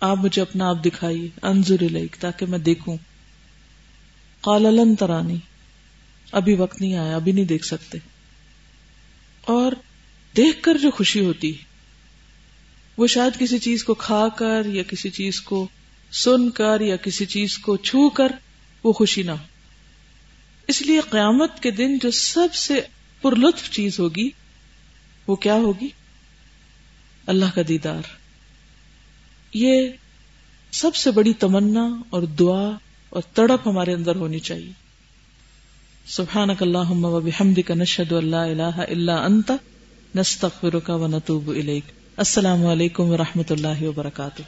آپ 0.00 0.16
مجھے 0.16 0.42
اپنا 0.42 0.68
آپ 0.68 0.84
دکھائیے، 0.84 1.28
انظر 1.42 1.76
الیک، 1.80 2.16
تاکہ 2.20 2.46
میں 2.46 2.58
دیکھوں۔ 2.58 2.96
قال 4.40 4.62
لن 4.62 4.94
ترانی، 4.94 5.36
ابھی 6.32 6.54
وقت 6.54 6.80
نہیں 6.80 6.96
آیا، 6.96 7.16
ابھی 7.16 7.32
نہیں 7.32 7.44
دیکھ 7.44 7.66
سکتے۔ 7.66 7.98
اور 9.46 9.72
دیکھ 10.36 10.62
کر 10.62 10.78
جو 10.78 10.90
خوشی 10.90 11.20
ہوتی، 11.20 11.56
وہ 12.96 13.06
شاید 13.06 13.38
کسی 13.38 13.58
چیز 13.58 13.84
کو 13.84 13.94
کھا 13.94 14.28
کر 14.28 14.66
یا 14.66 14.82
کسی 14.82 15.10
چیز 15.10 15.40
کو 15.40 15.68
سن 16.12 16.50
کر 16.50 16.80
یا 16.80 16.96
کسی 16.96 17.26
چیز 17.26 17.58
کو 17.58 17.76
چھو 17.76 18.08
کر 18.08 18.32
وہ 18.84 18.92
خوشی 18.92 19.22
نہ 19.22 19.30
ہو۔ 19.30 19.44
اس 20.68 20.82
لیے 20.82 21.00
قیامت 21.00 21.62
کے 21.62 21.70
دن 21.70 21.98
جو 21.98 22.10
سب 22.10 22.54
سے 22.54 22.74
پر 23.22 23.36
لطف 23.36 23.70
چیز 23.70 24.00
ہوگی، 24.00 24.30
وہ 25.26 25.36
کیا 25.36 25.54
ہوگی؟ 25.54 25.88
اللہ 27.26 27.44
کا 27.54 27.62
دیدار۔ 27.68 28.02
یہ 29.54 29.88
سب 30.72 30.94
سے 30.94 31.10
بڑی 31.10 31.32
تمنا 31.32 31.88
اور 32.10 32.22
دعا 32.22 32.76
اور 33.10 33.22
تڑپ 33.34 33.68
ہمارے 33.68 33.92
اندر 33.92 34.16
ہونی 34.16 34.38
چاہیے۔ 34.38 34.83
سبحانك 36.06 36.62
اللهم 36.62 37.04
وبحمدك 37.04 37.70
نشهد 37.70 38.12
ان 38.12 38.24
لا 38.30 38.44
اله 38.44 38.82
الا 38.82 39.26
انت 39.26 39.52
نستغفرك 40.14 40.88
ونتوب 40.88 41.48
اليك 41.48 41.84
السلام 42.16 42.66
علیکم 42.66 43.10
و 43.10 43.16
رحمۃ 43.16 43.50
اللہ 43.50 43.82
وبرکاتہ۔ 43.82 44.42